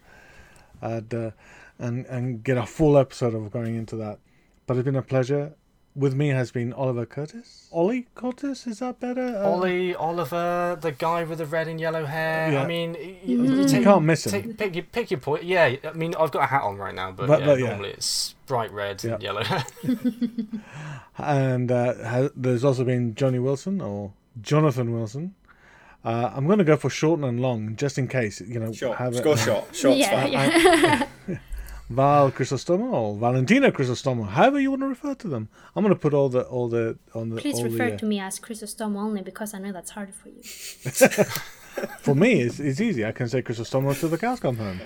and 0.81 1.13
uh, 1.15 1.31
and 1.79 2.07
and 2.07 2.43
get 2.45 2.57
a 2.59 2.67
full 2.67 2.97
episode 2.99 3.35
of 3.35 3.51
going 3.51 3.75
into 3.77 3.97
that. 3.97 4.19
But 4.67 4.77
it's 4.77 4.85
been 4.85 4.97
a 4.97 5.03
pleasure. 5.03 5.55
With 5.97 6.15
me 6.15 6.29
has 6.31 6.51
been 6.51 6.73
Oliver 6.73 7.07
Curtis. 7.07 7.69
Ollie 7.71 8.09
Curtis, 8.17 8.67
is 8.67 8.81
that 8.81 8.99
better? 8.99 9.27
Uh, 9.39 9.49
Ollie, 9.49 9.95
Oliver, 9.95 10.77
the 10.81 10.91
guy 10.91 11.23
with 11.23 11.39
the 11.39 11.47
red 11.47 11.69
and 11.69 11.81
yellow 11.81 12.05
hair. 12.05 12.51
Yeah. 12.53 12.63
I 12.63 12.67
mean, 12.67 12.95
y- 12.95 13.17
Mm-hmm. 13.25 13.45
you, 13.61 13.69
take, 13.69 13.85
can't 13.85 14.05
miss 14.05 14.27
him. 14.27 14.33
Take, 14.33 14.59
pick, 14.59 14.75
your, 14.75 14.85
pick 14.85 15.11
your 15.13 15.21
point. 15.21 15.45
Yeah, 15.45 15.77
I 15.85 15.93
mean, 15.93 16.17
I've 16.19 16.33
got 16.33 16.43
a 16.43 16.47
hat 16.47 16.63
on 16.63 16.79
right 16.79 16.95
now, 16.95 17.13
but, 17.13 17.29
But- 17.29 17.41
yeah, 17.41 17.47
but 17.47 17.59
yeah. 17.61 17.67
normally 17.69 17.91
it's 17.91 18.35
bright 18.47 18.73
red 18.73 19.05
Yeah. 19.05 19.15
and 19.15 19.23
yellow. 19.23 19.43
and 21.19 21.71
uh, 21.71 21.95
ha- 22.05 22.29
there's 22.35 22.65
also 22.65 22.85
been 22.85 23.15
Johnny 23.15 23.39
Wilson 23.39 23.81
or 23.81 24.13
Jonathan 24.41 24.93
Wilson. 24.93 25.35
Uh, 26.05 26.31
I'm 26.35 26.47
going 26.47 26.59
to 26.59 26.65
go 26.65 26.77
for 26.77 26.91
short 26.91 27.21
and 27.21 27.41
long, 27.41 27.77
just 27.77 27.97
in 27.99 28.09
case. 28.09 28.41
You 28.41 28.61
know, 28.61 28.73
Short. 28.73 28.99
have 28.99 29.13
Just 29.13 29.21
it- 29.21 29.25
go 29.25 29.37
short. 29.37 29.97
Yeah, 29.99 30.27
yeah. 30.27 31.09
Val 31.91 32.31
Chrysostoma 32.33 32.91
or 32.93 33.17
Valentina 33.17 33.71
Chrysostoma, 33.71 34.29
however 34.29 34.59
you 34.59 34.71
want 34.71 34.83
to 34.83 34.89
refer 34.89 35.15
to 35.15 35.29
them. 35.29 35.49
I'm 35.77 35.85
going 35.85 35.95
to 35.95 36.01
put 36.01 36.15
all 36.15 36.29
the 36.29 36.43
all 36.43 36.69
the 36.69 36.99
on 37.15 37.31
the. 37.31 37.41
Please 37.41 37.59
all 37.59 37.65
refer 37.65 37.89
the, 37.91 37.95
uh, 37.95 37.99
to 37.99 38.07
me 38.07 38.21
as 38.21 38.39
Chrysostom 38.39 38.97
only 38.97 39.21
because 39.23 39.53
I 39.55 39.59
know 39.59 39.73
that's 39.73 39.91
harder 39.91 40.13
for 40.13 40.29
you. 40.31 40.43
For 42.03 42.15
me, 42.15 42.41
it's, 42.43 42.61
it's 42.61 42.81
easy. 42.81 43.05
I 43.05 43.11
can 43.11 43.29
say 43.29 43.43
Chrysostoma 43.43 43.99
till 43.99 44.09
the 44.09 44.17
cows 44.17 44.39
come 44.39 44.57
home. 44.57 44.81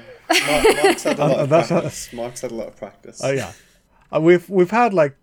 Mark, 0.48 0.64
Mark's 0.82 1.02
had 1.02 1.18
a 1.18 1.26
lot 1.26 1.38
of 1.40 1.48
that's 1.50 1.68
how- 1.68 1.80
practice. 1.80 2.12
Mark's 2.14 2.40
had 2.40 2.50
a 2.50 2.54
lot 2.54 2.68
of 2.68 2.76
practice. 2.76 3.20
Oh 3.22 3.30
yeah, 3.30 3.52
uh, 4.10 4.18
we've 4.20 4.48
we've 4.48 4.70
had 4.70 4.94
like 4.94 5.14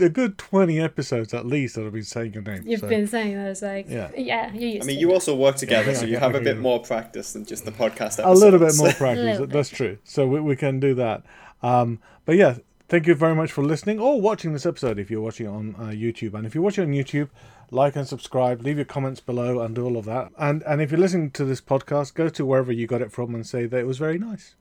a 0.00 0.08
good 0.08 0.38
20 0.38 0.80
episodes 0.80 1.34
at 1.34 1.44
least 1.46 1.74
that 1.74 1.84
I've 1.86 1.92
been 1.92 2.02
saying 2.04 2.32
your 2.32 2.42
name. 2.42 2.62
You've 2.66 2.80
so- 2.80 2.88
been 2.88 3.06
saying 3.06 3.34
that. 3.36 3.50
It's 3.50 3.62
like, 3.62 3.88
Yeah. 3.88 4.10
yeah, 4.16 4.52
you 4.52 4.68
used 4.68 4.84
I 4.84 4.86
mean, 4.86 4.96
to. 4.96 5.00
you 5.00 5.12
also 5.12 5.34
work 5.36 5.56
together, 5.56 5.92
Yeah, 5.92 5.98
so 5.98 6.06
you 6.06 6.16
have 6.16 6.34
a 6.34 6.40
bit 6.40 6.58
more 6.68 6.80
practice 6.80 7.32
than 7.34 7.44
just 7.44 7.64
the 7.64 7.72
podcast 7.72 8.18
episodes. 8.18 8.40
a 8.40 8.44
little 8.44 8.58
bit 8.58 8.74
more 8.76 8.92
practice. 8.92 9.38
Little 9.40 9.46
That's 9.46 9.68
true. 9.68 9.98
So 10.04 10.26
we, 10.26 10.40
we 10.40 10.56
can 10.56 10.80
do 10.80 10.94
that. 10.94 11.22
Um, 11.62 11.98
but 12.24 12.36
yeah, 12.36 12.56
thank 12.88 13.06
you 13.06 13.14
very 13.14 13.34
much 13.34 13.52
for 13.52 13.62
listening 13.64 13.98
or 14.00 14.20
watching 14.20 14.52
this 14.52 14.64
episode 14.66 14.98
if 14.98 15.10
you're 15.10 15.20
watching 15.20 15.46
it 15.46 15.50
on 15.50 15.74
uh, 15.78 15.82
YouTube. 15.92 16.34
And 16.34 16.46
if 16.46 16.54
you're 16.54 16.64
watching 16.64 16.84
on 16.84 16.92
YouTube, 16.92 17.28
like 17.70 17.94
and 17.96 18.06
subscribe, 18.08 18.62
leave 18.62 18.76
your 18.76 18.84
comments 18.84 19.20
below, 19.20 19.60
and 19.60 19.74
do 19.74 19.84
all 19.84 19.96
of 19.96 20.04
that. 20.06 20.30
And 20.38 20.62
and 20.64 20.80
if 20.82 20.90
you're 20.90 21.00
listening 21.00 21.30
to 21.32 21.44
this 21.44 21.60
podcast, 21.60 22.14
go 22.14 22.28
to 22.30 22.44
wherever 22.44 22.70
you 22.72 22.86
got 22.86 23.00
it 23.02 23.10
from 23.12 23.34
and 23.34 23.46
say 23.46 23.64
that 23.66 23.78
it 23.78 23.86
was 23.86 23.96
very 23.98 24.18
nice, 24.18 24.56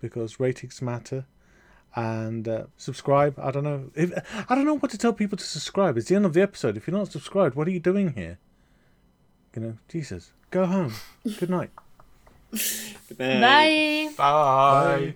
because 0.00 0.40
ratings 0.40 0.80
matter. 0.80 1.26
And 1.96 2.46
uh, 2.46 2.64
subscribe. 2.76 3.38
I 3.38 3.50
don't 3.50 3.64
know. 3.64 3.90
If 3.94 4.12
I 4.48 4.54
don't 4.54 4.64
know 4.64 4.78
what 4.78 4.90
to 4.92 4.98
tell 4.98 5.12
people 5.12 5.36
to 5.36 5.44
subscribe. 5.44 5.96
It's 5.96 6.08
the 6.08 6.14
end 6.16 6.26
of 6.26 6.34
the 6.34 6.42
episode. 6.42 6.76
If 6.76 6.86
you're 6.86 6.96
not 6.96 7.10
subscribed, 7.10 7.56
what 7.56 7.66
are 7.66 7.72
you 7.72 7.80
doing 7.80 8.12
here? 8.12 8.38
You 9.54 9.62
know, 9.62 9.78
Jesus, 9.88 10.30
go 10.50 10.66
home. 10.66 10.94
Good 11.38 11.50
night. 11.50 11.70
Good 12.52 13.18
night. 13.18 14.10
Bye. 14.16 15.04
Bye. 15.06 15.14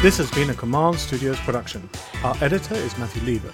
This 0.00 0.18
has 0.18 0.30
been 0.30 0.50
a 0.50 0.54
Command 0.54 0.96
Studios 0.96 1.40
production. 1.40 1.90
Our 2.22 2.36
editor 2.40 2.76
is 2.76 2.96
Matthew 2.98 3.20
Lever. 3.22 3.50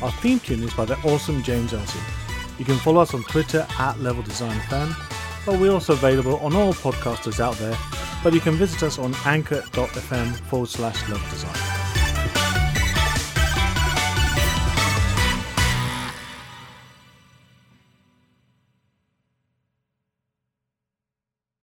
Our 0.00 0.12
theme 0.12 0.38
tune 0.38 0.62
is 0.62 0.72
by 0.72 0.84
the 0.84 0.96
awesome 0.98 1.42
James 1.42 1.72
Elsey. 1.74 1.98
You 2.60 2.64
can 2.64 2.76
follow 2.76 3.00
us 3.00 3.12
on 3.12 3.24
Twitter 3.24 3.66
at 3.76 3.98
Level 3.98 4.22
Design 4.22 4.60
Fan, 4.68 4.94
but 5.44 5.58
we're 5.58 5.72
also 5.72 5.94
available 5.94 6.36
on 6.36 6.54
all 6.54 6.74
podcasters 6.74 7.40
out 7.40 7.56
there. 7.56 7.76
But 8.22 8.34
you 8.34 8.40
can 8.40 8.54
visit 8.54 8.84
us 8.84 9.00
on 9.00 9.16
anchor.fm 9.26 10.36
forward 10.42 10.68
slash 10.68 11.08
level 11.08 11.28
design. 11.28 11.69